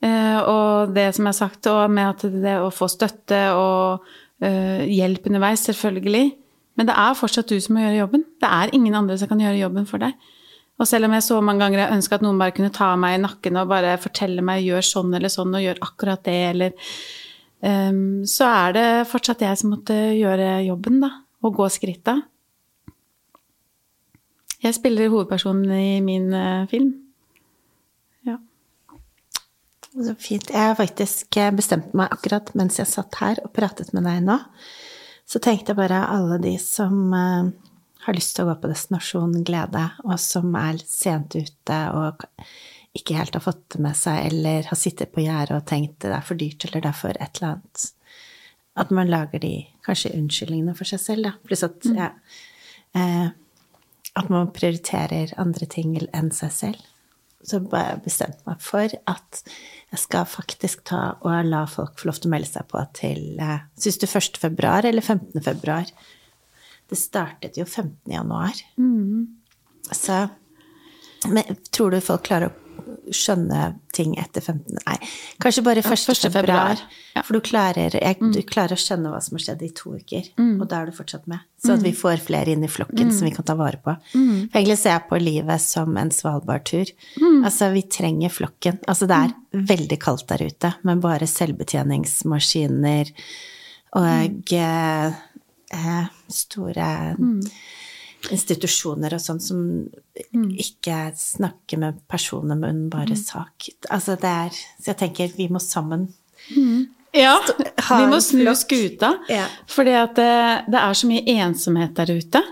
Eh, 0.04 0.38
og 0.46 0.94
det 0.94 1.11
som 1.16 1.26
er 1.26 1.37
sagt, 1.37 1.66
og 1.66 1.90
med 1.90 2.14
at 2.14 2.24
det 2.31 2.54
å 2.62 2.70
få 2.72 2.88
støtte 2.90 3.40
og 3.59 4.07
eh, 4.44 4.85
hjelp 4.88 5.27
underveis, 5.31 5.64
selvfølgelig. 5.68 6.33
Men 6.79 6.88
det 6.88 6.94
er 6.94 7.18
fortsatt 7.18 7.51
du 7.51 7.59
som 7.61 7.74
må 7.74 7.83
gjøre 7.83 8.03
jobben. 8.05 8.24
Det 8.38 8.48
er 8.48 8.74
ingen 8.77 8.94
andre 8.94 9.18
som 9.18 9.31
kan 9.31 9.40
gjøre 9.42 9.59
jobben 9.59 9.87
for 9.88 10.03
deg. 10.03 10.14
Og 10.79 10.87
selv 10.87 11.09
om 11.09 11.14
jeg 11.16 11.27
så 11.27 11.40
mange 11.42 11.64
ganger 11.64 11.83
jeg 11.83 11.96
ønska 11.96 12.18
at 12.18 12.22
noen 12.22 12.38
bare 12.38 12.55
kunne 12.55 12.74
ta 12.74 12.92
meg 13.01 13.16
i 13.16 13.22
nakken 13.24 13.59
og 13.59 13.70
bare 13.72 13.96
fortelle 13.98 14.44
meg 14.46 14.62
gjør 14.62 14.87
sånn 14.87 15.16
eller 15.18 15.33
sånn 15.33 15.57
og 15.59 15.64
gjør 15.64 15.81
akkurat 15.83 16.22
det, 16.29 16.37
eller 16.53 16.92
um, 17.66 18.22
Så 18.22 18.46
er 18.46 18.77
det 18.77 18.88
fortsatt 19.11 19.42
jeg 19.42 19.59
som 19.59 19.74
måtte 19.74 19.96
gjøre 20.14 20.61
jobben, 20.68 21.01
da. 21.03 21.11
Og 21.42 21.59
gå 21.59 21.66
skritta. 21.70 22.20
Jeg 24.62 24.74
spiller 24.74 25.11
hovedpersonen 25.11 25.74
i 25.74 25.98
min 26.03 26.31
uh, 26.35 26.66
film. 26.70 26.94
Så 29.98 30.14
fint. 30.22 30.50
Jeg 30.52 30.70
har 30.70 30.76
faktisk 30.78 31.37
bestemt 31.56 31.94
meg 31.98 32.12
akkurat 32.14 32.52
mens 32.58 32.78
jeg 32.78 32.87
satt 32.87 33.18
her 33.18 33.40
og 33.42 33.50
pratet 33.56 33.90
med 33.96 34.06
deg 34.06 34.20
nå. 34.26 34.37
Så 35.28 35.40
tenkte 35.42 35.74
jeg 35.74 35.80
bare 35.80 36.04
alle 36.08 36.38
de 36.40 36.54
som 36.62 37.11
eh, 37.12 37.50
har 38.06 38.16
lyst 38.16 38.37
til 38.37 38.46
å 38.46 38.52
gå 38.52 38.61
på 38.62 38.70
Destinasjon 38.70 39.34
Glede, 39.44 39.84
og 40.06 40.16
som 40.22 40.54
er 40.56 40.78
sent 40.87 41.34
ute 41.37 41.80
og 41.92 42.24
ikke 42.96 43.18
helt 43.18 43.37
har 43.37 43.44
fått 43.44 43.64
det 43.74 43.82
med 43.84 43.98
seg, 43.98 44.30
eller 44.30 44.70
har 44.70 44.78
sittet 44.80 45.12
på 45.12 45.22
gjerdet 45.26 45.58
og 45.58 45.66
tenkt 45.68 46.00
det 46.06 46.14
er 46.16 46.24
for 46.24 46.40
dyrt, 46.40 46.64
eller 46.64 46.84
det 46.84 46.90
er 46.90 46.96
for 46.96 47.18
et 47.18 47.40
eller 47.40 47.56
annet. 47.56 47.88
At 48.78 48.94
man 48.94 49.11
lager 49.11 49.42
de 49.42 49.52
kanskje 49.84 50.14
unnskyldningene 50.16 50.76
for 50.78 50.88
seg 50.88 51.02
selv, 51.02 51.28
da. 51.28 51.34
Pluss 51.44 51.66
at 51.66 51.90
ja, 51.90 52.12
eh, 52.96 53.28
at 54.18 54.30
man 54.32 54.54
prioriterer 54.54 55.34
andre 55.38 55.68
ting 55.70 55.92
enn 55.98 56.32
seg 56.34 56.54
selv. 56.54 56.88
Så 57.46 57.61
bestemte 57.62 58.40
jeg 58.40 58.46
meg 58.48 58.62
for 58.64 58.94
at 59.12 59.42
jeg 59.92 60.01
skal 60.03 60.27
faktisk 60.27 60.83
ta 60.90 61.03
og 61.22 61.46
la 61.46 61.62
folk 61.70 62.01
få 62.01 62.09
lov 62.11 62.18
til 62.18 62.31
å 62.31 62.33
melde 62.35 62.51
seg 62.51 62.66
på 62.70 62.83
til 62.98 63.38
eh, 63.40 63.61
Syns 63.79 64.01
du 64.03 64.09
1. 64.09 64.40
februar 64.42 64.88
eller 64.88 65.05
15. 65.05 65.38
februar? 65.46 65.92
Det 66.88 66.98
startet 66.98 67.61
jo 67.61 67.66
15. 67.68 67.94
januar. 68.11 68.59
Så 69.92 70.27
men 71.27 71.57
tror 71.74 71.90
du 71.90 72.01
folk 72.05 72.27
klarer 72.29 72.51
å 72.51 72.67
skjønne 73.14 73.74
ting 73.95 74.14
etter 74.20 74.41
15. 74.41 74.78
Nei, 74.86 74.97
kanskje 75.43 75.64
bare 75.66 75.82
1. 75.82 75.91
1. 76.14 76.28
februar. 76.34 76.80
ja. 77.14 77.22
For 77.26 77.34
du 77.34 77.41
klarer, 77.45 77.95
jeg, 77.99 78.18
du 78.34 78.39
klarer 78.47 78.76
å 78.76 78.80
skjønne 78.80 79.11
hva 79.11 79.18
som 79.24 79.34
har 79.39 79.43
skjedd 79.45 79.62
i 79.66 79.70
to 79.74 79.95
uker, 79.99 80.28
og 80.61 80.66
da 80.70 80.80
er 80.82 80.86
du 80.91 80.97
fortsatt 80.97 81.26
med. 81.30 81.43
Så 81.59 81.72
at 81.74 81.82
vi 81.82 81.91
får 81.99 82.20
flere 82.22 82.53
inn 82.55 82.62
i 82.62 82.70
flokken 82.70 83.11
som 83.12 83.26
vi 83.26 83.32
kan 83.34 83.45
ta 83.49 83.57
vare 83.59 83.80
på. 83.82 83.95
For 84.12 84.59
egentlig 84.61 84.78
ser 84.78 84.95
jeg 84.95 85.09
på 85.11 85.18
livet 85.18 85.61
som 85.64 85.97
en 85.99 86.12
Svalbard-tur. 86.14 86.93
Altså, 87.45 87.72
vi 87.74 87.82
trenger 87.91 88.30
flokken. 88.30 88.78
Altså, 88.86 89.09
det 89.11 89.16
er 89.18 89.34
veldig 89.72 89.99
kaldt 89.99 90.28
der 90.30 90.47
ute, 90.47 90.70
men 90.86 91.01
bare 91.03 91.26
selvbetjeningsmaskiner 91.26 93.11
og 93.99 94.53
eh, 94.55 95.12
store 96.28 96.89
institusjoner 98.35 99.14
og 99.14 99.23
sånn 99.23 99.41
som 99.43 99.61
ikke 100.35 100.97
snakker 101.16 101.81
med 101.81 102.01
personer, 102.11 102.59
men 102.59 102.89
bare 102.93 103.16
sak. 103.16 103.71
Altså 103.91 104.19
det 104.21 104.31
er 104.31 104.57
Så 104.57 104.93
jeg 104.93 104.99
tenker 105.05 105.37
vi 105.37 105.49
må 105.53 105.62
sammen 105.62 106.09
Ja, 107.14 107.39
ha 107.87 108.01
vi 108.01 108.09
må 108.11 108.19
snu 108.21 108.45
skuta. 108.59 109.14
Ja. 109.33 109.47
Fordi 109.71 109.95
at 109.97 110.19
det, 110.19 110.35
det 110.69 110.81
er 110.83 110.99
så 110.99 111.09
mye 111.09 111.39
ensomhet 111.39 111.95
der 111.97 112.12
ute. 112.19 112.43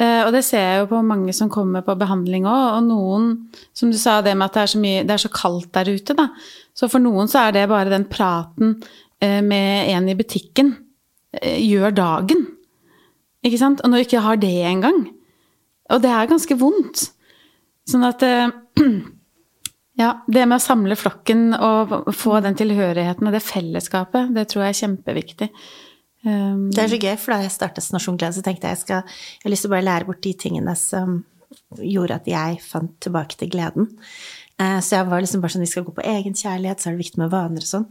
Eh, 0.00 0.22
og 0.24 0.32
det 0.32 0.40
ser 0.46 0.64
jeg 0.64 0.78
jo 0.80 0.88
på 0.94 1.02
mange 1.04 1.34
som 1.36 1.50
kommer 1.52 1.84
på 1.84 1.96
behandling 2.00 2.48
òg. 2.48 2.78
Og 2.78 2.86
noen, 2.88 3.26
som 3.76 3.92
du 3.92 3.98
sa, 4.00 4.20
det 4.24 4.32
med 4.36 4.48
at 4.48 4.56
det 4.56 4.62
er 4.62 4.72
så, 4.72 4.80
mye, 4.80 5.02
det 5.04 5.16
er 5.16 5.24
så 5.26 5.32
kaldt 5.34 5.72
der 5.76 5.92
ute, 5.92 6.16
da. 6.16 6.30
Så 6.76 6.88
for 6.88 7.02
noen 7.02 7.28
så 7.28 7.44
er 7.44 7.58
det 7.58 7.66
bare 7.70 7.92
den 7.92 8.08
praten 8.08 8.78
eh, 9.20 9.40
med 9.44 9.90
en 9.92 10.08
i 10.08 10.16
butikken 10.16 10.72
eh, 11.36 11.60
gjør 11.60 11.96
dagen. 11.98 12.46
Ikke 13.46 13.60
sant? 13.60 13.80
Og 13.80 13.90
når 13.90 14.02
du 14.02 14.08
ikke 14.08 14.24
har 14.24 14.36
det 14.40 14.52
engang. 14.68 15.00
Og 15.90 16.02
det 16.02 16.10
er 16.12 16.28
ganske 16.30 16.56
vondt. 16.60 17.06
Sånn 17.88 18.04
at 18.06 18.22
eh, 18.26 18.50
Ja, 20.00 20.14
det 20.30 20.46
med 20.48 20.56
å 20.56 20.62
samle 20.64 20.96
flokken 20.96 21.50
og 21.52 21.90
få 22.16 22.38
den 22.40 22.54
tilhørigheten 22.56 23.26
og 23.28 23.34
det 23.36 23.42
fellesskapet, 23.44 24.30
det 24.32 24.46
tror 24.48 24.62
jeg 24.64 24.72
er 24.72 24.78
kjempeviktig. 24.78 25.48
Um, 26.24 26.70
Det 26.72 26.84
er 26.84 26.92
så 26.92 27.00
gøy, 27.00 27.16
for 27.20 27.34
da 27.34 27.40
jeg 27.42 27.52
startet 27.52 27.90
Nasjon 27.92 28.16
Glede, 28.20 28.36
så 28.38 28.44
tenkte 28.44 28.68
jeg 28.68 28.76
jeg 28.78 28.82
skal 28.84 29.02
Jeg 29.02 29.44
har 29.44 29.52
lyst 29.52 29.66
til 29.66 29.70
å 29.70 29.74
bare 29.74 29.86
lære 29.88 30.08
bort 30.08 30.22
de 30.24 30.32
tingene 30.40 30.74
som 30.76 31.18
gjorde 31.80 32.16
at 32.20 32.28
jeg 32.30 32.60
fant 32.64 32.94
tilbake 33.02 33.36
til 33.40 33.50
gleden. 33.52 33.90
Eh, 34.60 34.78
Så 34.80 34.96
jeg 34.96 35.08
var 35.10 35.20
liksom 35.20 35.42
bare 35.42 35.52
sånn 35.56 35.66
Vi 35.66 35.72
skal 35.72 35.84
gå 35.84 35.94
på 35.96 36.06
egenkjærlighet, 36.06 36.80
så 36.80 36.88
er 36.88 36.96
det 36.96 37.04
viktig 37.04 37.20
med 37.20 37.32
vaner 37.34 37.64
og 37.64 37.70
sånn. 37.72 37.86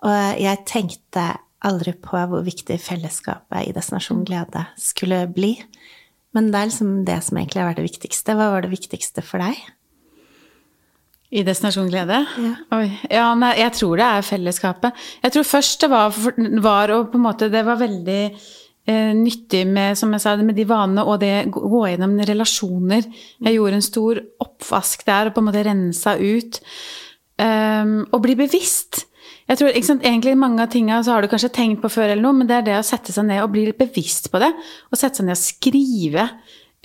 Og 0.00 0.40
jeg 0.40 0.64
tenkte 0.64 1.26
aldri 1.66 1.92
på 1.96 2.20
hvor 2.30 2.44
viktig 2.46 2.78
fellesskapet 2.82 3.68
i 3.68 3.74
Destinasjon 3.76 4.24
Glede 4.28 4.64
skulle 4.80 5.24
bli. 5.32 5.56
Men 6.36 6.52
det 6.52 6.60
er 6.60 6.70
liksom 6.70 6.94
det 7.08 7.18
som 7.26 7.38
egentlig 7.40 7.62
har 7.62 7.70
vært 7.72 7.82
det 7.82 7.88
viktigste. 7.88 8.36
Hva 8.38 8.52
var 8.54 8.64
det 8.64 8.72
viktigste 8.72 9.24
for 9.26 9.42
deg? 9.42 9.58
I 11.30 11.44
Destinasjon 11.46 11.90
Glede? 11.90 12.22
Ja. 12.42 12.54
Oi. 12.74 12.86
Ja, 13.10 13.26
nei, 13.38 13.52
jeg 13.60 13.74
tror 13.78 14.00
det 14.00 14.06
er 14.06 14.26
fellesskapet. 14.26 15.04
Jeg 15.22 15.34
tror 15.34 15.46
først 15.46 15.84
det 15.84 15.90
var, 15.92 16.16
var 16.64 16.94
og 16.94 17.12
på 17.12 17.20
en 17.20 17.26
måte 17.26 17.50
Det 17.52 17.62
var 17.66 17.78
veldig 17.78 18.22
eh, 18.26 19.12
nyttig 19.18 19.62
med, 19.70 19.98
som 19.98 20.14
jeg 20.14 20.24
sa, 20.24 20.34
med 20.38 20.58
de 20.58 20.66
vanene 20.70 21.04
og 21.06 21.20
det 21.22 21.50
gå 21.54 21.84
gjennom 21.86 22.16
relasjoner. 22.32 23.06
Jeg 23.46 23.58
gjorde 23.58 23.78
en 23.78 23.86
stor 23.90 24.24
oppvask 24.46 25.06
der 25.06 25.30
og 25.30 25.36
på 25.36 25.44
en 25.44 25.50
måte 25.50 25.66
rensa 25.66 26.16
ut. 26.18 26.62
Um, 27.40 28.02
og 28.12 28.20
bli 28.26 28.34
bevisst. 28.36 29.06
Jeg 29.50 29.58
tror, 29.58 29.72
ikke 29.74 29.88
sant, 29.88 30.06
egentlig 30.06 30.36
Mange 30.38 30.62
av 30.62 30.70
tinga 30.70 31.00
så 31.02 31.16
har 31.16 31.24
du 31.24 31.30
kanskje 31.32 31.50
tenkt 31.56 31.82
på 31.82 31.90
før, 31.90 32.12
eller 32.12 32.22
noe, 32.22 32.38
men 32.38 32.50
det 32.50 32.60
er 32.60 32.66
det 32.68 32.78
å 32.78 32.86
sette 32.86 33.14
seg 33.14 33.26
ned 33.26 33.42
og 33.42 33.50
bli 33.54 33.66
litt 33.66 33.80
bevisst 33.80 34.30
på 34.30 34.40
det. 34.42 34.52
Og 34.90 35.00
sette 35.00 35.20
seg 35.20 35.26
ned 35.26 35.34
og 35.34 35.42
skrive 35.42 36.26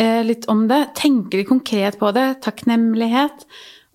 eh, 0.02 0.22
litt 0.26 0.50
om 0.52 0.66
det. 0.72 0.82
Tenke 0.98 1.42
litt 1.42 1.52
konkret 1.52 2.00
på 2.02 2.10
det. 2.16 2.28
Takknemlighet. 2.46 3.46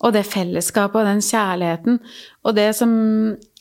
Og 0.01 0.15
det 0.15 0.23
fellesskapet 0.29 1.03
og 1.03 1.09
den 1.09 1.19
kjærligheten. 1.25 1.99
Og 2.47 2.55
det 2.57 2.71
som 2.79 2.93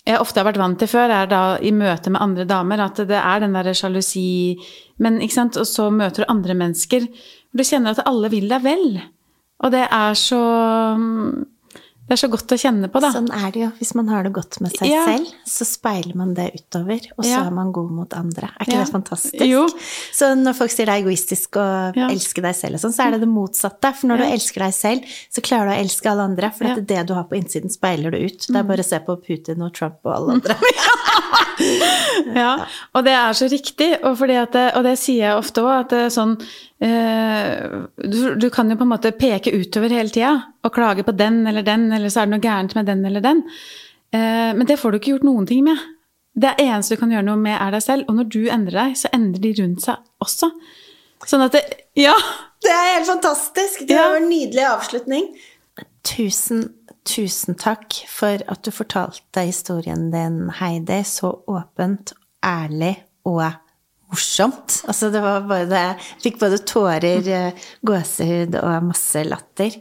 jeg 0.06 0.22
ofte 0.22 0.40
har 0.40 0.48
vært 0.48 0.62
vant 0.62 0.78
til 0.80 0.88
før, 0.88 1.12
er 1.12 1.28
da 1.28 1.42
i 1.60 1.74
møte 1.76 2.12
med 2.14 2.22
andre 2.22 2.46
damer 2.48 2.80
at 2.86 3.02
det 3.10 3.18
er 3.18 3.42
den 3.42 3.52
derre 3.58 3.74
sjalusi 3.76 4.56
Men 5.02 5.20
ikke 5.20 5.36
sant, 5.36 5.58
og 5.60 5.68
så 5.68 5.90
møter 5.92 6.24
du 6.24 6.32
andre 6.32 6.56
mennesker 6.56 7.04
du 7.50 7.64
kjenner 7.66 7.96
at 7.96 8.06
alle 8.06 8.30
vil 8.30 8.46
deg 8.50 8.62
vel. 8.62 9.00
Og 9.60 9.72
det 9.74 9.82
er 9.90 10.14
så 10.18 10.40
Det 12.10 12.16
er 12.16 12.26
så 12.26 12.28
godt 12.32 12.50
å 12.50 12.56
kjenne 12.58 12.88
på, 12.90 12.98
da. 12.98 13.12
Sånn 13.14 13.28
er 13.30 13.52
det 13.54 13.60
jo. 13.62 13.68
Hvis 13.78 13.92
man 13.94 14.08
har 14.10 14.24
det 14.26 14.32
godt 14.34 14.56
med 14.58 14.72
seg 14.74 14.88
Ja. 14.90 15.04
selv, 15.06 15.28
så 15.46 15.62
speiler 15.62 16.16
man 16.18 16.32
det 16.34 16.48
utover, 16.56 16.98
og 17.16 17.22
så 17.24 17.30
Ja. 17.30 17.44
er 17.46 17.52
man 17.54 17.70
god 17.70 17.92
mot 17.94 18.12
andre. 18.18 18.50
Er 18.58 18.64
ikke 18.66 18.72
Ja. 18.74 18.82
det 18.84 18.92
fantastisk? 18.92 19.38
Jo. 19.46 19.68
Så 20.12 20.34
når 20.34 20.56
folk 20.56 20.72
sier 20.72 20.86
det 20.86 20.94
er 20.96 21.04
egoistisk 21.04 21.50
å 21.54 21.94
elske 22.10 22.42
deg 22.42 22.54
selv 22.56 22.74
og 22.74 22.80
sånn, 22.80 22.92
så 22.96 23.06
er 23.06 23.10
det 23.12 23.20
det 23.20 23.28
motsatte. 23.28 23.94
For 23.94 24.08
når 24.08 24.16
du 24.18 24.24
elsker 24.24 24.58
deg 24.58 24.74
selv, 24.74 25.04
så 25.30 25.40
klarer 25.40 25.70
du 25.70 25.76
å 25.76 25.84
elske 25.86 26.10
alle 26.10 26.26
andre. 26.26 26.50
For 26.52 26.64
at 26.64 26.84
det 26.84 27.06
du 27.06 27.14
har 27.14 27.24
på 27.30 27.38
innsiden, 27.38 27.70
speiler 27.70 28.10
du 28.10 28.18
ut. 28.26 28.40
Det 28.48 28.56
er 28.56 28.64
bare 28.64 28.82
å 28.82 28.84
se 28.84 28.98
på 28.98 29.16
Putin 29.22 29.62
og 29.62 29.72
Trump 29.72 29.98
og 30.04 30.12
alle 30.16 30.32
andre. 30.32 30.56
Ja, 32.34 32.64
og 32.94 33.04
det 33.04 33.12
er 33.12 33.32
så 33.36 33.48
riktig, 33.50 33.92
og, 34.02 34.18
det, 34.18 34.64
og 34.76 34.82
det 34.86 34.98
sier 34.98 35.28
jeg 35.30 35.36
ofte 35.38 35.62
òg, 35.62 35.80
at 35.84 35.88
det 35.92 35.98
er 36.06 36.12
sånn 36.14 36.36
du, 36.80 38.34
du 38.40 38.46
kan 38.50 38.70
jo 38.72 38.76
på 38.80 38.86
en 38.86 38.92
måte 38.94 39.12
peke 39.12 39.52
utover 39.52 39.92
hele 39.92 40.08
tida 40.08 40.30
og 40.64 40.72
klage 40.72 41.04
på 41.04 41.12
den 41.12 41.42
eller 41.50 41.66
den, 41.66 41.90
eller 41.92 42.08
så 42.08 42.22
er 42.22 42.28
det 42.28 42.34
noe 42.38 42.44
gærent 42.44 42.76
med 42.78 42.88
den 42.88 43.04
eller 43.04 43.24
den. 43.24 43.42
Eh, 44.14 44.50
men 44.56 44.66
det 44.66 44.78
får 44.80 44.92
du 44.92 45.00
ikke 45.00 45.14
gjort 45.14 45.26
noen 45.28 45.48
ting 45.48 45.64
med. 45.66 45.78
Det 46.40 46.54
eneste 46.62 46.96
du 46.96 47.02
kan 47.02 47.12
gjøre 47.12 47.26
noe 47.26 47.40
med, 47.40 47.56
er 47.58 47.74
deg 47.74 47.84
selv. 47.84 48.08
Og 48.08 48.18
når 48.18 48.30
du 48.32 48.40
endrer 48.50 48.78
deg, 48.78 48.98
så 48.98 49.10
endrer 49.14 49.44
de 49.44 49.54
rundt 49.60 49.84
seg 49.84 50.24
også. 50.24 50.50
Sånn 51.28 51.46
at 51.46 51.56
det 51.56 51.64
Ja! 51.98 52.16
Det 52.60 52.72
er 52.72 52.90
helt 52.98 53.08
fantastisk! 53.08 53.86
Det 53.88 53.96
var 53.96 54.18
en 54.18 54.28
nydelig 54.28 54.66
avslutning. 54.68 55.30
Tusen, 56.04 56.66
tusen 57.08 57.56
takk 57.60 57.96
for 58.08 58.42
at 58.52 58.60
du 58.64 58.72
fortalte 58.72 59.44
historien 59.46 60.10
din, 60.12 60.42
Heidi, 60.58 61.00
så 61.08 61.32
åpent, 61.48 62.12
ærlig 62.44 62.98
og 63.28 63.44
morsomt. 64.10 64.80
Altså, 64.90 65.10
det 65.14 65.22
var 65.24 65.46
bare 65.48 65.68
det 65.70 65.82
Jeg 65.82 66.22
fikk 66.24 66.40
både 66.42 66.62
tårer, 66.68 67.28
eh, 67.28 67.68
gåsehud 67.86 68.56
og 68.60 68.88
masse 68.90 69.24
latter. 69.26 69.76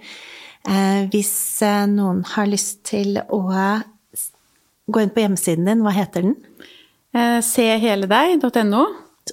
Eh, 0.69 1.05
hvis 1.13 1.33
eh, 1.65 1.85
noen 1.89 2.23
har 2.35 2.49
lyst 2.49 2.83
til 2.89 3.19
å 3.19 3.41
gå 4.89 5.03
inn 5.03 5.13
på 5.13 5.23
hjemmesiden 5.23 5.69
din, 5.69 5.83
hva 5.85 5.93
heter 5.95 6.27
den? 6.27 6.35
Eh, 7.15 7.39
seheledeg.no. 7.45 8.83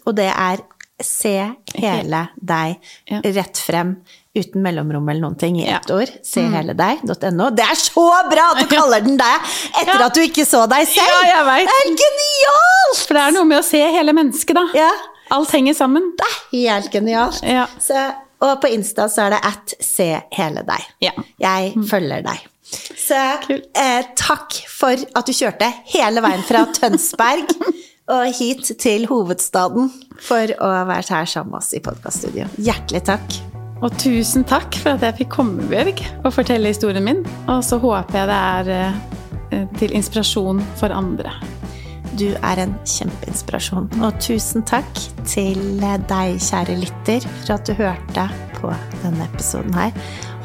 Og 0.05 0.17
det 0.17 0.29
er 0.29 0.63
Se 1.03 1.33
hele 1.75 2.21
deg 2.41 2.79
Ja. 3.11 3.19
rett 3.21 3.59
frem, 3.61 3.97
uten 4.37 4.63
mellomrom 4.65 5.09
eller 5.09 5.21
noen 5.21 5.37
ting, 5.39 5.59
i 5.61 5.67
Ja. 5.69 5.77
ett 5.79 5.91
ord. 5.91 6.09
Seheledeg.no. 6.25 7.51
Det 7.51 7.65
er 7.65 7.75
så 7.77 8.07
bra 8.31 8.47
at 8.55 8.63
du 8.63 8.67
kaller 8.77 9.01
den 9.05 9.17
det! 9.21 9.35
Etter 9.81 9.99
Ja. 10.01 10.07
at 10.07 10.15
du 10.15 10.21
ikke 10.23 10.47
så 10.49 10.67
deg 10.69 10.87
selv! 10.89 11.13
Ja, 11.27 11.37
jeg 11.37 11.45
vet. 11.51 11.69
Det 11.69 11.77
er 11.83 11.99
genialt! 12.05 13.03
For 13.07 13.15
det 13.15 13.23
er 13.27 13.37
noe 13.37 13.45
med 13.45 13.59
å 13.61 13.65
se 13.67 13.83
hele 13.93 14.13
mennesket, 14.17 14.55
da. 14.57 14.67
Ja, 14.75 14.91
Alt 15.37 15.51
henger 15.53 15.75
sammen. 15.75 16.13
det 16.17 16.27
er 16.27 16.73
helt 16.81 16.93
genialt. 16.93 17.43
Ja. 17.43 17.67
Så, 17.83 18.15
og 18.41 18.61
på 18.63 18.69
Insta 18.73 19.09
så 19.11 19.27
er 19.27 19.31
det 19.37 19.41
at 19.45 19.75
se 19.83 20.23
hele 20.33 20.63
deg. 20.63 20.85
Ja. 21.03 21.13
Jeg 21.41 21.75
følger 21.91 22.23
deg. 22.23 22.45
Så 22.97 23.15
eh, 23.77 24.03
takk 24.17 24.53
for 24.69 24.91
at 25.15 25.27
du 25.29 25.33
kjørte 25.33 25.69
hele 25.93 26.21
veien 26.25 26.43
fra 26.43 26.65
Tønsberg 26.79 27.53
og 28.07 28.31
hit 28.39 28.71
til 28.79 29.07
hovedstaden 29.11 29.91
for 30.23 30.53
å 30.63 30.71
ha 30.71 30.85
vært 30.87 31.11
her 31.11 31.27
sammen 31.29 31.55
med 31.55 31.63
oss 31.63 31.75
i 31.75 31.83
podkaststudio. 31.83 32.47
Hjertelig 32.63 33.03
takk. 33.09 33.39
Og 33.85 33.93
tusen 34.01 34.47
takk 34.49 34.79
for 34.81 34.95
at 34.95 35.05
jeg 35.05 35.19
fikk 35.19 35.35
komme, 35.35 35.67
Bjørg, 35.69 36.01
og 36.23 36.33
fortelle 36.33 36.71
historien 36.71 37.05
min. 37.05 37.25
Og 37.51 37.61
så 37.67 37.81
håper 37.83 38.23
jeg 38.23 38.31
det 38.31 38.39
er 38.39 38.71
eh, 38.77 39.67
til 39.81 39.93
inspirasjon 39.99 40.63
for 40.79 40.95
andre. 40.95 41.35
Du 42.17 42.31
er 42.31 42.63
en 42.63 42.73
kjempeinspirasjon. 42.89 43.91
Og 44.01 44.23
tusen 44.23 44.65
takk 44.65 45.03
til 45.29 45.61
deg, 45.83 46.39
kjære 46.41 46.79
lytter, 46.81 47.27
for 47.43 47.59
at 47.59 47.69
du 47.69 47.75
hørte 47.77 48.31
på 48.57 48.73
denne 49.03 49.29
episoden 49.29 49.77
her. 49.77 49.93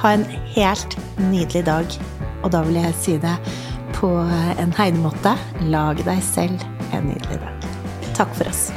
Ha 0.01 0.17
en 0.17 0.27
helt 0.57 0.97
nydelig 1.29 1.63
dag. 1.69 1.97
Og 2.41 2.51
da 2.51 2.65
vil 2.67 2.81
jeg 2.81 2.99
si 2.99 3.17
det 3.21 3.37
på 3.95 4.11
en 4.59 4.75
heidemåte. 4.75 5.37
Lag 5.71 6.03
deg 6.03 6.23
selv 6.25 6.80
en 6.91 7.11
nydelig 7.11 7.39
dag. 7.39 7.69
Takk 8.15 8.35
for 8.35 8.47
oss. 8.47 8.71